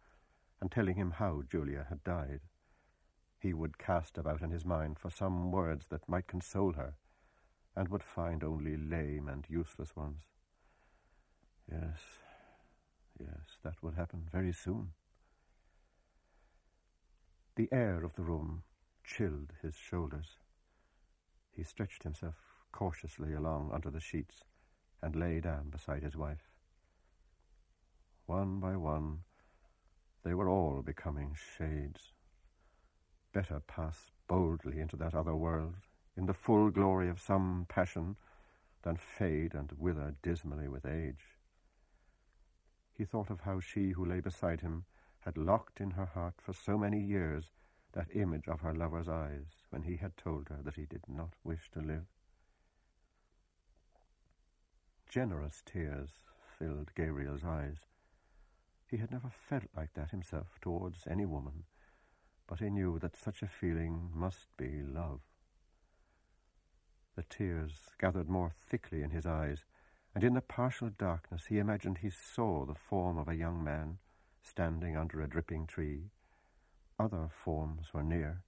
[0.59, 2.41] and telling him how Julia had died.
[3.37, 6.95] He would cast about in his mind for some words that might console her,
[7.75, 10.23] and would find only lame and useless ones.
[11.71, 11.99] Yes,
[13.19, 14.89] yes, that would happen very soon.
[17.55, 18.63] The air of the room
[19.03, 20.37] chilled his shoulders.
[21.51, 22.35] He stretched himself
[22.71, 24.45] cautiously along under the sheets
[25.01, 26.49] and lay down beside his wife.
[28.25, 29.19] One by one,
[30.23, 32.13] they were all becoming shades.
[33.33, 35.75] Better pass boldly into that other world,
[36.19, 38.17] in the full glory of some passion,
[38.83, 41.37] than fade and wither dismally with age.
[42.93, 44.83] He thought of how she who lay beside him
[45.21, 47.45] had locked in her heart for so many years
[47.93, 51.35] that image of her lover's eyes when he had told her that he did not
[51.45, 52.05] wish to live.
[55.07, 56.09] Generous tears
[56.57, 57.77] filled Gabriel's eyes.
[58.91, 61.63] He had never felt like that himself towards any woman,
[62.45, 65.21] but he knew that such a feeling must be love.
[67.19, 69.65] The tears gathered more thickly in his eyes,
[70.15, 73.97] and in the partial darkness he imagined he saw the form of a young man
[74.41, 76.11] standing under a dripping tree.
[76.97, 78.43] Other forms were near.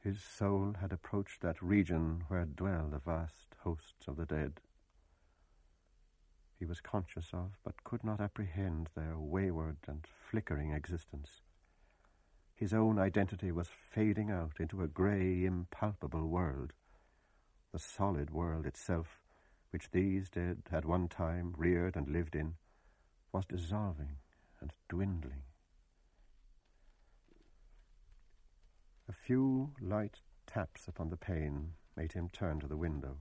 [0.00, 4.62] His soul had approached that region where dwell the vast hosts of the dead.
[6.58, 11.42] He was conscious of, but could not apprehend their wayward and flickering existence.
[12.54, 16.72] His own identity was fading out into a grey, impalpable world.
[17.72, 19.20] The solid world itself,
[19.70, 22.54] which these dead had one time reared and lived in,
[23.32, 24.16] was dissolving
[24.60, 25.42] and dwindling.
[29.08, 33.18] A few light taps upon the pane made him turn to the window.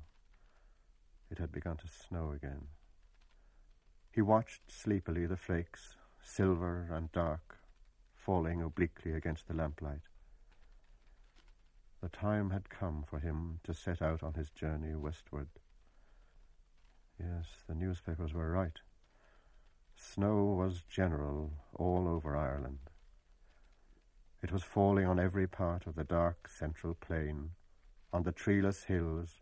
[1.30, 2.68] It had begun to snow again.
[4.11, 7.60] He watched sleepily the flakes, silver and dark,
[8.15, 10.02] falling obliquely against the lamplight.
[12.02, 15.48] The time had come for him to set out on his journey westward.
[17.19, 18.80] Yes, the newspapers were right.
[19.95, 22.91] Snow was general all over Ireland.
[24.44, 27.52] It was falling on every part of the dark central plain,
[28.14, 29.41] on the treeless hills,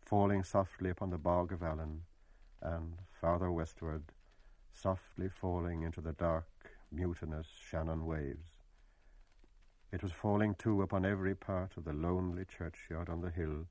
[0.00, 2.04] falling softly upon the bog of Allen,
[2.62, 4.04] and, farther westward,
[4.72, 6.48] softly falling into the dark,
[6.90, 8.51] mutinous Shannon waves.
[9.92, 13.66] It was falling, too, upon every part of the lonely churchyard on the hill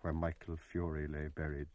[0.00, 1.68] where Michael Furey lay buried.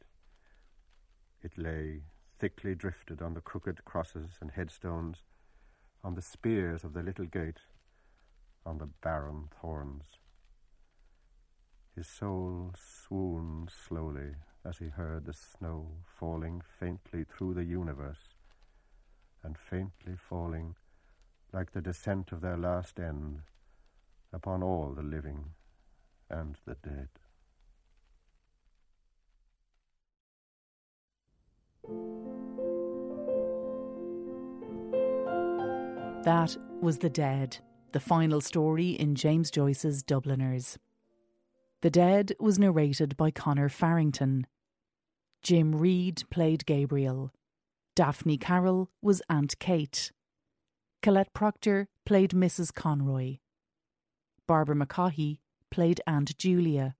[1.41, 2.01] It lay
[2.37, 5.23] thickly drifted on the crooked crosses and headstones,
[6.03, 7.61] on the spears of the little gate,
[8.65, 10.19] on the barren thorns.
[11.95, 14.35] His soul swooned slowly
[14.65, 15.87] as he heard the snow
[16.19, 18.35] falling faintly through the universe,
[19.41, 20.75] and faintly falling
[21.53, 23.43] like the descent of their last end
[24.35, 25.45] upon all the living
[26.29, 27.07] and the dead.
[36.25, 37.57] That was The Dead,
[37.93, 40.77] the final story in James Joyce's Dubliners.
[41.81, 44.47] The Dead was narrated by Conor Farrington.
[45.43, 47.31] Jim Reed played Gabriel.
[47.95, 50.11] Daphne Carroll was Aunt Kate.
[51.01, 52.73] Colette Proctor played Mrs.
[52.73, 53.37] Conroy.
[54.47, 55.39] Barbara McCaughey
[55.71, 56.95] played Aunt Julia.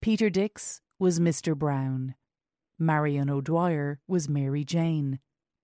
[0.00, 1.56] Peter Dix was Mr.
[1.56, 2.14] Browne.
[2.78, 5.18] Marion O'Dwyer was Mary Jane.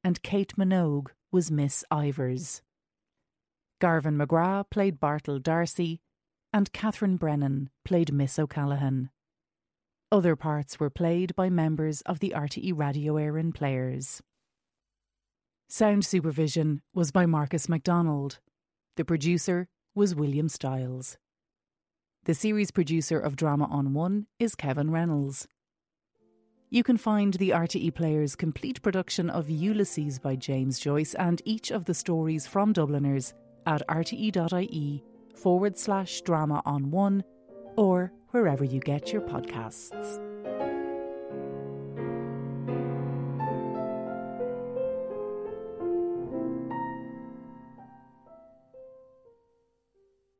[0.04, 2.62] And Kate Minogue was Miss Ivors.
[3.80, 6.00] Garvin McGrath played Bartell D'Arcy,
[6.52, 9.10] and Catherine Brennan played Miss O'Callaghan.
[10.10, 14.20] Other parts were played by members of the RTE Radio Éireann players.
[15.68, 18.38] Sound supervision was by Marcus MacDonald.
[18.96, 21.18] The producer was William Stiles.
[22.24, 25.46] The series producer of Drama on One is Kevin Reynolds.
[26.70, 31.70] You can find the RTE Players' complete production of Ulysses by James Joyce and each
[31.70, 33.34] of the stories from Dubliners
[33.66, 35.04] at rte.ie
[35.34, 37.22] forward slash drama on one
[37.76, 40.71] or wherever you get your podcasts.